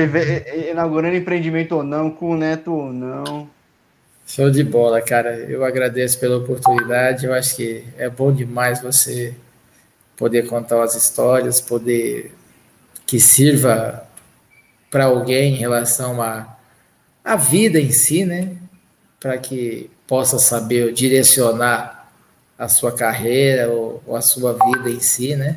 [0.71, 3.49] inaugurando empreendimento ou não, com o Neto ou não.
[4.27, 5.37] Show de bola, cara.
[5.37, 7.27] Eu agradeço pela oportunidade.
[7.27, 9.37] Eu acho que é bom demais você
[10.17, 12.33] poder contar as histórias, poder
[13.07, 14.05] que sirva
[14.91, 16.57] para alguém em relação à
[17.25, 18.57] a, a vida em si, né?
[19.21, 22.00] Para que possa saber direcionar
[22.61, 25.57] a sua carreira ou, ou, a sua vida em si, né?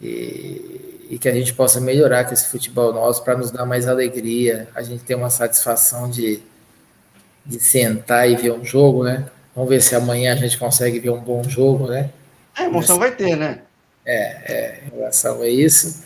[0.00, 3.86] E, e, que a gente possa melhorar com esse futebol nosso para nos dar mais
[3.86, 6.40] alegria, a gente ter uma satisfação de,
[7.44, 9.26] de sentar e ver um jogo, né?
[9.54, 12.08] Vamos ver se amanhã a gente consegue ver um bom jogo, né?
[12.56, 13.60] A emoção Mas, vai ter, né?
[14.06, 16.02] É, é, em relação a isso.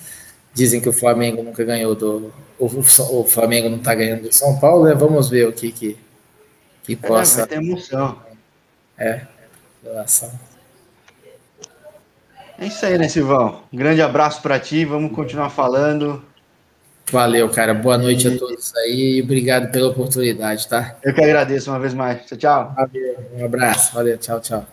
[0.53, 2.35] Dizem que o Flamengo nunca ganhou do.
[2.59, 4.95] O, o Flamengo não está ganhando do São Paulo, né?
[4.95, 5.97] Vamos ver o que, que,
[6.83, 7.43] que possa.
[7.43, 8.21] É, vai ter emoção.
[8.99, 9.27] É,
[9.83, 10.31] Doação.
[12.59, 13.63] É isso aí, né, Silvão?
[13.73, 16.23] Um grande abraço para ti, vamos continuar falando.
[17.11, 17.75] Valeu, cara.
[17.75, 18.35] Boa noite e...
[18.35, 20.97] a todos aí e obrigado pela oportunidade, tá?
[21.03, 22.25] Eu que agradeço uma vez mais.
[22.27, 22.75] Tchau, tchau.
[22.77, 23.95] Valeu, um abraço.
[23.95, 24.67] Valeu, tchau, tchau.